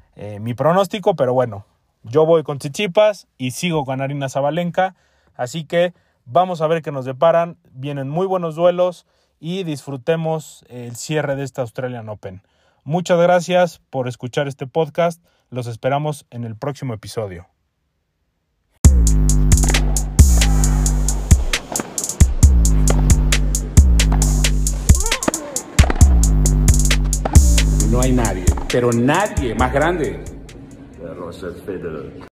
mi 0.42 0.54
pronóstico, 0.54 1.16
pero 1.16 1.34
bueno, 1.34 1.66
yo 2.04 2.26
voy 2.26 2.44
con 2.44 2.60
Chichipas 2.60 3.28
y 3.38 3.52
sigo 3.52 3.86
con 3.86 4.02
Arina 4.02 4.30
Zabalenka. 4.30 4.96
Así 5.36 5.66
que 5.66 5.94
vamos 6.26 6.62
a 6.62 6.68
ver 6.68 6.82
qué 6.82 6.92
nos 6.92 7.06
deparan. 7.06 7.58
Vienen 7.72 8.10
muy 8.10 8.28
buenos 8.28 8.56
duelos 8.56 9.06
y 9.40 9.64
disfrutemos 9.64 10.66
el 10.70 10.96
cierre 10.96 11.36
de 11.36 11.44
esta 11.44 11.62
Australian 11.62 12.10
Open. 12.10 12.44
Muchas 12.84 13.20
gracias 13.20 13.82
por 13.90 14.08
escuchar 14.08 14.48
este 14.48 14.68
podcast. 14.68 15.24
Los 15.50 15.68
esperamos 15.68 16.26
en 16.30 16.44
el 16.44 16.56
próximo 16.56 16.94
episodio. 16.94 17.48
No 27.90 28.02
hay 28.02 28.12
nadie, 28.12 28.46
pero 28.70 28.92
nadie 28.92 29.54
más 29.54 29.72
grande 29.72 30.33
Roger 31.34 31.56
Federer. 31.66 32.28